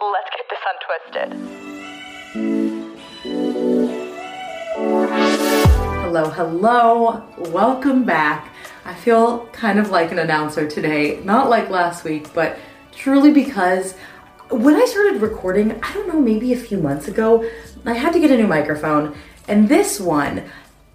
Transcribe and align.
Let's 0.00 0.30
get 0.30 0.46
this 0.48 0.60
untwisted. 0.70 1.32
Hello, 6.04 6.30
hello. 6.30 7.24
Welcome 7.50 8.04
back. 8.04 8.54
I 8.84 8.94
feel 8.94 9.46
kind 9.46 9.80
of 9.80 9.90
like 9.90 10.12
an 10.12 10.20
announcer 10.20 10.70
today, 10.70 11.20
not 11.24 11.50
like 11.50 11.68
last 11.68 12.04
week, 12.04 12.32
but 12.32 12.60
truly 12.92 13.32
because 13.32 13.96
when 14.50 14.76
I 14.76 14.84
started 14.84 15.20
recording, 15.20 15.82
I 15.82 15.92
don't 15.92 16.06
know, 16.06 16.20
maybe 16.20 16.52
a 16.52 16.56
few 16.56 16.78
months 16.78 17.08
ago, 17.08 17.44
I 17.84 17.94
had 17.94 18.12
to 18.12 18.20
get 18.20 18.30
a 18.30 18.36
new 18.36 18.46
microphone, 18.46 19.16
and 19.48 19.68
this 19.68 19.98
one 19.98 20.44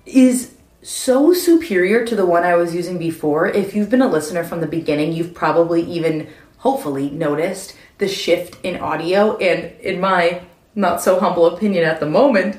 is 0.06 0.56
so 0.82 1.34
superior 1.34 2.06
to 2.06 2.16
the 2.16 2.26
one 2.26 2.44
I 2.44 2.56
was 2.56 2.74
using 2.74 2.98
before. 2.98 3.50
If 3.50 3.76
you've 3.76 3.90
been 3.90 4.02
a 4.02 4.08
listener 4.08 4.46
from 4.46 4.62
the 4.62 4.68
beginning, 4.68 5.12
you've 5.12 5.34
probably 5.34 5.82
even 5.84 6.30
hopefully 6.60 7.10
noticed 7.10 7.76
the 8.04 8.10
shift 8.10 8.64
in 8.64 8.76
audio. 8.82 9.38
And 9.38 9.80
in 9.80 10.00
my 10.00 10.42
not 10.76 11.02
so 11.02 11.20
humble 11.20 11.46
opinion 11.46 11.86
at 11.86 12.00
the 12.02 12.06
moment, 12.06 12.58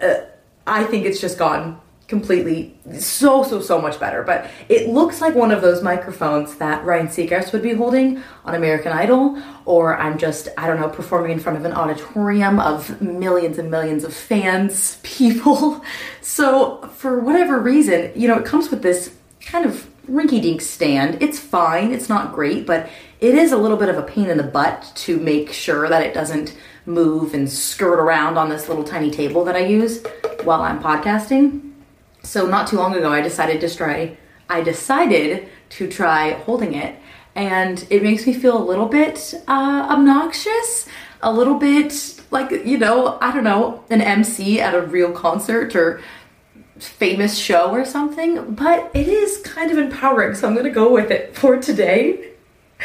uh, 0.00 0.20
I 0.66 0.84
think 0.84 1.04
it's 1.04 1.20
just 1.20 1.36
gone 1.36 1.80
completely 2.06 2.78
so 2.98 3.42
so 3.42 3.60
so 3.60 3.80
much 3.80 3.98
better. 3.98 4.22
But 4.22 4.48
it 4.68 4.88
looks 4.88 5.20
like 5.20 5.34
one 5.34 5.50
of 5.50 5.62
those 5.62 5.82
microphones 5.82 6.56
that 6.56 6.84
Ryan 6.84 7.08
Seacrest 7.08 7.52
would 7.52 7.62
be 7.62 7.72
holding 7.72 8.22
on 8.44 8.54
American 8.54 8.92
Idol 8.92 9.42
or 9.64 9.96
I'm 9.98 10.16
just 10.18 10.48
I 10.56 10.66
don't 10.68 10.78
know 10.78 10.88
performing 10.88 11.32
in 11.32 11.40
front 11.40 11.58
of 11.58 11.64
an 11.64 11.72
auditorium 11.72 12.60
of 12.60 13.00
millions 13.00 13.58
and 13.58 13.70
millions 13.70 14.04
of 14.04 14.14
fans 14.14 15.00
people. 15.02 15.82
So 16.20 16.82
for 16.94 17.18
whatever 17.18 17.58
reason 17.58 18.12
you 18.14 18.28
know 18.28 18.38
it 18.38 18.44
comes 18.44 18.70
with 18.70 18.82
this 18.82 19.14
kind 19.40 19.64
of 19.64 19.88
rinky 20.08 20.40
dink 20.42 20.60
stand. 20.60 21.22
It's 21.22 21.38
fine. 21.38 21.92
It's 21.92 22.08
not 22.08 22.32
great 22.32 22.66
but 22.66 22.88
it 23.20 23.34
is 23.34 23.52
a 23.52 23.56
little 23.56 23.76
bit 23.76 23.88
of 23.88 23.98
a 23.98 24.02
pain 24.02 24.28
in 24.28 24.36
the 24.36 24.42
butt 24.42 24.92
to 24.96 25.18
make 25.18 25.52
sure 25.52 25.88
that 25.88 26.02
it 26.02 26.14
doesn't 26.14 26.56
move 26.86 27.34
and 27.34 27.50
skirt 27.50 27.98
around 27.98 28.36
on 28.36 28.48
this 28.48 28.68
little 28.68 28.84
tiny 28.84 29.10
table 29.10 29.44
that 29.44 29.56
I 29.56 29.66
use 29.66 30.04
while 30.42 30.62
I'm 30.62 30.82
podcasting 30.82 31.74
so 32.24 32.46
not 32.46 32.66
too 32.66 32.76
long 32.76 32.94
ago, 32.96 33.12
I 33.12 33.20
decided 33.20 33.60
to 33.60 33.74
try. 33.74 34.16
I 34.48 34.62
decided 34.62 35.48
to 35.70 35.88
try 35.88 36.32
holding 36.32 36.74
it, 36.74 36.96
and 37.34 37.86
it 37.90 38.02
makes 38.02 38.26
me 38.26 38.32
feel 38.32 38.56
a 38.56 38.64
little 38.64 38.86
bit 38.86 39.34
uh, 39.46 39.88
obnoxious, 39.90 40.88
a 41.22 41.32
little 41.32 41.58
bit 41.58 42.20
like 42.30 42.50
you 42.50 42.78
know, 42.78 43.18
I 43.20 43.32
don't 43.32 43.44
know, 43.44 43.84
an 43.90 44.00
MC 44.00 44.60
at 44.60 44.74
a 44.74 44.82
real 44.82 45.12
concert 45.12 45.76
or 45.76 46.00
famous 46.78 47.38
show 47.38 47.70
or 47.70 47.84
something. 47.84 48.54
But 48.54 48.90
it 48.94 49.06
is 49.06 49.38
kind 49.38 49.70
of 49.70 49.78
empowering, 49.78 50.34
so 50.34 50.48
I'm 50.48 50.56
gonna 50.56 50.70
go 50.70 50.92
with 50.92 51.10
it 51.10 51.36
for 51.36 51.58
today. 51.58 52.30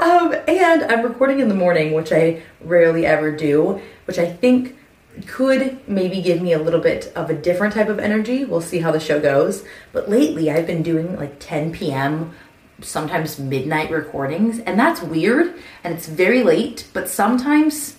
Um, 0.00 0.32
and 0.46 0.84
I'm 0.84 1.02
recording 1.02 1.40
in 1.40 1.48
the 1.48 1.56
morning, 1.56 1.92
which 1.92 2.12
I 2.12 2.42
rarely 2.60 3.04
ever 3.04 3.32
do, 3.32 3.80
which 4.04 4.16
I 4.16 4.30
think 4.30 4.78
could 5.26 5.80
maybe 5.88 6.22
give 6.22 6.40
me 6.40 6.52
a 6.52 6.58
little 6.58 6.78
bit 6.78 7.12
of 7.16 7.30
a 7.30 7.34
different 7.34 7.74
type 7.74 7.88
of 7.88 7.98
energy. 7.98 8.44
We'll 8.44 8.60
see 8.60 8.78
how 8.78 8.92
the 8.92 9.00
show 9.00 9.18
goes. 9.18 9.64
But 9.92 10.08
lately, 10.08 10.52
I've 10.52 10.68
been 10.68 10.84
doing 10.84 11.16
like 11.16 11.40
10 11.40 11.72
p.m., 11.72 12.32
sometimes 12.80 13.38
midnight 13.38 13.90
recordings, 13.90 14.60
and 14.60 14.78
that's 14.78 15.02
weird 15.02 15.54
and 15.82 15.94
it's 15.94 16.06
very 16.06 16.42
late, 16.42 16.86
but 16.92 17.08
sometimes 17.08 17.96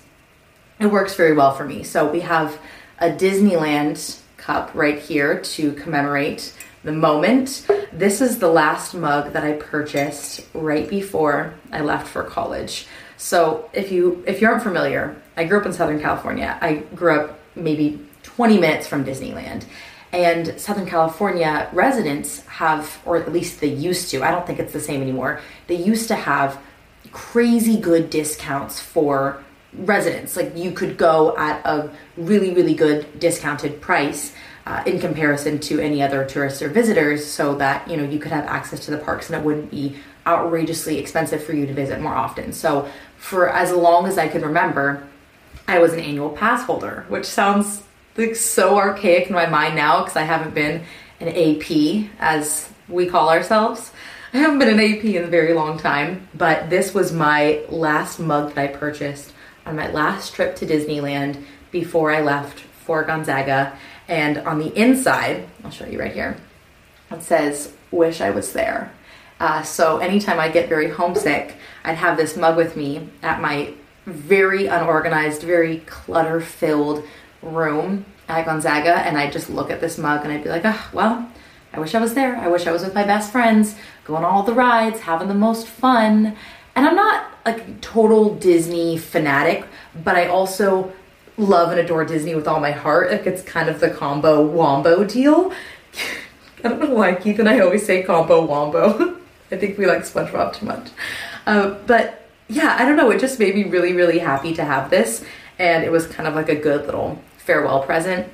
it 0.80 0.88
works 0.88 1.16
very 1.16 1.34
well 1.34 1.54
for 1.54 1.66
me. 1.66 1.84
So 1.84 2.10
we 2.10 2.22
have 2.22 2.60
a 3.00 3.10
Disneyland 3.10 4.20
cup 4.38 4.72
right 4.74 5.00
here 5.00 5.42
to 5.42 5.74
commemorate 5.74 6.54
the 6.84 6.92
moment. 6.92 7.68
This 7.92 8.22
is 8.22 8.40
the 8.40 8.48
last 8.48 8.94
mug 8.94 9.34
that 9.34 9.44
I 9.44 9.54
purchased 9.54 10.46
right 10.54 10.90
before 10.90 11.54
I 11.72 11.82
left 11.82 12.08
for 12.08 12.24
college. 12.24 12.88
So 13.18 13.70
if 13.74 13.92
you 13.92 14.24
if 14.26 14.42
you 14.42 14.48
aren't 14.48 14.64
familiar, 14.64 15.16
I 15.36 15.44
grew 15.44 15.60
up 15.60 15.66
in 15.66 15.74
Southern 15.74 16.00
California. 16.00 16.58
I 16.62 16.76
grew 16.96 17.20
up 17.20 17.40
maybe 17.56 18.06
20 18.24 18.58
minutes 18.58 18.88
from 18.88 19.04
Disneyland. 19.04 19.66
And 20.12 20.60
Southern 20.60 20.88
California 20.88 21.70
residents 21.72 22.44
have, 22.48 23.00
or 23.06 23.18
at 23.18 23.32
least 23.32 23.60
they 23.60 23.68
used 23.68 24.10
to, 24.12 24.24
I 24.24 24.32
don't 24.32 24.48
think 24.48 24.58
it's 24.58 24.74
the 24.74 24.80
same 24.80 25.02
anymore, 25.02 25.40
they 25.68 25.76
used 25.76 26.08
to 26.08 26.16
have 26.16 26.60
crazy 27.12 27.78
good 27.78 28.10
discounts 28.10 28.80
for 28.80 29.44
residents. 29.74 30.36
Like 30.36 30.58
you 30.58 30.72
could 30.72 30.98
go 30.98 31.38
at 31.38 31.64
a 31.66 31.92
really, 32.18 32.54
really 32.54 32.74
good 32.74 33.20
discounted 33.20 33.82
price. 33.82 34.34
Uh, 34.70 34.84
in 34.86 35.00
comparison 35.00 35.58
to 35.58 35.80
any 35.80 36.00
other 36.00 36.24
tourists 36.24 36.62
or 36.62 36.70
visitors, 36.70 37.26
so 37.26 37.56
that 37.56 37.90
you 37.90 37.98
know 37.98 38.04
you 38.04 38.20
could 38.20 38.32
have 38.32 38.46
access 38.46 38.80
to 38.86 38.92
the 38.92 39.00
parks 39.00 39.28
and 39.28 39.36
it 39.40 39.44
wouldn't 39.44 39.72
be 39.72 39.96
outrageously 40.28 41.00
expensive 41.00 41.44
for 41.44 41.54
you 41.54 41.66
to 41.66 41.74
visit 41.74 42.00
more 42.00 42.14
often. 42.14 42.54
So 42.54 42.88
for 43.18 43.50
as 43.50 43.72
long 43.72 44.06
as 44.06 44.20
I 44.20 44.28
could 44.28 44.44
remember, 44.44 45.08
I 45.68 45.80
was 45.80 45.94
an 45.94 46.00
annual 46.00 46.30
pass 46.30 46.66
holder, 46.66 47.04
which 47.08 47.26
sounds 47.26 47.82
like 48.16 48.36
so 48.36 48.78
archaic 48.78 49.26
in 49.26 49.34
my 49.34 49.48
mind 49.48 49.76
now 49.76 50.04
because 50.04 50.16
I 50.16 50.22
haven't 50.22 50.54
been 50.54 50.84
an 51.20 51.30
AP 51.30 52.12
as 52.20 52.72
we 52.88 53.08
call 53.08 53.30
ourselves. 53.30 53.92
I 54.36 54.38
haven't 54.38 54.60
been 54.60 54.70
an 54.70 54.80
AP 54.80 55.04
in 55.04 55.24
a 55.24 55.28
very 55.28 55.54
long 55.56 55.80
time, 55.80 56.28
but 56.36 56.70
this 56.70 56.94
was 56.94 57.12
my 57.12 57.64
last 57.70 58.20
mug 58.20 58.54
that 58.54 58.62
I 58.62 58.68
purchased 58.68 59.34
on 59.66 59.78
my 59.78 59.90
last 59.90 60.36
trip 60.36 60.56
to 60.58 60.68
Disneyland 60.68 61.44
before 61.72 62.12
I 62.12 62.22
left 62.22 62.60
for 62.60 63.04
Gonzaga. 63.04 63.76
And 64.10 64.40
on 64.40 64.58
the 64.58 64.76
inside, 64.76 65.48
I'll 65.64 65.72
show 65.72 65.86
you 65.86 66.00
right 66.00 66.12
here, 66.12 66.36
it 67.12 67.22
says, 67.22 67.74
Wish 67.92 68.22
I 68.22 68.32
was 68.32 68.54
there. 68.54 68.92
Uh, 69.40 69.62
so 69.62 70.00
anytime 70.00 70.40
I 70.40 70.50
get 70.50 70.68
very 70.68 70.90
homesick, 70.90 71.56
I'd 71.84 71.96
have 71.96 72.18
this 72.18 72.36
mug 72.36 72.58
with 72.58 72.76
me 72.76 73.08
at 73.22 73.40
my 73.40 73.74
very 74.06 74.66
unorganized, 74.66 75.44
very 75.44 75.80
clutter 75.86 76.42
filled 76.42 77.04
room 77.42 78.06
at 78.28 78.46
Gonzaga, 78.46 78.96
and 78.96 79.18
I'd 79.18 79.32
just 79.32 79.50
look 79.50 79.72
at 79.72 79.80
this 79.80 79.98
mug 79.98 80.24
and 80.24 80.34
I'd 80.34 80.44
be 80.44 80.50
like, 80.50 80.66
oh, 80.66 80.90
well, 80.92 81.32
I 81.72 81.80
wish 81.80 81.96
I 81.96 82.00
was 82.00 82.16
there. 82.16 82.36
I 82.36 82.48
wish 82.48 82.68
I 82.68 82.72
was 82.72 82.84
with 82.84 82.96
my 82.96 83.04
best 83.04 83.32
friends, 83.32 83.76
going 84.06 84.24
all 84.24 84.44
the 84.44 84.54
rides, 84.54 85.02
having 85.02 85.28
the 85.28 85.36
most 85.36 85.68
fun. 85.68 86.36
And 86.76 86.88
I'm 86.88 86.96
not 86.96 87.28
like 87.46 87.68
a 87.68 87.74
total 87.82 88.36
Disney 88.36 88.98
fanatic, 88.98 89.66
but 90.04 90.16
I 90.16 90.28
also 90.28 90.92
love 91.40 91.72
and 91.72 91.80
adore 91.80 92.06
Disney 92.06 92.36
with 92.36 92.48
all 92.48 92.60
my 92.60 92.72
heart. 92.72 93.12
Like 93.12 93.26
it's 93.26 93.42
kind 93.42 93.70
of 93.70 93.80
the 93.80 93.90
combo 93.90 94.46
wombo 94.46 95.04
deal. 95.04 95.52
I 96.64 96.68
don't 96.68 96.80
know 96.80 96.94
why 96.94 97.16
Keith 97.16 97.40
and 97.40 97.48
I 97.48 97.60
always 97.60 97.86
say 97.86 98.04
combo 98.04 98.46
wombo. 98.46 99.18
I 99.52 99.58
think 99.58 99.78
we 99.78 99.88
like 99.88 100.02
SpongeBob 100.02 100.54
too 100.54 100.66
much. 100.66 100.90
Uh, 101.48 101.72
but 101.88 102.30
yeah, 102.50 102.76
I 102.78 102.86
don't 102.86 102.98
know. 102.98 103.10
It 103.10 103.20
just 103.20 103.40
made 103.40 103.56
me 103.56 103.64
really, 103.64 103.94
really 103.94 104.20
happy 104.20 104.54
to 104.56 104.64
have 104.64 104.90
this. 104.90 105.24
And 105.58 105.84
it 105.84 105.92
was 105.92 106.06
kind 106.08 106.28
of 106.28 106.36
like 106.36 106.50
a 106.50 106.56
good 106.56 106.86
little 106.86 107.22
farewell 107.38 107.82
present. 107.84 108.32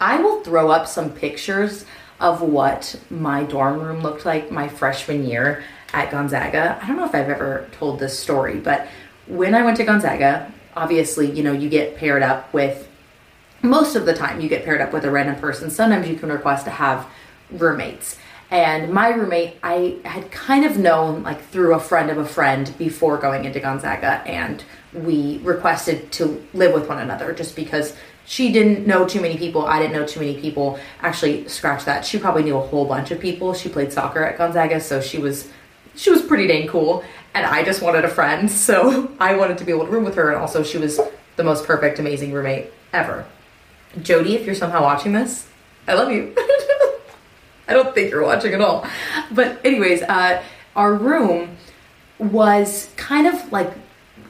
I 0.00 0.20
will 0.20 0.42
throw 0.42 0.70
up 0.70 0.86
some 0.86 1.10
pictures 1.10 1.84
of 2.20 2.40
what 2.40 2.98
my 3.10 3.44
dorm 3.44 3.80
room 3.80 4.00
looked 4.00 4.24
like 4.24 4.50
my 4.50 4.68
freshman 4.68 5.24
year 5.24 5.64
at 5.92 6.10
Gonzaga. 6.10 6.78
I 6.82 6.86
don't 6.86 6.96
know 6.96 7.04
if 7.04 7.14
I've 7.14 7.28
ever 7.28 7.68
told 7.72 7.98
this 7.98 8.18
story, 8.18 8.58
but 8.58 8.88
when 9.26 9.54
I 9.54 9.62
went 9.62 9.76
to 9.78 9.84
Gonzaga, 9.84 10.52
obviously, 10.76 11.30
you 11.30 11.42
know, 11.42 11.52
you 11.52 11.68
get 11.68 11.96
paired 11.96 12.22
up 12.22 12.52
with 12.52 12.88
most 13.62 13.96
of 13.96 14.06
the 14.06 14.14
time 14.14 14.40
you 14.40 14.48
get 14.48 14.64
paired 14.64 14.80
up 14.80 14.92
with 14.92 15.04
a 15.04 15.10
random 15.10 15.36
person. 15.36 15.70
Sometimes 15.70 16.08
you 16.08 16.16
can 16.16 16.30
request 16.30 16.64
to 16.66 16.70
have 16.70 17.06
roommates. 17.50 18.16
And 18.50 18.92
my 18.92 19.08
roommate, 19.10 19.58
I 19.62 19.98
had 20.04 20.30
kind 20.30 20.64
of 20.64 20.78
known 20.78 21.22
like 21.22 21.44
through 21.48 21.74
a 21.74 21.80
friend 21.80 22.10
of 22.10 22.16
a 22.16 22.24
friend 22.24 22.72
before 22.78 23.18
going 23.18 23.44
into 23.44 23.60
Gonzaga, 23.60 24.22
and 24.26 24.64
we 24.94 25.38
requested 25.42 26.10
to 26.12 26.46
live 26.54 26.72
with 26.72 26.88
one 26.88 26.98
another 26.98 27.34
just 27.34 27.54
because 27.54 27.94
she 28.24 28.50
didn't 28.50 28.86
know 28.86 29.06
too 29.06 29.20
many 29.20 29.36
people. 29.36 29.66
I 29.66 29.78
didn't 29.78 29.92
know 29.92 30.06
too 30.06 30.20
many 30.20 30.40
people. 30.40 30.78
Actually, 31.02 31.46
scratch 31.48 31.84
that. 31.84 32.06
She 32.06 32.18
probably 32.18 32.42
knew 32.42 32.56
a 32.56 32.60
whole 32.60 32.86
bunch 32.86 33.10
of 33.10 33.20
people. 33.20 33.52
She 33.52 33.68
played 33.68 33.92
soccer 33.92 34.24
at 34.24 34.38
Gonzaga, 34.38 34.80
so 34.80 35.00
she 35.00 35.18
was 35.18 35.48
she 35.98 36.10
was 36.10 36.22
pretty 36.22 36.46
dang 36.46 36.68
cool. 36.68 37.04
And 37.34 37.44
I 37.44 37.62
just 37.62 37.82
wanted 37.82 38.04
a 38.04 38.08
friend, 38.08 38.50
so 38.66 39.12
I 39.20 39.36
wanted 39.36 39.58
to 39.58 39.64
be 39.64 39.72
able 39.72 39.84
to 39.84 39.90
room 39.90 40.04
with 40.04 40.14
her. 40.14 40.30
And 40.30 40.40
also, 40.40 40.62
she 40.62 40.78
was 40.78 40.98
the 41.36 41.44
most 41.44 41.66
perfect, 41.66 41.98
amazing 41.98 42.32
roommate 42.32 42.72
ever. 42.92 43.26
Jody, 44.02 44.34
if 44.34 44.46
you're 44.46 44.54
somehow 44.54 44.82
watching 44.82 45.12
this, 45.12 45.46
I 45.86 45.94
love 45.94 46.10
you. 46.10 46.34
I 47.68 47.74
don't 47.74 47.94
think 47.94 48.10
you're 48.10 48.22
watching 48.22 48.54
at 48.54 48.60
all. 48.60 48.86
But, 49.30 49.60
anyways, 49.64 50.02
uh, 50.02 50.42
our 50.74 50.94
room 50.94 51.56
was 52.18 52.90
kind 52.96 53.26
of 53.26 53.52
like 53.52 53.72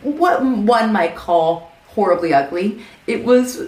what 0.03 0.44
one 0.44 0.93
might 0.93 1.14
call 1.14 1.73
horribly 1.88 2.32
ugly. 2.35 2.82
It 3.06 3.25
was 3.25 3.62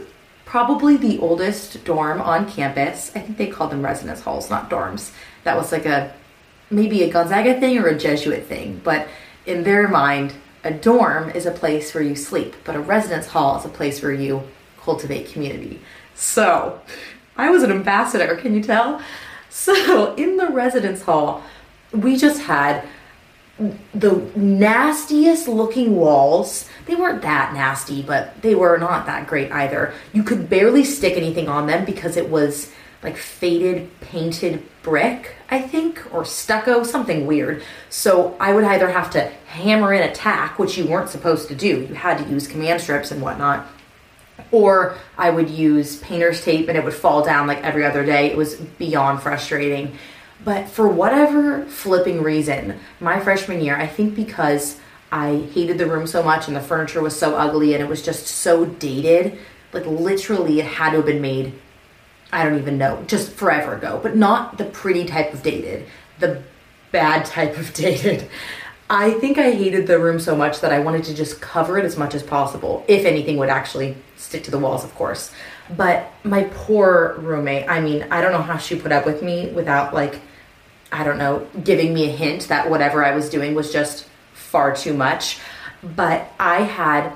probably 0.44 0.96
the 0.96 1.18
oldest 1.18 1.84
dorm 1.84 2.20
on 2.20 2.50
campus. 2.50 3.12
I 3.14 3.20
think 3.20 3.38
they 3.38 3.46
called 3.46 3.70
them 3.70 3.82
residence 3.84 4.20
halls, 4.20 4.50
not 4.50 4.68
dorms. 4.68 5.12
That 5.44 5.56
was 5.56 5.72
like 5.72 5.86
a 5.86 6.12
maybe 6.70 7.02
a 7.02 7.10
Gonzaga 7.10 7.58
thing 7.58 7.78
or 7.78 7.88
a 7.88 7.98
Jesuit 7.98 8.46
thing, 8.46 8.80
but 8.84 9.08
in 9.46 9.64
their 9.64 9.88
mind, 9.88 10.34
a 10.62 10.70
dorm 10.70 11.30
is 11.30 11.46
a 11.46 11.50
place 11.50 11.92
where 11.94 12.04
you 12.04 12.14
sleep, 12.14 12.54
but 12.64 12.76
a 12.76 12.80
residence 12.80 13.28
hall 13.28 13.58
is 13.58 13.64
a 13.64 13.68
place 13.68 14.02
where 14.02 14.12
you 14.12 14.42
cultivate 14.78 15.32
community. 15.32 15.80
So, 16.14 16.80
I 17.36 17.50
was 17.50 17.62
an 17.62 17.70
ambassador, 17.70 18.36
can 18.36 18.54
you 18.54 18.62
tell? 18.62 19.02
So, 19.48 20.14
in 20.14 20.36
the 20.36 20.48
residence 20.48 21.02
hall, 21.02 21.42
we 21.92 22.16
just 22.16 22.42
had 22.42 22.86
the 23.94 24.30
nastiest 24.36 25.48
looking 25.48 25.96
walls. 25.96 26.68
They 26.86 26.94
weren't 26.94 27.22
that 27.22 27.52
nasty, 27.52 28.02
but 28.02 28.40
they 28.42 28.54
were 28.54 28.78
not 28.78 29.06
that 29.06 29.26
great 29.26 29.52
either. 29.52 29.92
You 30.12 30.22
could 30.22 30.48
barely 30.48 30.84
stick 30.84 31.16
anything 31.16 31.48
on 31.48 31.66
them 31.66 31.84
because 31.84 32.16
it 32.16 32.30
was 32.30 32.72
like 33.02 33.16
faded 33.16 33.88
painted 34.00 34.62
brick, 34.82 35.34
I 35.50 35.60
think, 35.60 36.02
or 36.12 36.24
stucco, 36.24 36.82
something 36.82 37.26
weird. 37.26 37.62
So 37.88 38.36
I 38.38 38.52
would 38.52 38.64
either 38.64 38.90
have 38.90 39.10
to 39.12 39.30
hammer 39.46 39.92
in 39.94 40.02
a 40.02 40.12
tack, 40.12 40.58
which 40.58 40.76
you 40.76 40.86
weren't 40.86 41.08
supposed 41.08 41.48
to 41.48 41.54
do. 41.54 41.86
You 41.88 41.94
had 41.94 42.18
to 42.18 42.30
use 42.30 42.46
command 42.46 42.80
strips 42.80 43.10
and 43.10 43.22
whatnot. 43.22 43.66
Or 44.52 44.96
I 45.16 45.30
would 45.30 45.50
use 45.50 45.96
painter's 46.00 46.44
tape 46.44 46.68
and 46.68 46.76
it 46.76 46.84
would 46.84 46.94
fall 46.94 47.24
down 47.24 47.46
like 47.46 47.62
every 47.62 47.84
other 47.84 48.04
day. 48.04 48.30
It 48.30 48.36
was 48.36 48.56
beyond 48.56 49.22
frustrating. 49.22 49.96
But 50.44 50.68
for 50.68 50.88
whatever 50.88 51.64
flipping 51.66 52.22
reason, 52.22 52.80
my 53.00 53.20
freshman 53.20 53.60
year, 53.60 53.76
I 53.76 53.86
think 53.86 54.14
because 54.14 54.78
I 55.12 55.48
hated 55.52 55.78
the 55.78 55.86
room 55.86 56.06
so 56.06 56.22
much 56.22 56.48
and 56.48 56.56
the 56.56 56.60
furniture 56.60 57.02
was 57.02 57.18
so 57.18 57.36
ugly 57.36 57.74
and 57.74 57.82
it 57.82 57.88
was 57.88 58.02
just 58.02 58.26
so 58.26 58.64
dated, 58.64 59.38
like 59.72 59.86
literally 59.86 60.60
it 60.60 60.66
had 60.66 60.90
to 60.90 60.98
have 60.98 61.06
been 61.06 61.20
made 61.20 61.52
I 62.32 62.44
don't 62.44 62.58
even 62.58 62.78
know, 62.78 63.02
just 63.06 63.32
forever 63.32 63.74
ago, 63.74 64.00
but 64.02 64.16
not 64.16 64.58
the 64.58 64.64
pretty 64.64 65.04
type 65.04 65.34
of 65.34 65.42
dated, 65.42 65.86
the 66.18 66.42
bad 66.92 67.24
type 67.24 67.56
of 67.58 67.72
dated. 67.74 68.28
I 68.88 69.12
think 69.12 69.38
I 69.38 69.52
hated 69.52 69.86
the 69.86 70.00
room 70.00 70.18
so 70.18 70.34
much 70.34 70.60
that 70.60 70.72
I 70.72 70.80
wanted 70.80 71.04
to 71.04 71.14
just 71.14 71.40
cover 71.40 71.78
it 71.78 71.84
as 71.84 71.96
much 71.96 72.14
as 72.14 72.24
possible, 72.24 72.84
if 72.88 73.04
anything 73.04 73.36
would 73.36 73.48
actually 73.48 73.96
stick 74.16 74.42
to 74.44 74.50
the 74.50 74.58
walls, 74.58 74.82
of 74.82 74.92
course. 74.96 75.30
But 75.76 76.10
my 76.24 76.44
poor 76.52 77.14
roommate, 77.18 77.68
I 77.68 77.80
mean, 77.80 78.04
I 78.10 78.20
don't 78.20 78.32
know 78.32 78.42
how 78.42 78.56
she 78.56 78.74
put 78.74 78.90
up 78.90 79.06
with 79.06 79.22
me 79.22 79.50
without, 79.50 79.94
like, 79.94 80.20
I 80.90 81.04
don't 81.04 81.18
know, 81.18 81.46
giving 81.62 81.94
me 81.94 82.08
a 82.08 82.12
hint 82.12 82.48
that 82.48 82.68
whatever 82.68 83.04
I 83.04 83.14
was 83.14 83.30
doing 83.30 83.54
was 83.54 83.72
just 83.72 84.08
far 84.32 84.74
too 84.74 84.92
much. 84.92 85.38
But 85.82 86.32
I 86.40 86.62
had 86.62 87.12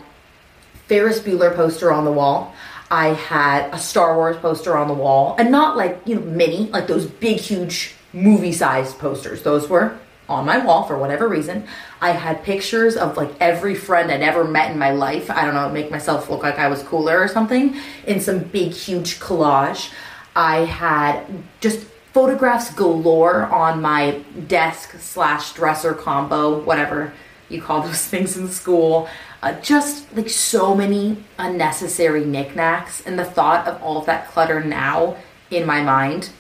Ferris 0.87 1.19
Bueller 1.19 1.55
poster 1.55 1.93
on 1.93 2.05
the 2.05 2.13
wall. 2.13 2.55
I 2.95 3.15
had 3.15 3.75
a 3.75 3.79
Star 3.79 4.15
Wars 4.15 4.37
poster 4.37 4.77
on 4.77 4.87
the 4.87 4.95
wall, 4.95 5.35
and 5.37 5.51
not 5.51 5.77
like, 5.77 6.01
you 6.05 6.15
know, 6.15 6.21
mini, 6.21 6.69
like 6.71 6.87
those 6.87 7.07
big, 7.07 7.39
huge 7.39 7.93
movie 8.13 8.53
sized 8.53 9.01
posters. 9.01 9.43
Those 9.43 9.69
were 9.69 9.99
on 10.29 10.47
my 10.47 10.65
wall 10.65 10.85
for 10.85 10.97
whatever 10.97 11.27
reason. 11.27 11.67
I 12.01 12.11
had 12.11 12.45
pictures 12.45 12.97
of 12.97 13.17
like 13.17 13.31
every 13.41 13.75
friend 13.75 14.13
I'd 14.13 14.23
ever 14.23 14.45
met 14.45 14.71
in 14.71 14.79
my 14.79 14.93
life. 14.93 15.29
I 15.29 15.45
don't 15.45 15.55
know, 15.55 15.69
make 15.71 15.91
myself 15.91 16.31
look 16.31 16.45
like 16.45 16.61
I 16.61 16.69
was 16.69 16.85
cooler 16.85 17.19
or 17.19 17.27
something 17.27 17.77
in 18.07 18.21
some 18.21 18.39
big, 18.39 18.71
huge 18.71 19.19
collage. 19.19 19.93
I 20.37 20.59
had 20.59 21.27
just 21.61 21.81
photographs 22.13 22.73
galore 22.75 23.47
on 23.47 23.83
my 23.83 24.23
desk 24.47 25.01
slash 25.01 25.53
dresser 25.53 25.95
combo, 25.95 26.61
whatever 26.61 27.13
you 27.49 27.61
call 27.61 27.83
those 27.83 28.07
things 28.13 28.37
in 28.37 28.49
school. 28.49 29.09
Uh, 29.45 29.53
just 29.61 30.11
like 30.17 30.31
so 30.31 30.75
many 30.75 31.23
unnecessary 31.39 32.25
knickknacks, 32.25 33.03
and 33.05 33.19
the 33.19 33.25
thought 33.27 33.69
of 33.69 33.83
all 33.83 33.99
of 33.99 34.07
that 34.07 34.27
clutter 34.29 34.65
now 34.65 35.19
in 35.51 35.67
my 35.67 35.83
mind, 35.83 36.31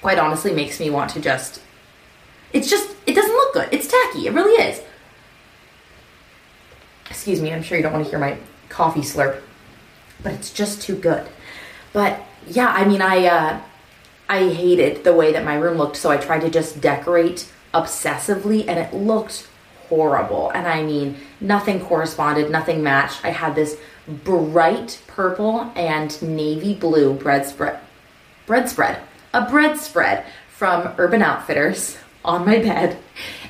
quite 0.00 0.16
honestly, 0.16 0.54
makes 0.54 0.78
me 0.78 0.88
want 0.88 1.10
to 1.10 1.20
just. 1.20 1.60
It's 2.52 2.70
just, 2.70 2.94
it 3.04 3.14
doesn't 3.14 3.32
look 3.32 3.54
good. 3.54 3.68
It's 3.72 3.88
tacky. 3.88 4.28
It 4.28 4.32
really 4.32 4.62
is. 4.62 4.80
Excuse 7.08 7.40
me, 7.40 7.52
I'm 7.52 7.64
sure 7.64 7.76
you 7.76 7.82
don't 7.82 7.92
want 7.92 8.04
to 8.04 8.10
hear 8.10 8.20
my 8.20 8.38
coffee 8.68 9.00
slurp, 9.00 9.42
but 10.22 10.32
it's 10.32 10.52
just 10.52 10.80
too 10.80 10.94
good. 10.94 11.26
But 11.92 12.20
yeah, 12.46 12.68
I 12.68 12.84
mean, 12.84 13.02
I 13.02 13.26
uh, 13.26 13.60
I 14.28 14.50
hated 14.50 15.02
the 15.02 15.12
way 15.12 15.32
that 15.32 15.44
my 15.44 15.56
room 15.56 15.78
looked, 15.78 15.96
so 15.96 16.12
I 16.12 16.16
tried 16.16 16.42
to 16.42 16.50
just 16.50 16.80
decorate 16.80 17.50
obsessively, 17.74 18.68
and 18.68 18.78
it 18.78 18.94
looked 18.94 19.48
horrible. 19.90 20.50
And 20.50 20.66
I 20.66 20.82
mean, 20.82 21.16
nothing 21.40 21.80
corresponded, 21.80 22.50
nothing 22.50 22.82
matched. 22.82 23.22
I 23.24 23.30
had 23.30 23.54
this 23.54 23.76
bright 24.08 25.02
purple 25.06 25.70
and 25.76 26.20
navy 26.22 26.74
blue 26.74 27.12
bread 27.14 27.44
spread, 27.44 27.78
bread 28.46 28.68
spread, 28.68 29.02
a 29.34 29.50
bread 29.50 29.76
spread 29.76 30.24
from 30.48 30.94
Urban 30.96 31.22
Outfitters 31.22 31.98
on 32.24 32.46
my 32.46 32.58
bed. 32.58 32.96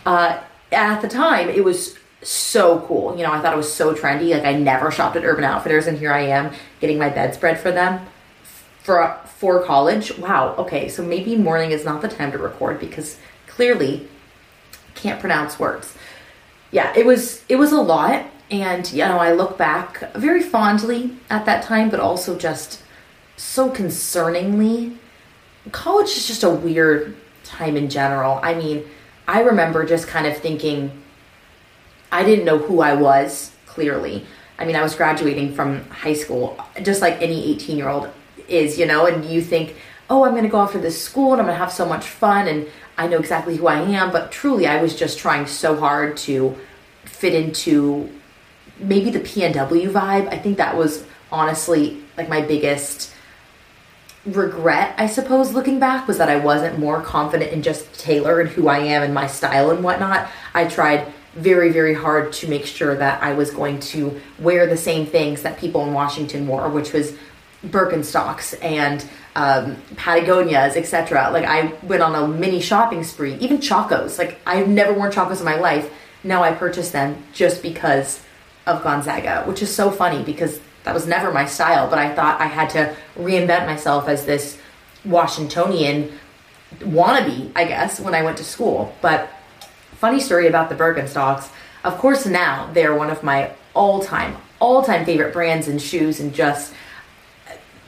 Uh, 0.05 0.41
at 0.73 1.01
the 1.01 1.09
time, 1.09 1.49
it 1.49 1.63
was 1.63 1.97
so 2.23 2.81
cool. 2.81 3.17
You 3.17 3.23
know, 3.23 3.33
I 3.33 3.41
thought 3.41 3.53
it 3.53 3.57
was 3.57 3.73
so 3.73 3.95
trendy. 3.95 4.33
Like 4.33 4.45
I 4.45 4.55
never 4.55 4.91
shopped 4.91 5.17
at 5.17 5.25
Urban 5.25 5.45
Outfitters, 5.45 5.87
and 5.87 5.99
here 5.99 6.13
I 6.13 6.23
am 6.23 6.53
getting 6.81 6.99
my 6.99 7.09
bedspread 7.09 7.61
for 7.61 7.71
them 7.71 8.07
for 8.83 9.19
for 9.27 9.63
college. 9.65 10.17
Wow. 10.19 10.55
Okay, 10.57 10.89
so 10.89 11.03
maybe 11.03 11.37
morning 11.37 11.71
is 11.71 11.85
not 11.85 12.03
the 12.03 12.09
time 12.09 12.33
to 12.33 12.39
record 12.39 12.81
because 12.81 13.19
clearly 13.47 14.09
can't 14.95 15.21
pronounce 15.21 15.59
words 15.59 15.97
yeah, 16.71 16.93
it 16.97 17.05
was 17.05 17.45
it 17.49 17.57
was 17.57 17.73
a 17.73 17.81
lot, 17.81 18.27
and 18.51 18.91
you 18.93 19.05
know 19.05 19.19
I 19.19 19.33
look 19.33 19.59
back 19.59 20.13
very 20.15 20.43
fondly 20.43 21.17
at 21.29 21.47
that 21.47 21.63
time, 21.63 21.91
but 21.91 22.01
also 22.01 22.37
just 22.39 22.83
so 23.37 23.71
concerningly. 23.71 24.97
College 25.73 26.09
is 26.09 26.27
just 26.27 26.43
a 26.43 26.51
weird 26.51 27.17
time 27.45 27.77
in 27.77 27.91
general. 27.91 28.41
I 28.43 28.55
mean, 28.55 28.85
I 29.27 29.41
remember 29.41 29.85
just 29.85 30.07
kind 30.07 30.27
of 30.27 30.37
thinking 30.37 30.91
I 32.13 32.25
didn't 32.25 32.45
know 32.45 32.59
who 32.59 32.81
I 32.81 32.95
was 32.95 33.53
clearly. 33.67 34.27
I 34.59 34.65
mean, 34.65 34.77
I 34.77 34.83
was 34.83 34.95
graduating 34.95 35.55
from 35.55 35.85
high 35.89 36.13
school, 36.13 36.59
just 36.83 37.01
like 37.01 37.21
any 37.23 37.53
18 37.53 37.79
year 37.79 37.89
old 37.89 38.11
is, 38.49 38.79
you 38.79 38.87
know, 38.87 39.07
and 39.07 39.25
you 39.25 39.41
think, 39.41 39.77
oh, 40.11 40.25
I'm 40.25 40.33
going 40.33 40.43
to 40.43 40.51
go 40.51 40.59
off 40.59 40.73
to 40.73 40.79
this 40.79 41.01
school 41.01 41.33
and 41.33 41.41
I'm 41.41 41.47
going 41.47 41.57
to 41.57 41.65
have 41.65 41.73
so 41.73 41.87
much 41.87 42.07
fun 42.07 42.49
and 42.49 42.67
I 42.99 43.07
know 43.07 43.19
exactly 43.19 43.57
who 43.57 43.69
I 43.69 43.81
am, 43.81 44.11
but 44.11 44.33
truly 44.33 44.67
I 44.67 44.83
was 44.83 44.95
just 44.97 45.19
trying 45.19 45.47
so 45.47 45.77
hard 45.77 46.17
to 46.19 46.57
fit 47.05 47.33
into 47.33 48.11
maybe 48.79 49.11
the 49.11 49.21
PNW 49.21 49.91
vibe. 49.91 50.29
I 50.29 50.37
think 50.37 50.59
that 50.59 50.77
was 50.77 51.05
honestly 51.31 52.03
like 52.17 52.29
my 52.29 52.43
biggest 52.43 53.15
regret, 54.27 54.95
I 54.99 55.07
suppose, 55.07 55.53
looking 55.53 55.79
back, 55.79 56.07
was 56.07 56.19
that 56.19 56.29
I 56.29 56.37
wasn't 56.37 56.79
more 56.79 57.01
confident 57.01 57.53
in 57.53 57.63
just 57.63 57.99
Taylor 57.99 58.41
and 58.41 58.51
who 58.51 58.69
I 58.69 58.79
am 58.79 59.03
and 59.03 59.15
my 59.15 59.27
style 59.27 59.71
and 59.71 59.83
whatnot. 59.83 60.29
I 60.53 60.65
tried 60.65 61.11
very, 61.35 61.71
very 61.71 61.95
hard 61.95 62.33
to 62.35 62.49
make 62.49 62.67
sure 62.67 62.97
that 62.97 63.23
I 63.23 63.33
was 63.33 63.51
going 63.51 63.79
to 63.81 64.21
wear 64.39 64.67
the 64.67 64.77
same 64.77 65.07
things 65.07 65.43
that 65.43 65.59
people 65.59 65.87
in 65.87 65.95
Washington 65.95 66.47
wore, 66.47 66.69
which 66.69 66.93
was 66.93 67.17
Birkenstocks 67.65 68.63
and 68.63 69.09
um, 69.41 69.77
Patagonias, 69.95 70.77
etc. 70.77 71.31
Like 71.33 71.47
I 71.47 71.73
went 71.83 72.03
on 72.03 72.15
a 72.15 72.29
mini 72.29 72.61
shopping 72.61 73.03
spree, 73.03 73.37
even 73.37 73.59
Chacos. 73.59 74.19
Like 74.19 74.39
I've 74.45 74.69
never 74.69 74.93
worn 74.93 75.11
Chacos 75.11 75.39
in 75.39 75.47
my 75.47 75.57
life. 75.57 75.91
now 76.23 76.43
I 76.43 76.53
purchase 76.53 76.91
them 76.91 77.25
just 77.33 77.63
because 77.63 78.23
of 78.67 78.83
Gonzaga, 78.83 79.45
which 79.45 79.63
is 79.63 79.75
so 79.75 79.91
funny 79.91 80.23
because 80.23 80.61
that 80.85 80.93
was 80.93 81.07
never 81.07 81.33
my 81.33 81.47
style, 81.47 81.89
but 81.89 81.99
I 81.99 82.15
thought 82.15 82.39
I 82.39 82.47
had 82.47 82.69
to 82.71 82.95
reinvent 83.17 83.65
myself 83.65 84.09
as 84.09 84.27
this 84.27 84.59
Washingtonian 85.07 86.13
wannabe, 86.81 87.51
I 87.57 87.65
guess, 87.65 87.99
when 87.99 88.15
I 88.15 88.23
went 88.23 88.37
to 88.39 88.45
school. 88.45 88.95
But 89.01 89.31
funny 89.93 90.21
story 90.21 90.49
about 90.49 90.69
the 90.69 90.75
Birkenstocks. 90.75 91.51
Of 91.83 91.97
course, 91.97 92.27
now 92.27 92.71
they're 92.75 92.95
one 92.95 93.09
of 93.09 93.23
my 93.23 93.53
all-time, 93.75 94.37
all-time 94.59 95.07
favorite 95.07 95.33
brands 95.33 95.67
and 95.69 95.81
shoes, 95.81 96.21
and 96.21 96.35
just 96.35 96.75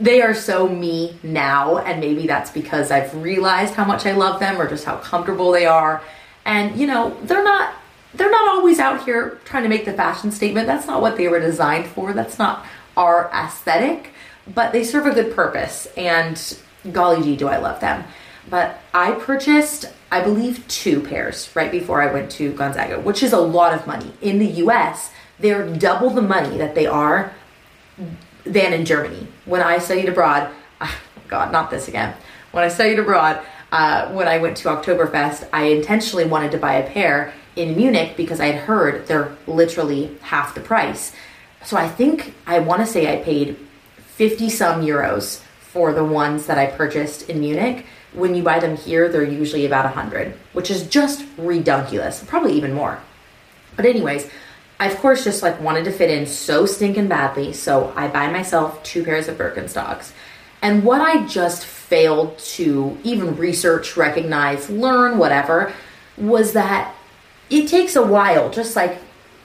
they 0.03 0.21
are 0.21 0.35
so 0.35 0.69
me 0.69 1.17
now. 1.23 1.79
And 1.79 2.01
maybe 2.01 2.27
that's 2.27 2.51
because 2.51 2.91
I've 2.91 3.15
realized 3.15 3.75
how 3.75 3.85
much 3.85 4.05
I 4.05 4.13
love 4.13 4.41
them, 4.41 4.61
or 4.61 4.69
just 4.69 4.85
how 4.85 4.97
comfortable 4.97 5.53
they 5.53 5.65
are. 5.65 6.03
And 6.45 6.79
you 6.79 6.87
know, 6.87 7.17
they're 7.23 7.45
not 7.45 7.75
they're 8.15 8.31
not 8.31 8.49
always 8.49 8.79
out 8.79 9.05
here 9.05 9.39
trying 9.45 9.63
to 9.63 9.69
make 9.69 9.85
the 9.85 9.93
fashion 9.93 10.31
statement. 10.33 10.67
That's 10.67 10.87
not 10.87 11.01
what 11.01 11.17
they 11.17 11.29
were 11.29 11.41
designed 11.41 11.87
for. 11.87 12.13
That's 12.13 12.39
not 12.39 12.67
our 12.97 13.31
aesthetic, 13.33 14.11
but 14.53 14.73
they 14.73 14.85
serve 14.85 15.07
a 15.07 15.15
good 15.15 15.35
purpose. 15.35 15.87
And 15.97 16.59
golly 16.91 17.23
gee, 17.23 17.37
do 17.37 17.49
I 17.49 17.59
love 17.59 17.81
them. 17.81 18.05
But 18.51 18.81
I 18.93 19.13
purchased, 19.13 19.87
I 20.11 20.21
believe, 20.21 20.67
two 20.67 21.01
pairs 21.01 21.49
right 21.55 21.71
before 21.71 22.03
I 22.03 22.13
went 22.13 22.31
to 22.33 22.53
Gonzaga, 22.53 23.01
which 23.01 23.23
is 23.23 23.33
a 23.33 23.39
lot 23.39 23.73
of 23.73 23.87
money. 23.87 24.13
In 24.21 24.41
the 24.41 24.49
US, 24.65 25.13
they're 25.39 25.67
double 25.75 26.11
the 26.11 26.23
money 26.23 26.59
that 26.59 26.75
they 26.75 26.87
are 26.87 27.33
than 28.45 28.73
in 28.73 28.85
Germany. 28.85 29.27
When 29.45 29.61
I 29.61 29.79
studied 29.79 30.09
abroad, 30.09 30.51
oh 30.81 31.01
God, 31.29 31.53
not 31.53 31.71
this 31.71 31.89
again. 31.89 32.15
When 32.53 32.65
I 32.65 32.69
studied 32.69 32.99
abroad, 32.99 33.45
uh, 33.71 34.11
when 34.13 34.29
I 34.29 34.39
went 34.39 34.57
to 34.59 34.69
Oktoberfest, 34.69 35.49
I 35.53 35.65
intentionally 35.65 36.27
wanted 36.27 36.53
to 36.53 36.59
buy 36.59 36.75
a 36.75 36.89
pair 36.89 37.33
in 37.57 37.77
Munich 37.77 38.17
because 38.17 38.41
I 38.41 38.47
had 38.47 38.65
heard 38.65 39.07
they're 39.07 39.37
literally 39.47 40.17
half 40.21 40.55
the 40.55 40.61
price. 40.61 41.13
So 41.65 41.77
I 41.77 41.89
think 41.89 42.35
I 42.47 42.59
want 42.59 42.81
to 42.81 42.87
say 42.87 43.13
I 43.13 43.23
paid 43.23 43.57
50 43.97 44.51
some 44.51 44.83
euros 44.83 45.41
for 45.61 45.93
the 45.93 46.05
ones 46.05 46.47
that 46.47 46.59
I 46.59 46.67
purchased 46.67 47.31
in 47.31 47.41
Munich. 47.41 47.87
When 48.13 48.35
you 48.35 48.43
buy 48.43 48.59
them 48.59 48.77
here, 48.77 49.09
they're 49.09 49.25
usually 49.25 49.65
about 49.65 49.87
100, 49.87 50.35
which 50.53 50.71
is 50.71 50.87
just 50.87 51.25
redunculous, 51.39 52.23
probably 52.23 52.53
even 52.53 52.75
more. 52.75 53.01
But 53.75 53.87
anyways, 53.87 54.29
I 54.79 54.89
of 54.89 54.97
course 54.99 55.25
just 55.25 55.43
like 55.43 55.61
wanted 55.61 55.85
to 55.85 55.93
fit 55.93 56.11
in 56.11 56.27
so 56.27 56.67
stinking 56.67 57.09
badly, 57.09 57.53
so 57.53 57.93
I 57.97 58.09
buy 58.09 58.31
myself 58.31 58.83
two 58.83 59.05
pairs 59.05 59.29
of 59.29 59.39
Birkenstocks. 59.39 60.13
And 60.61 60.85
what 60.85 61.01
I 61.01 61.27
just 61.27 61.65
failed 61.65 62.39
to 62.39 62.97
even 63.03 63.37
research, 63.37 63.97
recognize, 63.97 64.71
learn, 64.71 65.19
whatever, 65.19 65.73
was 66.17 66.53
that 66.53 66.95
it 67.51 67.69
takes 67.69 67.97
a 67.97 68.03
while, 68.03 68.49
just 68.49 68.77
like 68.77 68.99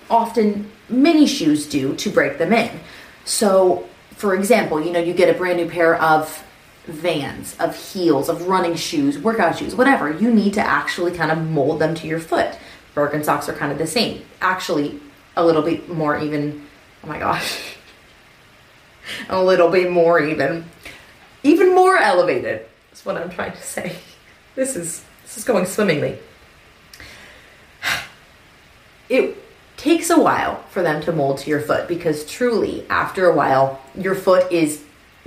often 0.09 0.71
many 0.89 1.25
shoes 1.27 1.67
do, 1.67 1.95
to 1.95 2.09
break 2.09 2.37
them 2.37 2.53
in. 2.53 2.79
So, 3.25 3.87
for 4.11 4.35
example, 4.35 4.81
you 4.81 4.91
know, 4.91 4.99
you 4.99 5.13
get 5.13 5.33
a 5.33 5.37
brand 5.37 5.57
new 5.57 5.69
pair 5.69 6.01
of 6.01 6.43
vans, 6.85 7.55
of 7.59 7.75
heels, 7.75 8.29
of 8.29 8.47
running 8.47 8.75
shoes, 8.75 9.17
workout 9.17 9.57
shoes, 9.57 9.75
whatever. 9.75 10.11
You 10.11 10.31
need 10.31 10.53
to 10.53 10.61
actually 10.61 11.11
kind 11.11 11.31
of 11.31 11.39
mold 11.39 11.79
them 11.79 11.95
to 11.95 12.07
your 12.07 12.19
foot. 12.19 12.57
Birkenstocks 12.95 13.49
are 13.49 13.53
kind 13.53 13.71
of 13.71 13.77
the 13.77 13.87
same. 13.87 14.23
Actually, 14.39 14.99
a 15.37 15.45
little 15.45 15.61
bit 15.61 15.87
more 15.87 16.19
even. 16.19 16.65
Oh 17.03 17.07
my 17.07 17.19
gosh. 17.19 17.75
a 19.29 19.41
little 19.41 19.69
bit 19.69 19.91
more 19.91 20.19
even. 20.19 20.65
Even 21.43 21.73
more 21.73 21.97
elevated. 21.97 22.65
That's 22.89 23.05
what 23.05 23.15
I'm 23.15 23.29
trying 23.29 23.53
to 23.53 23.61
say. 23.61 23.95
This 24.55 24.75
is 24.75 25.03
this 25.27 25.37
is 25.37 25.43
going 25.43 25.65
swimmingly 25.65 26.17
it 29.09 29.37
takes 29.75 30.09
a 30.09 30.19
while 30.19 30.63
for 30.69 30.81
them 30.81 31.01
to 31.01 31.11
mold 31.11 31.37
to 31.39 31.49
your 31.49 31.59
foot 31.59 31.87
because 31.87 32.25
truly 32.25 32.85
after 32.89 33.25
a 33.25 33.35
while 33.35 33.81
your 33.93 34.15
foot 34.15 34.49
is 34.51 34.83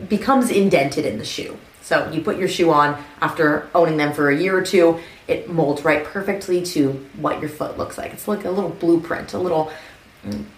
becomes 0.08 0.50
indented 0.50 1.04
in 1.04 1.18
the 1.18 1.24
shoe 1.24 1.56
so 1.82 2.10
you 2.10 2.22
put 2.22 2.38
your 2.38 2.48
shoe 2.48 2.70
on 2.70 2.98
after 3.20 3.68
owning 3.74 3.98
them 3.98 4.14
for 4.14 4.30
a 4.30 4.36
year 4.36 4.56
or 4.56 4.62
two 4.62 4.98
it 5.28 5.50
molds 5.50 5.84
right 5.84 6.02
perfectly 6.04 6.62
to 6.62 6.92
what 7.18 7.38
your 7.40 7.50
foot 7.50 7.76
looks 7.76 7.98
like 7.98 8.12
it's 8.12 8.26
like 8.26 8.46
a 8.46 8.50
little 8.50 8.70
blueprint 8.70 9.34
a 9.34 9.38
little 9.38 9.70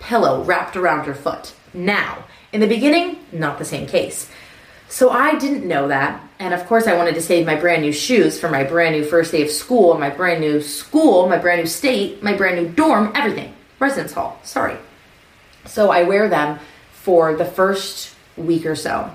pillow 0.01 0.43
wrapped 0.45 0.77
around 0.77 1.07
your 1.07 1.15
foot 1.15 1.55
now 1.73 2.25
in 2.53 2.61
the 2.61 2.67
beginning 2.67 3.19
not 3.33 3.59
the 3.59 3.65
same 3.65 3.87
case 3.87 4.31
so 4.93 5.09
I 5.09 5.37
didn't 5.37 5.67
know 5.67 5.89
that. 5.89 6.23
And 6.39 6.53
of 6.53 6.67
course, 6.67 6.87
I 6.87 6.95
wanted 6.99 7.15
to 7.15 7.23
save 7.23 7.47
my 7.47 7.57
brand 7.57 7.81
new 7.81 7.93
shoes 7.93 8.39
for 8.39 8.51
my 8.51 8.63
brand 8.63 8.95
new 8.95 9.03
first 9.03 9.33
day 9.33 9.41
of 9.41 9.51
school, 9.51 9.97
my 9.97 10.11
brand 10.11 10.43
new 10.43 10.61
school, 10.61 11.27
my 11.31 11.39
brand 11.39 11.63
new 11.63 11.67
state, 11.67 12.23
my 12.23 12.35
brand 12.35 12.63
new 12.63 12.69
dorm, 12.69 13.11
everything. 13.15 13.55
Residence 13.79 14.13
hall, 14.13 14.39
sorry. 14.43 14.77
So 15.65 15.91
I 15.91 16.03
wear 16.03 16.29
them 16.29 16.59
for 16.93 17.35
the 17.35 17.47
first 17.47 18.15
week 18.37 18.67
or 18.67 18.77
so. 18.77 19.11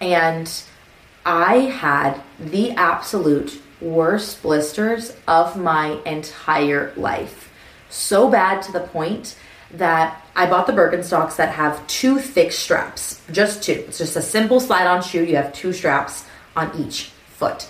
And 0.00 0.52
I 1.24 1.54
had 1.58 2.20
the 2.40 2.72
absolute 2.72 3.62
worst 3.80 4.42
blisters 4.42 5.16
of 5.28 5.56
my 5.56 6.00
entire 6.04 6.92
life. 6.96 7.52
So 7.90 8.28
bad 8.28 8.60
to 8.62 8.72
the 8.72 8.80
point 8.80 9.36
that 9.72 10.22
I 10.36 10.46
bought 10.46 10.66
the 10.66 10.72
Birkenstocks 10.72 11.36
that 11.36 11.54
have 11.54 11.86
two 11.86 12.18
thick 12.18 12.52
straps, 12.52 13.22
just 13.30 13.62
two. 13.62 13.84
It's 13.88 13.98
just 13.98 14.16
a 14.16 14.22
simple 14.22 14.60
slide 14.60 14.86
on 14.86 15.02
shoe. 15.02 15.24
You 15.24 15.36
have 15.36 15.52
two 15.52 15.72
straps 15.72 16.24
on 16.56 16.70
each 16.78 17.10
foot. 17.26 17.68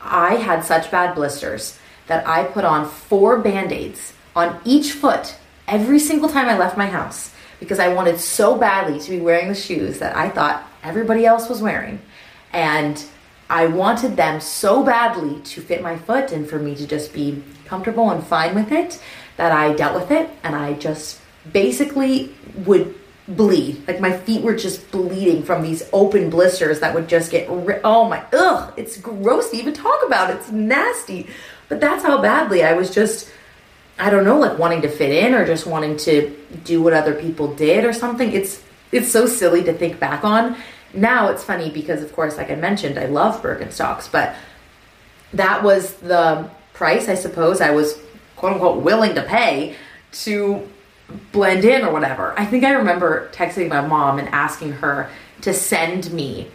I 0.00 0.34
had 0.36 0.64
such 0.64 0.90
bad 0.90 1.14
blisters 1.14 1.78
that 2.06 2.26
I 2.26 2.44
put 2.44 2.64
on 2.64 2.88
four 2.88 3.38
band 3.38 3.72
aids 3.72 4.12
on 4.36 4.60
each 4.64 4.92
foot 4.92 5.36
every 5.66 5.98
single 5.98 6.28
time 6.28 6.48
I 6.48 6.58
left 6.58 6.76
my 6.76 6.86
house 6.86 7.32
because 7.60 7.78
I 7.78 7.88
wanted 7.88 8.20
so 8.20 8.56
badly 8.58 9.00
to 9.00 9.10
be 9.10 9.20
wearing 9.20 9.48
the 9.48 9.54
shoes 9.54 9.98
that 10.00 10.14
I 10.16 10.28
thought 10.28 10.68
everybody 10.82 11.24
else 11.24 11.48
was 11.48 11.62
wearing. 11.62 12.00
And 12.52 13.02
I 13.48 13.66
wanted 13.66 14.16
them 14.16 14.40
so 14.40 14.82
badly 14.84 15.40
to 15.40 15.60
fit 15.60 15.82
my 15.82 15.96
foot 15.96 16.32
and 16.32 16.48
for 16.48 16.58
me 16.58 16.74
to 16.76 16.86
just 16.86 17.12
be 17.12 17.42
comfortable 17.64 18.10
and 18.10 18.24
fine 18.24 18.54
with 18.54 18.72
it 18.72 19.00
that 19.36 19.52
I 19.52 19.72
dealt 19.72 19.94
with 19.94 20.10
it 20.10 20.30
and 20.42 20.54
I 20.54 20.74
just 20.74 21.20
basically 21.52 22.34
would 22.64 22.94
bleed. 23.26 23.86
Like 23.88 24.00
my 24.00 24.16
feet 24.16 24.42
were 24.42 24.54
just 24.54 24.90
bleeding 24.90 25.42
from 25.42 25.62
these 25.62 25.88
open 25.92 26.30
blisters 26.30 26.80
that 26.80 26.94
would 26.94 27.08
just 27.08 27.30
get 27.30 27.48
ri- 27.50 27.80
oh 27.82 28.08
my 28.08 28.24
ugh, 28.32 28.72
it's 28.76 28.96
gross 28.98 29.50
to 29.50 29.56
even 29.56 29.72
talk 29.72 30.04
about. 30.06 30.30
It's 30.30 30.50
nasty. 30.50 31.26
But 31.68 31.80
that's 31.80 32.04
how 32.04 32.20
badly 32.20 32.62
I 32.62 32.74
was 32.74 32.94
just 32.94 33.30
I 33.98 34.10
don't 34.10 34.24
know, 34.24 34.38
like 34.38 34.58
wanting 34.58 34.82
to 34.82 34.88
fit 34.88 35.12
in 35.12 35.34
or 35.34 35.46
just 35.46 35.66
wanting 35.66 35.96
to 35.98 36.36
do 36.64 36.82
what 36.82 36.92
other 36.92 37.14
people 37.14 37.54
did 37.54 37.84
or 37.84 37.92
something. 37.92 38.32
It's 38.32 38.62
it's 38.92 39.10
so 39.10 39.26
silly 39.26 39.64
to 39.64 39.72
think 39.72 39.98
back 39.98 40.24
on. 40.24 40.56
Now 40.92 41.28
it's 41.28 41.42
funny 41.42 41.70
because 41.70 42.02
of 42.02 42.12
course 42.12 42.36
like 42.36 42.50
I 42.50 42.56
mentioned, 42.56 42.98
I 42.98 43.06
love 43.06 43.42
Birkenstocks, 43.42 44.10
but 44.10 44.36
that 45.32 45.62
was 45.62 45.94
the 45.94 46.48
price 46.74 47.08
I 47.08 47.14
suppose 47.14 47.60
I 47.60 47.70
was 47.70 47.98
quote 48.36 48.54
unquote 48.54 48.82
willing 48.82 49.14
to 49.14 49.22
pay 49.22 49.76
to 50.12 50.68
blend 51.32 51.64
in 51.64 51.82
or 51.82 51.92
whatever. 51.92 52.38
I 52.38 52.44
think 52.44 52.64
I 52.64 52.70
remember 52.70 53.28
texting 53.32 53.68
my 53.68 53.86
mom 53.86 54.18
and 54.18 54.28
asking 54.28 54.72
her 54.72 55.10
to 55.42 55.52
send 55.52 56.12
me 56.12 56.48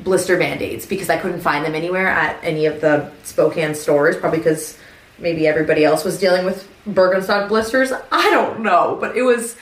blister 0.00 0.36
band-aids 0.36 0.86
because 0.86 1.10
I 1.10 1.18
couldn't 1.18 1.40
find 1.40 1.64
them 1.64 1.74
anywhere 1.74 2.08
at 2.08 2.42
any 2.42 2.66
of 2.66 2.80
the 2.80 3.10
Spokane 3.22 3.74
stores, 3.74 4.16
probably 4.16 4.38
because 4.38 4.78
maybe 5.18 5.46
everybody 5.46 5.84
else 5.84 6.04
was 6.04 6.18
dealing 6.18 6.44
with 6.44 6.68
Birkenstock 6.88 7.48
blisters. 7.48 7.92
I 8.10 8.30
don't 8.30 8.60
know, 8.60 8.96
but 9.00 9.16
it 9.16 9.22
was 9.22 9.56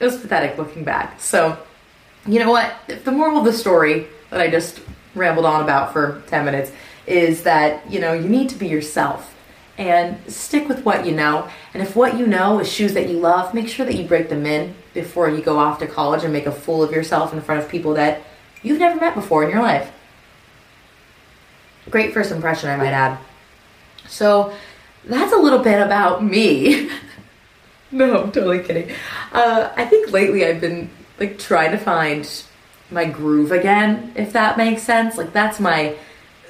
it 0.00 0.04
was 0.04 0.16
pathetic 0.16 0.58
looking 0.58 0.82
back. 0.82 1.20
So, 1.20 1.58
you 2.26 2.38
know 2.38 2.50
what? 2.50 2.74
The 3.04 3.12
moral 3.12 3.38
of 3.38 3.44
the 3.44 3.52
story 3.52 4.06
that 4.30 4.40
I 4.40 4.48
just 4.50 4.80
rambled 5.14 5.46
on 5.46 5.62
about 5.62 5.92
for 5.92 6.22
10 6.28 6.44
minutes 6.44 6.72
is 7.06 7.42
that, 7.42 7.90
you 7.90 8.00
know, 8.00 8.12
you 8.12 8.28
need 8.28 8.48
to 8.50 8.56
be 8.56 8.66
yourself 8.66 9.34
and 9.80 10.18
stick 10.30 10.68
with 10.68 10.84
what 10.84 11.06
you 11.06 11.12
know. 11.12 11.48
And 11.72 11.82
if 11.82 11.96
what 11.96 12.18
you 12.18 12.26
know 12.26 12.60
is 12.60 12.70
shoes 12.70 12.92
that 12.92 13.08
you 13.08 13.18
love, 13.18 13.54
make 13.54 13.66
sure 13.66 13.86
that 13.86 13.94
you 13.94 14.04
break 14.04 14.28
them 14.28 14.44
in 14.44 14.74
before 14.92 15.30
you 15.30 15.40
go 15.40 15.58
off 15.58 15.78
to 15.78 15.86
college 15.86 16.22
and 16.22 16.34
make 16.34 16.44
a 16.44 16.52
fool 16.52 16.82
of 16.82 16.92
yourself 16.92 17.32
in 17.32 17.40
front 17.40 17.62
of 17.64 17.68
people 17.70 17.94
that 17.94 18.20
you've 18.62 18.78
never 18.78 19.00
met 19.00 19.14
before 19.14 19.42
in 19.42 19.48
your 19.48 19.62
life. 19.62 19.90
Great 21.88 22.12
first 22.12 22.30
impression, 22.30 22.68
I 22.68 22.76
might 22.76 22.92
add. 22.92 23.18
So 24.06 24.52
that's 25.06 25.32
a 25.32 25.38
little 25.38 25.60
bit 25.60 25.80
about 25.80 26.22
me. 26.22 26.90
no, 27.90 28.24
I'm 28.24 28.32
totally 28.32 28.62
kidding. 28.62 28.94
Uh, 29.32 29.72
I 29.74 29.86
think 29.86 30.12
lately 30.12 30.44
I've 30.44 30.60
been 30.60 30.90
like 31.18 31.38
trying 31.38 31.70
to 31.70 31.78
find 31.78 32.30
my 32.90 33.06
groove 33.06 33.50
again, 33.50 34.12
if 34.14 34.34
that 34.34 34.58
makes 34.58 34.82
sense. 34.82 35.16
Like 35.16 35.32
that's 35.32 35.58
my 35.58 35.96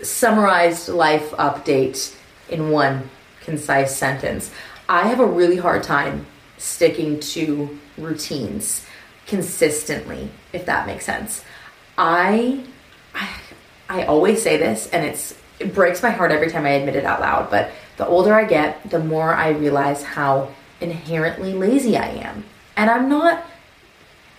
summarized 0.03 0.89
life 0.89 1.31
update 1.33 2.17
in 2.49 2.71
one 2.71 3.09
concise 3.51 3.97
sentence. 3.97 4.51
I 4.89 5.09
have 5.09 5.21
a 5.21 5.27
really 5.27 5.57
hard 5.57 5.83
time 5.83 6.27
sticking 6.57 7.21
to 7.21 7.79
routines 7.99 8.87
consistently, 9.27 10.31
if 10.53 10.67
that 10.67 10.87
makes 10.87 11.05
sense. 11.05 11.45
I, 11.99 12.65
I, 13.15 13.29
I 13.89 14.05
always 14.05 14.43
say 14.43 14.57
this, 14.57 14.89
and 14.93 15.05
it's 15.05 15.37
it 15.59 15.75
breaks 15.75 16.03
my 16.03 16.11
heart 16.11 16.33
every 16.33 16.51
time 16.51 16.65
I 16.65 16.71
admit 16.71 16.97
it 16.97 17.05
out 17.05 17.21
loud. 17.21 17.51
But 17.51 17.71
the 17.99 18.07
older 18.07 18.33
I 18.33 18.45
get, 18.45 18.89
the 18.89 18.99
more 18.99 19.35
I 19.35 19.51
realize 19.51 20.03
how 20.03 20.49
inherently 20.81 21.53
lazy 21.53 21.97
I 21.99 22.09
am. 22.09 22.45
And 22.77 22.89
I'm 22.89 23.09
not 23.09 23.45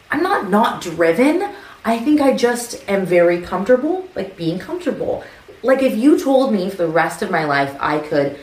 I'm 0.09 0.23
not 0.23 0.49
not 0.49 0.81
driven. 0.81 1.53
I 1.85 1.99
think 1.99 2.21
I 2.21 2.35
just 2.35 2.83
am 2.89 3.05
very 3.05 3.41
comfortable, 3.41 4.07
like 4.15 4.35
being 4.35 4.57
comfortable. 4.57 5.23
Like 5.63 5.83
if 5.83 5.95
you 5.95 6.19
told 6.19 6.53
me 6.53 6.69
for 6.69 6.77
the 6.77 6.87
rest 6.87 7.21
of 7.21 7.29
my 7.29 7.45
life 7.45 7.75
I 7.79 7.99
could, 7.99 8.39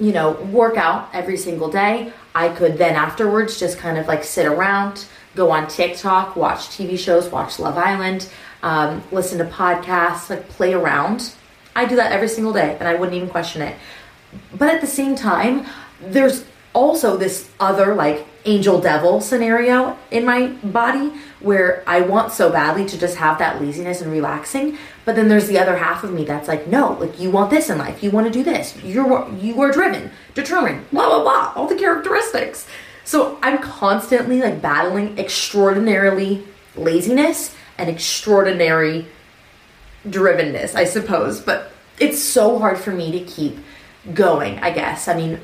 you 0.00 0.12
know, 0.12 0.32
work 0.32 0.76
out 0.76 1.08
every 1.12 1.36
single 1.36 1.70
day, 1.70 2.12
I 2.34 2.48
could 2.50 2.78
then 2.78 2.94
afterwards 2.94 3.58
just 3.58 3.78
kind 3.78 3.98
of 3.98 4.06
like 4.06 4.24
sit 4.24 4.46
around, 4.46 5.06
go 5.34 5.50
on 5.50 5.68
TikTok, 5.68 6.36
watch 6.36 6.68
TV 6.68 6.98
shows, 6.98 7.28
watch 7.28 7.58
Love 7.58 7.76
Island, 7.76 8.28
um, 8.62 9.02
listen 9.10 9.38
to 9.38 9.44
podcasts, 9.44 10.30
like 10.30 10.48
play 10.48 10.72
around. 10.72 11.34
I 11.74 11.84
do 11.84 11.96
that 11.96 12.12
every 12.12 12.28
single 12.28 12.52
day 12.52 12.76
and 12.78 12.88
I 12.88 12.94
wouldn't 12.94 13.16
even 13.16 13.28
question 13.28 13.62
it. 13.62 13.76
But 14.52 14.68
at 14.74 14.80
the 14.80 14.86
same 14.86 15.16
time, 15.16 15.66
there's 16.00 16.44
also 16.74 17.16
this 17.16 17.50
other 17.58 17.94
like 17.94 18.26
angel 18.44 18.80
devil 18.80 19.20
scenario 19.20 19.96
in 20.10 20.24
my 20.24 20.46
body 20.62 21.12
where 21.40 21.82
I 21.86 22.00
want 22.00 22.32
so 22.32 22.50
badly 22.50 22.86
to 22.86 22.98
just 22.98 23.16
have 23.16 23.38
that 23.38 23.60
laziness 23.60 24.00
and 24.00 24.10
relaxing. 24.10 24.78
But 25.08 25.16
then 25.16 25.28
there's 25.28 25.48
the 25.48 25.58
other 25.58 25.74
half 25.74 26.04
of 26.04 26.12
me 26.12 26.24
that's 26.24 26.48
like, 26.48 26.66
no, 26.66 26.92
like 27.00 27.18
you 27.18 27.30
want 27.30 27.48
this 27.48 27.70
in 27.70 27.78
life. 27.78 28.02
You 28.02 28.10
want 28.10 28.26
to 28.26 28.30
do 28.30 28.44
this. 28.44 28.76
You're 28.84 29.26
you 29.36 29.58
are 29.62 29.72
driven, 29.72 30.10
determined, 30.34 30.84
blah 30.90 31.08
blah 31.08 31.22
blah, 31.22 31.52
all 31.56 31.66
the 31.66 31.76
characteristics. 31.76 32.66
So 33.04 33.38
I'm 33.42 33.56
constantly 33.56 34.42
like 34.42 34.60
battling 34.60 35.18
extraordinarily 35.18 36.44
laziness 36.76 37.56
and 37.78 37.88
extraordinary 37.88 39.06
drivenness, 40.06 40.74
I 40.74 40.84
suppose. 40.84 41.40
But 41.40 41.72
it's 41.98 42.18
so 42.22 42.58
hard 42.58 42.76
for 42.76 42.90
me 42.90 43.10
to 43.12 43.20
keep 43.20 43.56
going, 44.12 44.58
I 44.58 44.72
guess. 44.72 45.08
I 45.08 45.16
mean, 45.16 45.40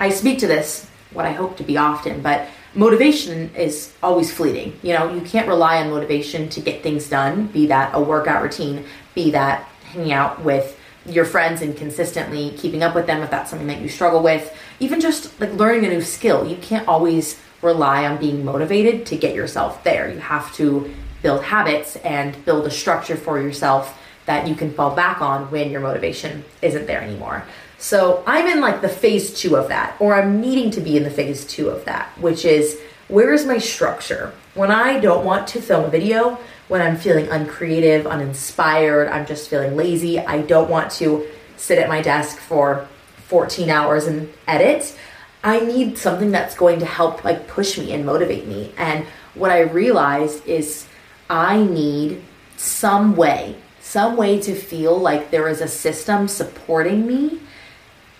I 0.00 0.08
speak 0.08 0.40
to 0.40 0.48
this 0.48 0.90
what 1.12 1.24
I 1.24 1.30
hope 1.30 1.56
to 1.58 1.62
be 1.62 1.76
often, 1.76 2.20
but 2.20 2.48
motivation 2.74 3.54
is 3.54 3.92
always 4.02 4.32
fleeting. 4.32 4.78
You 4.82 4.94
know, 4.94 5.14
you 5.14 5.20
can't 5.20 5.48
rely 5.48 5.82
on 5.82 5.90
motivation 5.90 6.48
to 6.50 6.60
get 6.60 6.82
things 6.82 7.08
done, 7.08 7.46
be 7.48 7.66
that 7.66 7.94
a 7.94 8.00
workout 8.00 8.42
routine, 8.42 8.84
be 9.14 9.30
that 9.32 9.62
hanging 9.84 10.12
out 10.12 10.42
with 10.42 10.78
your 11.06 11.24
friends 11.24 11.62
and 11.62 11.76
consistently 11.76 12.50
keeping 12.56 12.82
up 12.82 12.94
with 12.94 13.06
them 13.06 13.22
if 13.22 13.30
that's 13.30 13.50
something 13.50 13.66
that 13.66 13.80
you 13.80 13.88
struggle 13.88 14.22
with, 14.22 14.56
even 14.80 15.00
just 15.00 15.38
like 15.40 15.52
learning 15.54 15.84
a 15.84 15.88
new 15.88 16.00
skill. 16.00 16.46
You 16.46 16.56
can't 16.56 16.86
always 16.86 17.40
rely 17.60 18.06
on 18.06 18.18
being 18.18 18.44
motivated 18.44 19.06
to 19.06 19.16
get 19.16 19.34
yourself 19.34 19.82
there. 19.84 20.10
You 20.10 20.18
have 20.18 20.54
to 20.54 20.92
build 21.22 21.44
habits 21.44 21.96
and 21.96 22.44
build 22.44 22.66
a 22.66 22.70
structure 22.70 23.16
for 23.16 23.40
yourself 23.40 23.98
that 24.26 24.46
you 24.46 24.54
can 24.54 24.72
fall 24.72 24.94
back 24.94 25.20
on 25.20 25.50
when 25.50 25.70
your 25.70 25.80
motivation 25.80 26.44
isn't 26.62 26.86
there 26.86 27.00
anymore. 27.00 27.44
So 27.82 28.22
I'm 28.28 28.46
in 28.46 28.60
like 28.60 28.80
the 28.80 28.88
phase 28.88 29.34
two 29.34 29.56
of 29.56 29.66
that, 29.66 29.96
or 29.98 30.14
I'm 30.14 30.40
needing 30.40 30.70
to 30.70 30.80
be 30.80 30.96
in 30.96 31.02
the 31.02 31.10
phase 31.10 31.44
two 31.44 31.68
of 31.68 31.84
that, 31.86 32.16
which 32.16 32.44
is 32.44 32.78
where 33.08 33.32
is 33.32 33.44
my 33.44 33.58
structure? 33.58 34.32
When 34.54 34.70
I 34.70 35.00
don't 35.00 35.24
want 35.24 35.48
to 35.48 35.60
film 35.60 35.86
a 35.86 35.90
video, 35.90 36.38
when 36.68 36.80
I'm 36.80 36.96
feeling 36.96 37.28
uncreative, 37.28 38.06
uninspired, 38.06 39.08
I'm 39.08 39.26
just 39.26 39.50
feeling 39.50 39.74
lazy, 39.74 40.20
I 40.20 40.42
don't 40.42 40.70
want 40.70 40.92
to 40.92 41.26
sit 41.56 41.76
at 41.76 41.88
my 41.88 42.00
desk 42.00 42.38
for 42.38 42.86
14 43.26 43.68
hours 43.68 44.06
and 44.06 44.32
edit. 44.46 44.96
I 45.42 45.58
need 45.58 45.98
something 45.98 46.30
that's 46.30 46.54
going 46.54 46.78
to 46.78 46.86
help 46.86 47.24
like 47.24 47.48
push 47.48 47.78
me 47.78 47.92
and 47.92 48.06
motivate 48.06 48.46
me. 48.46 48.72
And 48.76 49.06
what 49.34 49.50
I 49.50 49.62
realized 49.62 50.46
is 50.46 50.86
I 51.28 51.60
need 51.64 52.22
some 52.56 53.16
way, 53.16 53.56
some 53.80 54.16
way 54.16 54.40
to 54.42 54.54
feel 54.54 54.96
like 54.96 55.32
there 55.32 55.48
is 55.48 55.60
a 55.60 55.66
system 55.66 56.28
supporting 56.28 57.08
me 57.08 57.40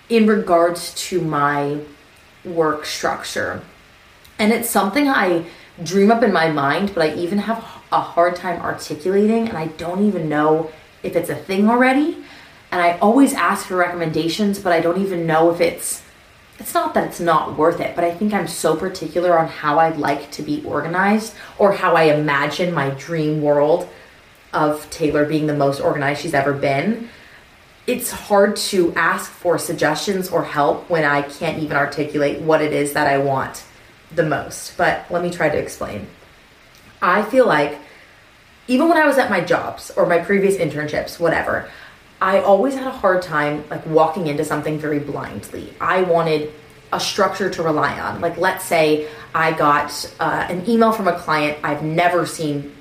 in 0.09 0.27
regards 0.27 0.93
to 1.09 1.21
my 1.21 1.79
work 2.43 2.85
structure. 2.85 3.61
And 4.37 4.51
it's 4.51 4.69
something 4.69 5.07
I 5.07 5.45
dream 5.81 6.11
up 6.11 6.23
in 6.23 6.33
my 6.33 6.51
mind, 6.51 6.93
but 6.93 7.09
I 7.09 7.15
even 7.15 7.39
have 7.39 7.59
a 7.91 7.99
hard 7.99 8.35
time 8.35 8.61
articulating, 8.61 9.47
and 9.47 9.57
I 9.57 9.67
don't 9.67 10.05
even 10.05 10.29
know 10.29 10.71
if 11.01 11.15
it's 11.15 11.29
a 11.29 11.35
thing 11.35 11.69
already. 11.69 12.17
And 12.71 12.81
I 12.81 12.97
always 12.99 13.33
ask 13.33 13.67
for 13.67 13.75
recommendations, 13.77 14.59
but 14.59 14.73
I 14.73 14.79
don't 14.79 15.01
even 15.01 15.27
know 15.27 15.51
if 15.51 15.61
it's 15.61 16.01
it's 16.59 16.73
not 16.73 16.93
that 16.93 17.07
it's 17.07 17.19
not 17.19 17.57
worth 17.57 17.79
it, 17.79 17.95
but 17.95 18.03
I 18.03 18.13
think 18.13 18.31
I'm 18.31 18.47
so 18.47 18.75
particular 18.75 19.37
on 19.37 19.47
how 19.47 19.79
I'd 19.79 19.97
like 19.97 20.31
to 20.31 20.43
be 20.43 20.63
organized 20.63 21.33
or 21.57 21.73
how 21.73 21.95
I 21.95 22.03
imagine 22.03 22.73
my 22.73 22.91
dream 22.91 23.41
world 23.41 23.89
of 24.53 24.87
Taylor 24.91 25.25
being 25.25 25.47
the 25.47 25.55
most 25.55 25.81
organized 25.81 26.21
she's 26.21 26.35
ever 26.35 26.53
been 26.53 27.09
it's 27.85 28.11
hard 28.11 28.55
to 28.55 28.93
ask 28.95 29.29
for 29.29 29.57
suggestions 29.57 30.29
or 30.29 30.43
help 30.43 30.89
when 30.89 31.03
I 31.03 31.21
can't 31.23 31.61
even 31.61 31.75
articulate 31.75 32.41
what 32.41 32.61
it 32.61 32.71
is 32.71 32.93
that 32.93 33.07
I 33.07 33.17
want 33.17 33.63
the 34.11 34.23
most. 34.23 34.77
But 34.77 35.05
let 35.09 35.21
me 35.21 35.29
try 35.29 35.49
to 35.49 35.57
explain. 35.57 36.07
I 37.01 37.23
feel 37.23 37.45
like 37.45 37.77
even 38.67 38.87
when 38.87 38.97
I 38.97 39.05
was 39.05 39.17
at 39.17 39.29
my 39.29 39.41
jobs 39.41 39.91
or 39.91 40.05
my 40.05 40.19
previous 40.19 40.55
internships, 40.55 41.19
whatever, 41.19 41.69
I 42.21 42.39
always 42.39 42.75
had 42.75 42.87
a 42.87 42.91
hard 42.91 43.21
time 43.21 43.65
like 43.69 43.85
walking 43.85 44.27
into 44.27 44.45
something 44.45 44.79
very 44.79 44.99
blindly. 44.99 45.73
I 45.81 46.03
wanted 46.03 46.53
a 46.93 46.99
structure 46.99 47.49
to 47.49 47.63
rely 47.63 47.99
on. 47.99 48.21
Like 48.21 48.37
let's 48.37 48.63
say 48.63 49.09
I 49.35 49.51
got 49.51 50.09
uh, 50.21 50.47
an 50.49 50.69
email 50.69 50.93
from 50.93 51.09
a 51.09 51.19
client 51.19 51.57
I've 51.63 51.83
never 51.83 52.25
seen 52.25 52.73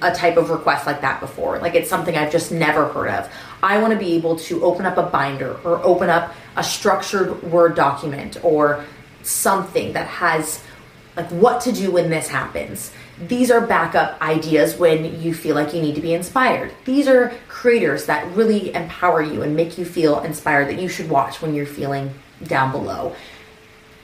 a 0.00 0.12
type 0.12 0.36
of 0.36 0.50
request 0.50 0.86
like 0.86 1.00
that 1.02 1.20
before. 1.20 1.58
Like 1.58 1.74
it's 1.74 1.88
something 1.88 2.16
I've 2.16 2.32
just 2.32 2.50
never 2.50 2.88
heard 2.88 3.08
of. 3.08 3.30
I 3.62 3.78
want 3.78 3.92
to 3.92 3.98
be 3.98 4.14
able 4.14 4.36
to 4.36 4.64
open 4.64 4.86
up 4.86 4.96
a 4.96 5.04
binder 5.04 5.58
or 5.64 5.82
open 5.84 6.10
up 6.10 6.34
a 6.56 6.64
structured 6.64 7.42
Word 7.42 7.74
document 7.74 8.42
or 8.42 8.84
something 9.22 9.92
that 9.92 10.06
has 10.08 10.62
like 11.16 11.30
what 11.30 11.60
to 11.62 11.72
do 11.72 11.90
when 11.90 12.10
this 12.10 12.28
happens. 12.28 12.90
These 13.28 13.50
are 13.50 13.60
backup 13.60 14.20
ideas 14.20 14.76
when 14.76 15.20
you 15.20 15.34
feel 15.34 15.54
like 15.54 15.74
you 15.74 15.80
need 15.80 15.94
to 15.94 16.00
be 16.00 16.14
inspired. 16.14 16.72
These 16.84 17.06
are 17.06 17.32
creators 17.48 18.06
that 18.06 18.26
really 18.34 18.74
empower 18.74 19.22
you 19.22 19.42
and 19.42 19.54
make 19.54 19.78
you 19.78 19.84
feel 19.84 20.20
inspired 20.20 20.68
that 20.68 20.80
you 20.80 20.88
should 20.88 21.10
watch 21.10 21.42
when 21.42 21.54
you're 21.54 21.66
feeling 21.66 22.14
down 22.44 22.72
below. 22.72 23.14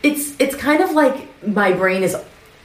It's 0.02 0.38
it's 0.38 0.54
kind 0.54 0.82
of 0.82 0.92
like 0.92 1.26
my 1.46 1.72
brain 1.72 2.02
is 2.02 2.16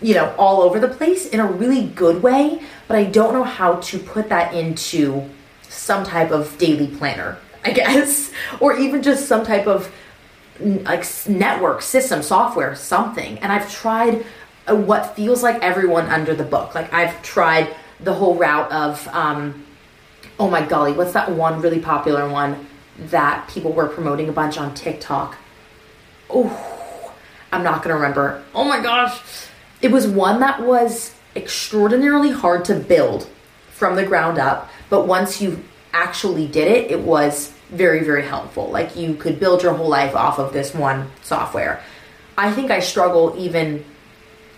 you 0.04 0.14
know, 0.14 0.36
all 0.38 0.62
over 0.62 0.80
the 0.80 0.88
place 0.90 1.26
in 1.28 1.40
a 1.40 1.46
really 1.46 1.88
good 1.88 2.22
way, 2.22 2.62
but 2.88 2.98
I 2.98 3.06
don't 3.06 3.34
know 3.34 3.46
how 3.46 3.76
to 3.76 3.98
put 3.98 4.30
that 4.30 4.54
into 4.54 5.30
some 5.74 6.04
type 6.04 6.32
of 6.32 6.58
daily 6.58 6.88
planner, 6.88 7.38
I 7.66 7.72
guess, 7.72 8.32
or 8.60 8.78
even 8.78 9.02
just 9.02 9.28
some 9.28 9.46
type 9.46 9.68
of 9.68 9.92
like 10.60 11.06
network 11.28 11.82
system 11.82 12.22
software 12.22 12.76
something. 12.76 13.40
And 13.40 13.52
i've 13.52 13.72
tried 13.72 14.24
uh, 14.70 14.76
what 14.76 15.16
feels 15.16 15.42
like 15.42 15.62
everyone 15.64 16.06
under 16.08 16.36
the 16.36 16.44
book. 16.44 16.76
Like 16.76 16.94
i've 16.94 17.22
tried 17.24 17.76
the 18.00 18.14
whole 18.14 18.36
route 18.36 18.72
of 18.72 19.08
um 19.10 19.66
oh 20.40 20.50
my 20.50 20.66
golly 20.66 20.94
what's 20.94 21.14
that 21.14 21.32
one 21.32 21.62
really 21.62 21.80
popular 21.80 22.30
one 22.30 22.68
that 22.98 23.48
people 23.48 23.72
were 23.72 23.88
promoting 23.88 24.30
a 24.30 24.32
bunch 24.32 24.58
on 24.58 24.74
tiktok? 24.76 25.38
Oh 26.30 27.14
i'm 27.52 27.64
not 27.64 27.82
gonna 27.82 27.96
remember. 27.96 28.44
Oh 28.54 28.64
my 28.64 28.80
gosh. 28.82 29.22
It 29.82 29.92
was 29.92 30.08
one 30.08 30.40
that 30.40 30.62
was 30.62 31.14
extraordinarily 31.36 32.32
hard 32.32 32.64
to 32.66 32.76
build 32.76 33.28
from 33.70 33.96
the 33.96 34.06
ground 34.06 34.38
up, 34.38 34.70
but 34.94 35.08
once 35.08 35.42
you 35.42 35.60
actually 35.92 36.46
did 36.46 36.68
it, 36.68 36.92
it 36.92 37.00
was 37.00 37.52
very, 37.72 38.04
very 38.04 38.22
helpful. 38.22 38.70
Like 38.70 38.96
you 38.96 39.16
could 39.16 39.40
build 39.40 39.64
your 39.64 39.74
whole 39.74 39.90
life 39.90 40.16
off 40.16 40.38
of 40.38 40.54
this 40.54 40.72
one 40.72 41.10
software. 41.24 41.82
I 42.38 42.52
think 42.52 42.70
I 42.70 42.80
struggle 42.80 43.34
even 43.36 43.84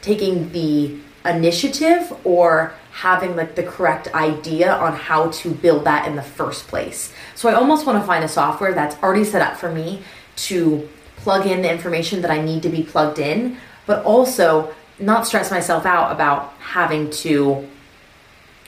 taking 0.02 0.52
the 0.52 1.00
initiative 1.24 2.14
or 2.26 2.74
having 2.92 3.38
like 3.38 3.56
the 3.56 3.64
correct 3.64 4.14
idea 4.14 4.74
on 4.76 4.98
how 4.98 5.30
to 5.30 5.52
build 5.52 5.86
that 5.86 6.06
in 6.06 6.18
the 6.18 6.22
first 6.22 6.68
place. 6.68 7.14
So 7.34 7.48
I 7.48 7.54
almost 7.54 7.86
want 7.86 7.98
to 8.02 8.06
find 8.06 8.26
a 8.26 8.28
software 8.28 8.74
that's 8.74 9.02
already 9.02 9.24
set 9.24 9.42
up 9.42 9.56
for 9.56 9.72
me 9.72 10.02
to 10.48 10.90
plug 11.16 11.48
in 11.48 11.62
the 11.62 11.72
information 11.72 12.22
that 12.24 12.30
I 12.30 12.42
need 12.42 12.62
to 12.64 12.70
be 12.70 12.84
plugged 12.84 13.20
in, 13.20 13.56
but 13.86 14.04
also 14.04 14.76
not 15.00 15.26
stress 15.26 15.50
myself 15.50 15.86
out 15.86 16.12
about 16.12 16.52
having 16.60 17.10
to 17.24 17.70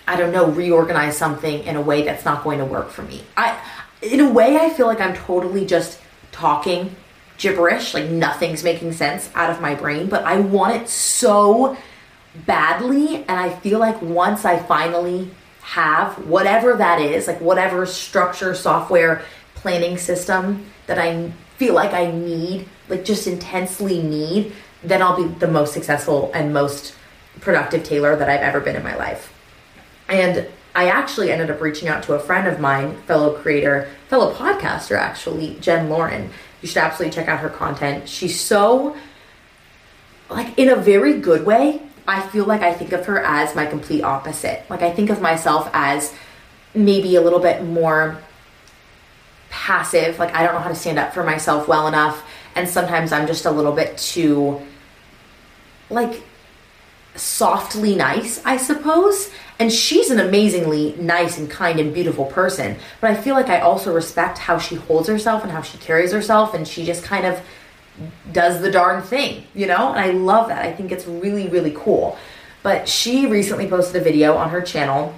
I 0.07 0.15
don't 0.15 0.31
know, 0.31 0.47
reorganize 0.47 1.17
something 1.17 1.63
in 1.65 1.75
a 1.75 1.81
way 1.81 2.03
that's 2.03 2.23
not 2.23 2.43
going 2.43 2.59
to 2.59 2.65
work 2.65 2.89
for 2.89 3.03
me. 3.03 3.23
I 3.35 3.59
in 4.01 4.19
a 4.19 4.29
way 4.29 4.57
I 4.57 4.69
feel 4.69 4.87
like 4.87 5.01
I'm 5.01 5.15
totally 5.15 5.65
just 5.65 5.99
talking 6.31 6.95
gibberish, 7.37 7.93
like 7.93 8.09
nothing's 8.09 8.63
making 8.63 8.93
sense 8.93 9.29
out 9.35 9.49
of 9.49 9.61
my 9.61 9.75
brain, 9.75 10.07
but 10.07 10.23
I 10.23 10.39
want 10.39 10.75
it 10.75 10.89
so 10.89 11.77
badly 12.45 13.17
and 13.17 13.31
I 13.31 13.49
feel 13.49 13.79
like 13.79 14.01
once 14.01 14.45
I 14.45 14.57
finally 14.57 15.29
have 15.61 16.25
whatever 16.27 16.75
that 16.77 17.01
is, 17.01 17.27
like 17.27 17.41
whatever 17.41 17.85
structure, 17.85 18.55
software, 18.55 19.23
planning 19.55 19.97
system 19.97 20.65
that 20.85 20.97
I 20.97 21.31
feel 21.57 21.73
like 21.73 21.93
I 21.93 22.11
need, 22.11 22.67
like 22.89 23.03
just 23.03 23.27
intensely 23.27 24.01
need, 24.01 24.53
then 24.83 25.01
I'll 25.01 25.17
be 25.17 25.27
the 25.39 25.47
most 25.47 25.73
successful 25.73 26.31
and 26.33 26.53
most 26.53 26.93
productive 27.41 27.83
Taylor 27.83 28.15
that 28.15 28.29
I've 28.29 28.41
ever 28.41 28.59
been 28.59 28.75
in 28.75 28.83
my 28.83 28.95
life. 28.95 29.33
And 30.09 30.47
I 30.75 30.89
actually 30.89 31.31
ended 31.31 31.49
up 31.49 31.59
reaching 31.59 31.87
out 31.87 32.03
to 32.03 32.13
a 32.13 32.19
friend 32.19 32.47
of 32.47 32.59
mine, 32.59 32.97
fellow 33.03 33.33
creator, 33.37 33.89
fellow 34.09 34.33
podcaster, 34.33 34.97
actually, 34.97 35.57
Jen 35.59 35.89
Lauren. 35.89 36.29
You 36.61 36.67
should 36.67 36.77
absolutely 36.77 37.15
check 37.15 37.27
out 37.27 37.39
her 37.39 37.49
content. 37.49 38.07
She's 38.07 38.39
so 38.39 38.95
like 40.29 40.57
in 40.57 40.69
a 40.69 40.75
very 40.75 41.19
good 41.19 41.45
way, 41.45 41.81
I 42.07 42.21
feel 42.27 42.45
like 42.45 42.61
I 42.61 42.73
think 42.73 42.91
of 42.91 43.05
her 43.05 43.19
as 43.19 43.55
my 43.55 43.65
complete 43.65 44.03
opposite. 44.03 44.65
Like 44.69 44.81
I 44.81 44.91
think 44.91 45.09
of 45.09 45.21
myself 45.21 45.69
as 45.73 46.13
maybe 46.73 47.15
a 47.15 47.21
little 47.21 47.39
bit 47.39 47.63
more 47.63 48.21
passive. 49.49 50.19
Like 50.19 50.33
I 50.33 50.43
don't 50.43 50.53
know 50.53 50.61
how 50.61 50.69
to 50.69 50.75
stand 50.75 50.99
up 50.99 51.13
for 51.13 51.23
myself 51.23 51.67
well 51.67 51.87
enough. 51.87 52.23
And 52.55 52.67
sometimes 52.67 53.11
I'm 53.11 53.27
just 53.27 53.45
a 53.45 53.51
little 53.51 53.71
bit 53.71 53.97
too, 53.97 54.61
like, 55.91 56.23
softly 57.15 57.95
nice, 57.95 58.43
I 58.45 58.57
suppose. 58.57 59.29
And 59.59 59.73
she's 59.73 60.11
an 60.11 60.19
amazingly 60.19 60.95
nice 60.99 61.37
and 61.37 61.49
kind 61.49 61.79
and 61.79 61.93
beautiful 61.93 62.25
person. 62.25 62.77
But 63.01 63.11
I 63.11 63.15
feel 63.15 63.33
like 63.33 63.49
I 63.49 63.59
also 63.59 63.93
respect 63.93 64.37
how 64.37 64.59
she 64.59 64.75
holds 64.75 65.07
herself 65.07 65.43
and 65.43 65.51
how 65.51 65.61
she 65.61 65.77
carries 65.79 66.11
herself. 66.11 66.53
And 66.53 66.67
she 66.67 66.85
just 66.85 67.03
kind 67.03 67.25
of 67.25 67.41
does 68.31 68.61
the 68.61 68.71
darn 68.71 69.01
thing, 69.01 69.45
you 69.55 69.65
know? 69.65 69.91
And 69.91 69.99
I 69.99 70.11
love 70.11 70.49
that. 70.49 70.63
I 70.63 70.71
think 70.71 70.91
it's 70.91 71.07
really, 71.07 71.47
really 71.47 71.73
cool. 71.75 72.17
But 72.61 72.87
she 72.87 73.25
recently 73.25 73.67
posted 73.67 74.01
a 74.01 74.03
video 74.03 74.35
on 74.35 74.49
her 74.51 74.61
channel 74.61 75.17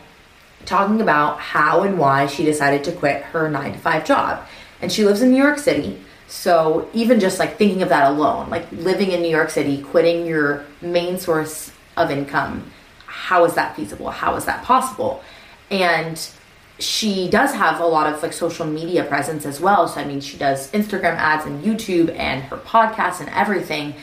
talking 0.65 1.01
about 1.01 1.39
how 1.39 1.83
and 1.83 1.97
why 1.97 2.27
she 2.27 2.45
decided 2.45 2.83
to 2.85 2.91
quit 2.91 3.23
her 3.23 3.49
nine 3.49 3.73
to 3.73 3.79
five 3.79 4.05
job. 4.05 4.45
And 4.81 4.91
she 4.91 5.03
lives 5.03 5.21
in 5.21 5.31
New 5.31 5.41
York 5.41 5.57
City. 5.57 5.99
So 6.27 6.87
even 6.93 7.19
just 7.19 7.39
like 7.39 7.57
thinking 7.57 7.81
of 7.81 7.89
that 7.89 8.11
alone, 8.11 8.49
like 8.49 8.71
living 8.71 9.11
in 9.11 9.21
New 9.21 9.29
York 9.29 9.49
City, 9.49 9.81
quitting 9.81 10.25
your 10.25 10.65
main 10.81 11.17
source 11.17 11.71
of 11.97 12.11
income, 12.11 12.71
how 13.09 13.43
is 13.45 13.55
that 13.55 13.75
feasible? 13.75 14.09
How 14.11 14.35
is 14.35 14.45
that 14.45 14.63
possible? 14.63 15.23
And 15.71 16.29
she 16.77 17.29
does 17.29 17.53
have 17.53 17.81
a 17.81 17.85
lot 17.85 18.11
of 18.11 18.21
like 18.23 18.33
social 18.33 18.65
media 18.65 19.03
presence 19.03 19.45
as 19.45 19.59
well. 19.59 19.87
So 19.87 19.99
I 19.99 20.05
mean, 20.05 20.21
she 20.21 20.37
does 20.37 20.71
Instagram 20.71 21.15
ads 21.15 21.45
and 21.45 21.63
YouTube 21.63 22.15
and 22.15 22.43
her 22.43 22.57
podcast 22.57 23.19
and 23.19 23.29
everything. 23.29 23.95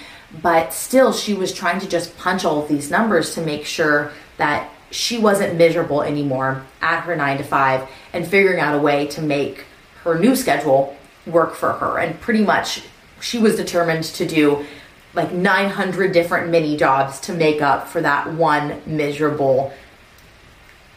But 0.42 0.74
still, 0.74 1.12
she 1.12 1.34
was 1.34 1.52
trying 1.52 1.80
to 1.80 1.88
just 1.88 2.16
punch 2.18 2.44
all 2.44 2.62
of 2.62 2.68
these 2.68 2.90
numbers 2.90 3.34
to 3.34 3.40
make 3.40 3.64
sure 3.64 4.12
that 4.38 4.68
she 4.90 5.18
wasn't 5.18 5.56
miserable 5.56 6.02
anymore 6.02 6.64
at 6.82 7.02
her 7.02 7.16
nine 7.16 7.38
to 7.38 7.44
five 7.44 7.88
and 8.12 8.26
figuring 8.26 8.60
out 8.60 8.74
a 8.74 8.78
way 8.78 9.06
to 9.06 9.22
make 9.22 9.64
her 10.02 10.18
new 10.18 10.36
schedule 10.36 10.96
work 11.26 11.54
for 11.54 11.72
her. 11.72 11.98
And 11.98 12.20
pretty 12.20 12.44
much 12.44 12.82
she 13.20 13.38
was 13.38 13.56
determined 13.56 14.04
to 14.04 14.26
do 14.26 14.66
like 15.16 15.32
900 15.32 16.12
different 16.12 16.50
mini 16.50 16.76
jobs 16.76 17.18
to 17.20 17.32
make 17.32 17.62
up 17.62 17.88
for 17.88 18.00
that 18.02 18.34
one 18.34 18.82
miserable 18.86 19.72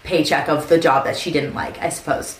paycheck 0.03 0.49
of 0.49 0.67
the 0.69 0.77
job 0.77 1.05
that 1.05 1.17
she 1.17 1.32
didn't 1.32 1.55
like, 1.55 1.79
I 1.79 1.89
suppose. 1.89 2.38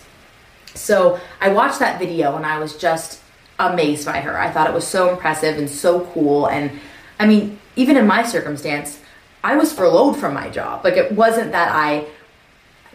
So 0.74 1.18
I 1.40 1.48
watched 1.48 1.78
that 1.80 1.98
video 1.98 2.36
and 2.36 2.46
I 2.46 2.58
was 2.58 2.76
just 2.76 3.20
amazed 3.58 4.04
by 4.06 4.20
her. 4.20 4.38
I 4.38 4.50
thought 4.50 4.68
it 4.68 4.74
was 4.74 4.86
so 4.86 5.10
impressive 5.10 5.58
and 5.58 5.68
so 5.68 6.06
cool. 6.12 6.46
And 6.46 6.78
I 7.18 7.26
mean, 7.26 7.58
even 7.76 7.96
in 7.96 8.06
my 8.06 8.24
circumstance, 8.24 9.00
I 9.42 9.56
was 9.56 9.72
furloughed 9.72 10.16
from 10.18 10.34
my 10.34 10.50
job. 10.50 10.84
Like 10.84 10.96
it 10.96 11.12
wasn't 11.12 11.52
that 11.52 11.70
I 11.72 12.06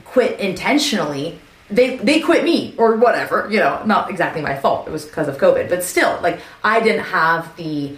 quit 0.03 0.39
intentionally. 0.39 1.39
They 1.69 1.97
they 1.97 2.19
quit 2.19 2.43
me 2.43 2.75
or 2.77 2.95
whatever, 2.97 3.47
you 3.49 3.59
know, 3.59 3.83
not 3.85 4.11
exactly 4.11 4.41
my 4.41 4.55
fault. 4.55 4.87
It 4.87 4.91
was 4.91 5.05
because 5.05 5.27
of 5.27 5.37
COVID, 5.37 5.69
but 5.69 5.83
still, 5.83 6.19
like 6.21 6.39
I 6.63 6.79
didn't 6.79 7.05
have 7.05 7.55
the 7.57 7.97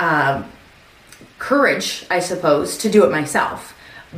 um, 0.00 0.50
courage, 1.38 2.04
I 2.10 2.20
suppose, 2.20 2.78
to 2.78 2.90
do 2.90 3.04
it 3.04 3.10
myself. 3.10 3.74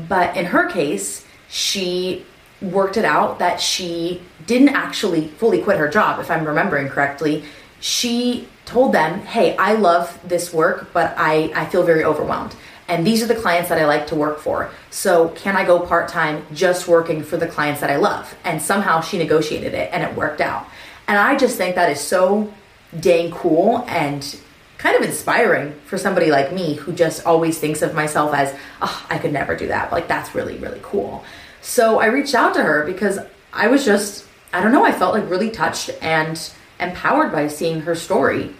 But 0.08 0.36
in 0.36 0.46
her 0.46 0.70
case, 0.70 1.26
she 1.48 2.24
worked 2.62 2.96
it 2.96 3.04
out 3.04 3.40
that 3.40 3.60
she 3.60 4.22
didn't 4.46 4.70
actually 4.70 5.28
fully 5.28 5.60
quit 5.60 5.78
her 5.78 5.88
job, 5.88 6.20
if 6.20 6.30
I'm 6.30 6.46
remembering 6.46 6.88
correctly. 6.88 7.44
She 7.80 8.48
told 8.64 8.94
them, 8.94 9.20
Hey, 9.20 9.56
I 9.56 9.74
love 9.74 10.18
this 10.24 10.52
work, 10.52 10.92
but 10.92 11.14
I, 11.18 11.52
I 11.54 11.66
feel 11.66 11.82
very 11.82 12.04
overwhelmed 12.04 12.54
and 12.92 13.06
these 13.06 13.22
are 13.22 13.26
the 13.26 13.34
clients 13.34 13.70
that 13.70 13.78
I 13.78 13.86
like 13.86 14.08
to 14.08 14.14
work 14.14 14.38
for. 14.38 14.70
So, 14.90 15.28
can 15.30 15.56
I 15.56 15.64
go 15.64 15.80
part 15.80 16.08
time 16.08 16.44
just 16.52 16.88
working 16.88 17.22
for 17.22 17.38
the 17.38 17.46
clients 17.46 17.80
that 17.80 17.90
I 17.90 17.96
love? 17.96 18.36
And 18.44 18.60
somehow 18.60 19.00
she 19.00 19.16
negotiated 19.16 19.72
it 19.72 19.88
and 19.94 20.02
it 20.02 20.14
worked 20.14 20.42
out. 20.42 20.66
And 21.08 21.18
I 21.18 21.36
just 21.36 21.56
think 21.56 21.74
that 21.76 21.90
is 21.90 22.00
so 22.00 22.52
dang 23.00 23.30
cool 23.30 23.84
and 23.88 24.38
kind 24.82 24.96
of 24.96 25.02
inspiring 25.08 25.72
for 25.84 25.96
somebody 25.96 26.32
like 26.32 26.52
me 26.52 26.74
who 26.74 26.92
just 26.92 27.24
always 27.24 27.58
thinks 27.58 27.82
of 27.82 27.94
myself 27.94 28.34
as, 28.34 28.52
oh, 28.80 29.06
I 29.08 29.18
could 29.18 29.32
never 29.32 29.54
do 29.54 29.68
that. 29.68 29.92
Like, 29.92 30.08
that's 30.08 30.34
really, 30.34 30.58
really 30.58 30.80
cool. 30.82 31.24
So, 31.60 32.00
I 32.00 32.06
reached 32.06 32.34
out 32.34 32.54
to 32.54 32.62
her 32.64 32.84
because 32.84 33.20
I 33.52 33.68
was 33.68 33.84
just, 33.84 34.26
I 34.52 34.60
don't 34.60 34.72
know, 34.72 34.84
I 34.84 34.90
felt 34.90 35.14
like 35.14 35.30
really 35.30 35.50
touched 35.50 35.90
and 36.02 36.36
empowered 36.80 37.30
by 37.30 37.46
seeing 37.46 37.82
her 37.82 37.94
story. 37.94 38.52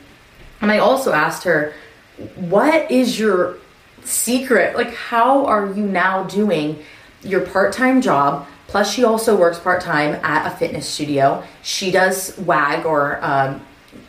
And 0.61 0.70
I 0.70 0.78
also 0.78 1.12
asked 1.12 1.42
her, 1.42 1.74
what 2.37 2.88
is 2.88 3.18
your 3.18 3.56
secret. 4.04 4.76
Like, 4.76 4.94
how 4.94 5.46
are 5.46 5.66
you 5.72 5.85
now 5.85 6.24
doing 6.24 6.82
your 7.22 7.40
part 7.40 7.72
time 7.72 8.00
job? 8.00 8.46
Plus, 8.68 8.92
she 8.92 9.04
also 9.04 9.37
works 9.37 9.58
part 9.58 9.82
time 9.82 10.14
at 10.22 10.50
a 10.50 10.56
fitness 10.56 10.88
studio. 10.88 11.42
She 11.62 11.90
does 11.90 12.37
WAG 12.38 12.87
or 12.87 13.22
um, 13.22 13.61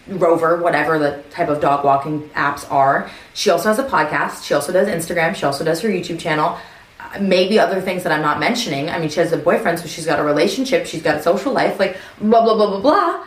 Rover, 0.08 0.62
whatever 0.62 1.00
the 1.00 1.24
type 1.30 1.50
of 1.50 1.62
dog 1.62 1.86
walking 1.86 2.30
apps 2.30 2.70
are. 2.72 3.10
She 3.34 3.50
also 3.50 3.70
has 3.70 3.80
a 3.80 3.84
podcast. 3.84 4.44
She 4.44 4.54
also 4.54 4.74
does 4.74 4.88
Instagram. 4.88 5.36
She 5.36 5.46
also 5.46 5.63
does 5.63 5.82
her 5.82 5.89
YouTube 5.89 6.20
channel. 6.20 6.58
Uh, 7.00 7.20
maybe 7.20 7.60
other 7.60 7.82
things 7.82 8.04
that 8.04 8.12
I'm 8.12 8.22
not 8.22 8.39
mentioning. 8.39 8.89
I 8.89 9.00
mean, 9.00 9.10
she 9.10 9.20
has 9.20 9.32
a 9.32 9.38
boyfriend, 9.38 9.80
so 9.80 9.88
she's 9.88 10.06
got 10.06 10.20
a 10.20 10.24
relationship, 10.24 10.86
she's 10.86 11.02
got 11.02 11.18
a 11.18 11.24
social 11.24 11.54
life, 11.54 11.80
like 11.80 11.98
blah, 12.20 12.44
blah, 12.44 12.56
blah, 12.56 12.70
blah, 12.70 12.82
blah. 12.82 13.26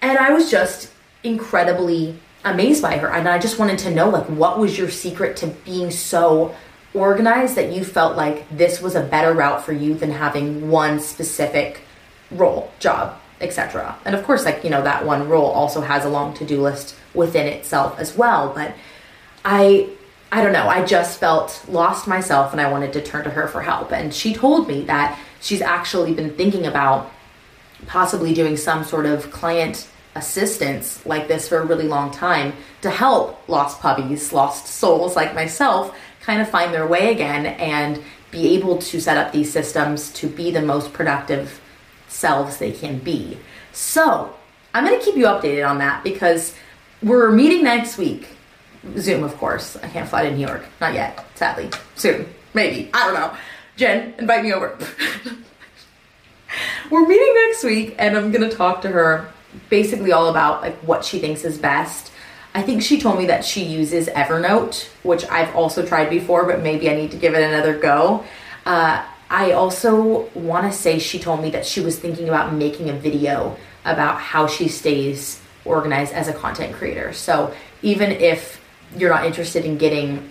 And 0.00 0.18
I 0.18 0.32
was 0.32 0.50
just 0.50 0.92
incredibly 1.24 2.18
amazed 2.44 2.82
by 2.82 2.96
her 2.96 3.08
and 3.08 3.28
i 3.28 3.38
just 3.38 3.58
wanted 3.58 3.78
to 3.78 3.90
know 3.90 4.08
like 4.08 4.24
what 4.26 4.58
was 4.58 4.76
your 4.76 4.90
secret 4.90 5.36
to 5.36 5.46
being 5.64 5.90
so 5.90 6.54
organized 6.94 7.54
that 7.54 7.72
you 7.72 7.84
felt 7.84 8.16
like 8.16 8.48
this 8.50 8.82
was 8.82 8.94
a 8.94 9.00
better 9.00 9.32
route 9.32 9.64
for 9.64 9.72
you 9.72 9.94
than 9.94 10.10
having 10.10 10.68
one 10.68 10.98
specific 10.98 11.82
role 12.30 12.70
job 12.80 13.18
etc 13.42 13.96
and 14.04 14.14
of 14.14 14.24
course 14.24 14.44
like 14.44 14.64
you 14.64 14.70
know 14.70 14.82
that 14.82 15.04
one 15.04 15.28
role 15.28 15.50
also 15.50 15.80
has 15.80 16.04
a 16.04 16.08
long 16.08 16.32
to-do 16.34 16.60
list 16.60 16.94
within 17.14 17.46
itself 17.46 17.98
as 17.98 18.16
well 18.16 18.52
but 18.54 18.74
i 19.44 19.88
i 20.32 20.42
don't 20.42 20.54
know. 20.54 20.66
I 20.66 20.84
just 20.84 21.20
felt 21.20 21.62
lost 21.68 22.08
myself 22.08 22.52
and 22.52 22.60
i 22.60 22.70
wanted 22.70 22.94
to 22.94 23.02
turn 23.02 23.24
to 23.24 23.30
her 23.30 23.46
for 23.46 23.60
help. 23.60 23.92
And 23.92 24.12
she 24.12 24.32
told 24.32 24.66
me 24.66 24.82
that 24.84 25.18
she's 25.40 25.60
actually 25.60 26.14
been 26.14 26.34
thinking 26.34 26.66
about 26.66 27.12
possibly 27.86 28.32
doing 28.32 28.56
some 28.56 28.82
sort 28.82 29.04
of 29.06 29.30
client 29.30 29.86
assistance 30.14 31.04
like 31.06 31.28
this 31.28 31.48
for 31.48 31.58
a 31.58 31.66
really 31.66 31.86
long 31.86 32.10
time 32.10 32.54
to 32.80 32.90
help 32.90 33.46
lost 33.48 33.80
puppies, 33.80 34.32
lost 34.32 34.66
souls 34.66 35.16
like 35.16 35.34
myself 35.34 35.94
kind 36.20 36.40
of 36.40 36.48
find 36.48 36.72
their 36.72 36.86
way 36.86 37.10
again 37.12 37.46
and 37.46 38.00
be 38.30 38.54
able 38.54 38.78
to 38.78 39.00
set 39.00 39.16
up 39.16 39.32
these 39.32 39.52
systems 39.52 40.12
to 40.12 40.28
be 40.28 40.50
the 40.50 40.62
most 40.62 40.92
productive 40.92 41.60
selves 42.12 42.58
they 42.58 42.72
can 42.72 42.98
be. 42.98 43.38
So, 43.72 44.34
I'm 44.74 44.86
going 44.86 44.98
to 44.98 45.04
keep 45.04 45.16
you 45.16 45.26
updated 45.26 45.68
on 45.68 45.78
that 45.78 46.04
because 46.04 46.54
we're 47.02 47.30
meeting 47.30 47.64
next 47.64 47.98
week. 47.98 48.28
Zoom, 48.98 49.22
of 49.22 49.36
course. 49.36 49.76
I 49.76 49.88
can't 49.88 50.08
fly 50.08 50.28
to 50.28 50.34
New 50.34 50.46
York. 50.46 50.64
Not 50.80 50.94
yet, 50.94 51.24
sadly. 51.34 51.70
Soon. 51.94 52.26
Maybe. 52.54 52.90
I 52.92 53.06
don't 53.06 53.14
know. 53.14 53.36
Jen, 53.76 54.14
invite 54.18 54.42
me 54.42 54.52
over. 54.52 54.78
we're 56.90 57.06
meeting 57.06 57.34
next 57.46 57.64
week 57.64 57.94
and 57.98 58.16
I'm 58.16 58.30
going 58.30 58.48
to 58.48 58.54
talk 58.54 58.82
to 58.82 58.88
her 58.88 59.30
basically 59.68 60.12
all 60.12 60.28
about 60.28 60.62
like 60.62 60.76
what 60.78 61.04
she 61.04 61.18
thinks 61.18 61.44
is 61.44 61.58
best. 61.58 62.12
I 62.54 62.62
think 62.62 62.82
she 62.82 63.00
told 63.00 63.18
me 63.18 63.26
that 63.26 63.44
she 63.44 63.64
uses 63.64 64.08
Evernote, 64.08 64.88
which 65.02 65.26
I've 65.28 65.54
also 65.56 65.86
tried 65.86 66.10
before, 66.10 66.44
but 66.44 66.62
maybe 66.62 66.90
I 66.90 66.94
need 66.94 67.10
to 67.12 67.16
give 67.16 67.34
it 67.34 67.42
another 67.42 67.78
go. 67.78 68.24
Uh, 68.66 69.04
I 69.32 69.52
also 69.52 70.28
want 70.34 70.70
to 70.70 70.78
say 70.78 70.98
she 70.98 71.18
told 71.18 71.40
me 71.40 71.48
that 71.50 71.64
she 71.64 71.80
was 71.80 71.98
thinking 71.98 72.28
about 72.28 72.52
making 72.52 72.90
a 72.90 72.92
video 72.92 73.56
about 73.82 74.20
how 74.20 74.46
she 74.46 74.68
stays 74.68 75.40
organized 75.64 76.12
as 76.12 76.28
a 76.28 76.34
content 76.34 76.74
creator. 76.74 77.14
So 77.14 77.54
even 77.80 78.10
if 78.12 78.62
you're 78.94 79.08
not 79.08 79.24
interested 79.24 79.64
in 79.64 79.78
getting 79.78 80.28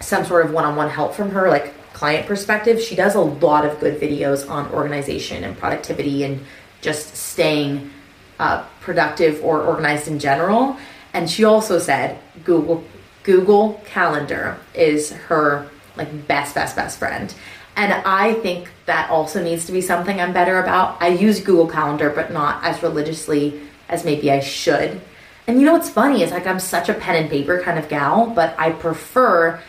some 0.00 0.26
sort 0.26 0.44
of 0.44 0.52
one 0.52 0.66
on 0.66 0.76
one 0.76 0.90
help 0.90 1.14
from 1.14 1.30
her, 1.30 1.48
like 1.48 1.72
client 1.94 2.26
perspective, 2.26 2.82
she 2.82 2.94
does 2.94 3.14
a 3.14 3.20
lot 3.20 3.64
of 3.64 3.80
good 3.80 3.98
videos 3.98 4.48
on 4.48 4.70
organization 4.72 5.42
and 5.42 5.56
productivity 5.56 6.22
and 6.24 6.44
just 6.82 7.16
staying 7.16 7.90
uh, 8.38 8.62
productive 8.82 9.42
or 9.42 9.62
organized 9.62 10.06
in 10.06 10.18
general. 10.18 10.76
And 11.14 11.30
she 11.30 11.44
also 11.44 11.78
said 11.78 12.18
Google 12.44 12.84
Google 13.22 13.80
Calendar 13.86 14.58
is 14.74 15.12
her 15.12 15.70
like 15.96 16.26
best 16.28 16.54
best 16.54 16.76
best 16.76 16.98
friend. 16.98 17.34
And 17.76 17.92
I 17.92 18.34
think 18.34 18.70
that 18.86 19.10
also 19.10 19.42
needs 19.42 19.66
to 19.66 19.72
be 19.72 19.80
something 19.80 20.20
I'm 20.20 20.32
better 20.32 20.60
about. 20.60 21.02
I 21.02 21.08
use 21.08 21.40
Google 21.40 21.66
Calendar, 21.66 22.10
but 22.10 22.32
not 22.32 22.62
as 22.62 22.82
religiously 22.82 23.60
as 23.88 24.04
maybe 24.04 24.30
I 24.30 24.40
should. 24.40 25.00
And 25.46 25.60
you 25.60 25.66
know 25.66 25.72
what's 25.72 25.90
funny 25.90 26.22
is 26.22 26.30
like 26.30 26.46
I'm 26.46 26.60
such 26.60 26.88
a 26.88 26.94
pen 26.94 27.16
and 27.16 27.30
paper 27.30 27.60
kind 27.62 27.78
of 27.78 27.88
gal, 27.88 28.26
but 28.26 28.54
I 28.58 28.70
prefer 28.70 29.60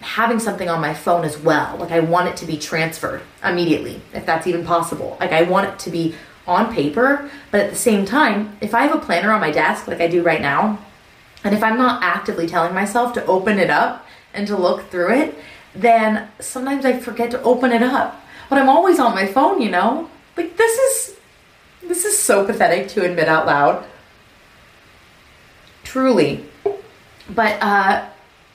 having 0.00 0.38
something 0.38 0.68
on 0.68 0.80
my 0.80 0.94
phone 0.94 1.24
as 1.24 1.38
well. 1.38 1.76
Like 1.76 1.90
I 1.90 2.00
want 2.00 2.28
it 2.28 2.36
to 2.38 2.46
be 2.46 2.56
transferred 2.56 3.22
immediately, 3.44 4.00
if 4.14 4.24
that's 4.24 4.46
even 4.46 4.64
possible. 4.64 5.16
Like 5.20 5.32
I 5.32 5.42
want 5.42 5.68
it 5.68 5.78
to 5.80 5.90
be 5.90 6.14
on 6.46 6.72
paper, 6.72 7.30
but 7.50 7.60
at 7.60 7.70
the 7.70 7.76
same 7.76 8.06
time, 8.06 8.56
if 8.60 8.74
I 8.74 8.82
have 8.82 8.96
a 8.96 9.04
planner 9.04 9.30
on 9.30 9.40
my 9.40 9.50
desk 9.50 9.86
like 9.86 10.00
I 10.00 10.08
do 10.08 10.22
right 10.22 10.40
now, 10.40 10.78
and 11.44 11.54
if 11.54 11.62
I'm 11.62 11.76
not 11.76 12.02
actively 12.02 12.46
telling 12.46 12.74
myself 12.74 13.12
to 13.14 13.26
open 13.26 13.58
it 13.58 13.70
up 13.70 14.06
and 14.32 14.46
to 14.46 14.56
look 14.56 14.90
through 14.90 15.12
it, 15.12 15.38
then 15.74 16.28
sometimes 16.40 16.84
I 16.84 16.98
forget 16.98 17.30
to 17.32 17.42
open 17.42 17.72
it 17.72 17.82
up. 17.82 18.20
But 18.48 18.58
I'm 18.58 18.68
always 18.68 18.98
on 18.98 19.14
my 19.14 19.26
phone, 19.26 19.60
you 19.60 19.70
know? 19.70 20.10
Like 20.36 20.56
this 20.56 20.78
is 20.78 21.16
this 21.82 22.04
is 22.04 22.18
so 22.18 22.44
pathetic 22.44 22.88
to 22.88 23.04
admit 23.04 23.28
out 23.28 23.46
loud. 23.46 23.86
Truly. 25.84 26.44
But 27.28 27.62
uh 27.62 28.08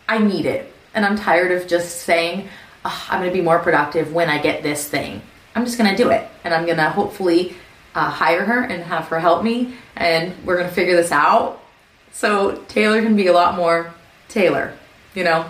I 0.07 0.19
need 0.19 0.45
it. 0.45 0.73
And 0.93 1.05
I'm 1.05 1.15
tired 1.17 1.51
of 1.51 1.67
just 1.67 2.01
saying, 2.01 2.47
oh, 2.85 3.07
I'm 3.09 3.19
going 3.19 3.31
to 3.31 3.35
be 3.35 3.43
more 3.43 3.59
productive 3.59 4.13
when 4.13 4.29
I 4.29 4.41
get 4.41 4.63
this 4.63 4.87
thing. 4.87 5.21
I'm 5.55 5.65
just 5.65 5.77
going 5.77 5.89
to 5.89 6.01
do 6.01 6.09
it. 6.09 6.27
And 6.43 6.53
I'm 6.53 6.65
going 6.65 6.77
to 6.77 6.89
hopefully 6.89 7.55
uh, 7.95 8.09
hire 8.09 8.45
her 8.45 8.61
and 8.63 8.83
have 8.83 9.07
her 9.07 9.19
help 9.19 9.43
me. 9.43 9.75
And 9.95 10.33
we're 10.45 10.57
going 10.57 10.69
to 10.69 10.73
figure 10.73 10.95
this 10.95 11.11
out. 11.11 11.61
So 12.11 12.63
Taylor 12.67 13.01
can 13.01 13.15
be 13.15 13.27
a 13.27 13.33
lot 13.33 13.55
more 13.55 13.93
Taylor, 14.29 14.73
you 15.13 15.23
know? 15.23 15.49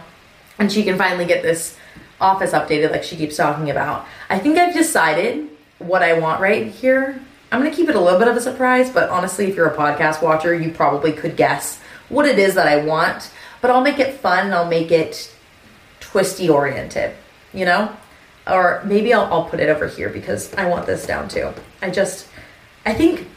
And 0.59 0.71
she 0.71 0.83
can 0.83 0.97
finally 0.97 1.25
get 1.25 1.41
this 1.41 1.77
office 2.19 2.51
updated 2.51 2.91
like 2.91 3.03
she 3.03 3.15
keeps 3.15 3.35
talking 3.35 3.69
about. 3.69 4.05
I 4.29 4.39
think 4.39 4.57
I've 4.57 4.73
decided 4.73 5.49
what 5.79 6.01
I 6.01 6.17
want 6.17 6.41
right 6.41 6.67
here. 6.67 7.21
I'm 7.51 7.61
going 7.61 7.71
to 7.71 7.75
keep 7.75 7.89
it 7.89 7.95
a 7.95 7.99
little 7.99 8.19
bit 8.19 8.27
of 8.27 8.35
a 8.35 8.41
surprise, 8.41 8.89
but 8.89 9.09
honestly, 9.09 9.47
if 9.47 9.55
you're 9.55 9.67
a 9.67 9.75
podcast 9.75 10.21
watcher, 10.21 10.53
you 10.53 10.71
probably 10.71 11.13
could 11.13 11.35
guess 11.35 11.79
what 12.09 12.25
it 12.25 12.39
is 12.39 12.55
that 12.55 12.67
I 12.67 12.83
want. 12.83 13.31
But 13.61 13.71
I'll 13.71 13.81
make 13.81 13.99
it 13.99 14.15
fun 14.19 14.45
and 14.45 14.53
I'll 14.53 14.67
make 14.67 14.91
it 14.91 15.33
twisty 15.99 16.49
oriented, 16.49 17.13
you 17.53 17.65
know? 17.65 17.95
Or 18.47 18.81
maybe 18.85 19.13
I'll, 19.13 19.25
I'll 19.25 19.45
put 19.45 19.59
it 19.59 19.69
over 19.69 19.87
here 19.87 20.09
because 20.09 20.53
I 20.55 20.67
want 20.67 20.85
this 20.85 21.05
down 21.05 21.27
too. 21.27 21.51
I 21.81 21.89
just, 21.89 22.27
I 22.85 22.93
think 22.93 23.27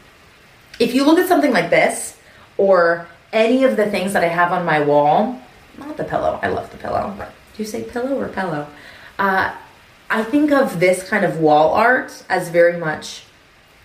if 0.79 0.93
you 0.93 1.05
look 1.05 1.19
at 1.19 1.27
something 1.27 1.51
like 1.51 1.69
this 1.69 2.17
or 2.57 3.07
any 3.33 3.63
of 3.63 3.75
the 3.75 3.89
things 3.89 4.13
that 4.13 4.23
I 4.23 4.27
have 4.27 4.51
on 4.51 4.65
my 4.65 4.81
wall, 4.81 5.41
not 5.79 5.97
the 5.97 6.03
pillow, 6.03 6.39
I 6.41 6.49
love 6.49 6.71
the 6.71 6.77
pillow. 6.77 7.15
Do 7.17 7.63
you 7.63 7.65
say 7.65 7.83
pillow 7.83 8.19
or 8.19 8.27
pillow? 8.27 8.67
Uh, 9.17 9.55
I 10.09 10.23
think 10.23 10.51
of 10.51 10.79
this 10.79 11.07
kind 11.07 11.23
of 11.23 11.39
wall 11.39 11.73
art 11.73 12.23
as 12.29 12.49
very 12.49 12.77
much 12.77 13.25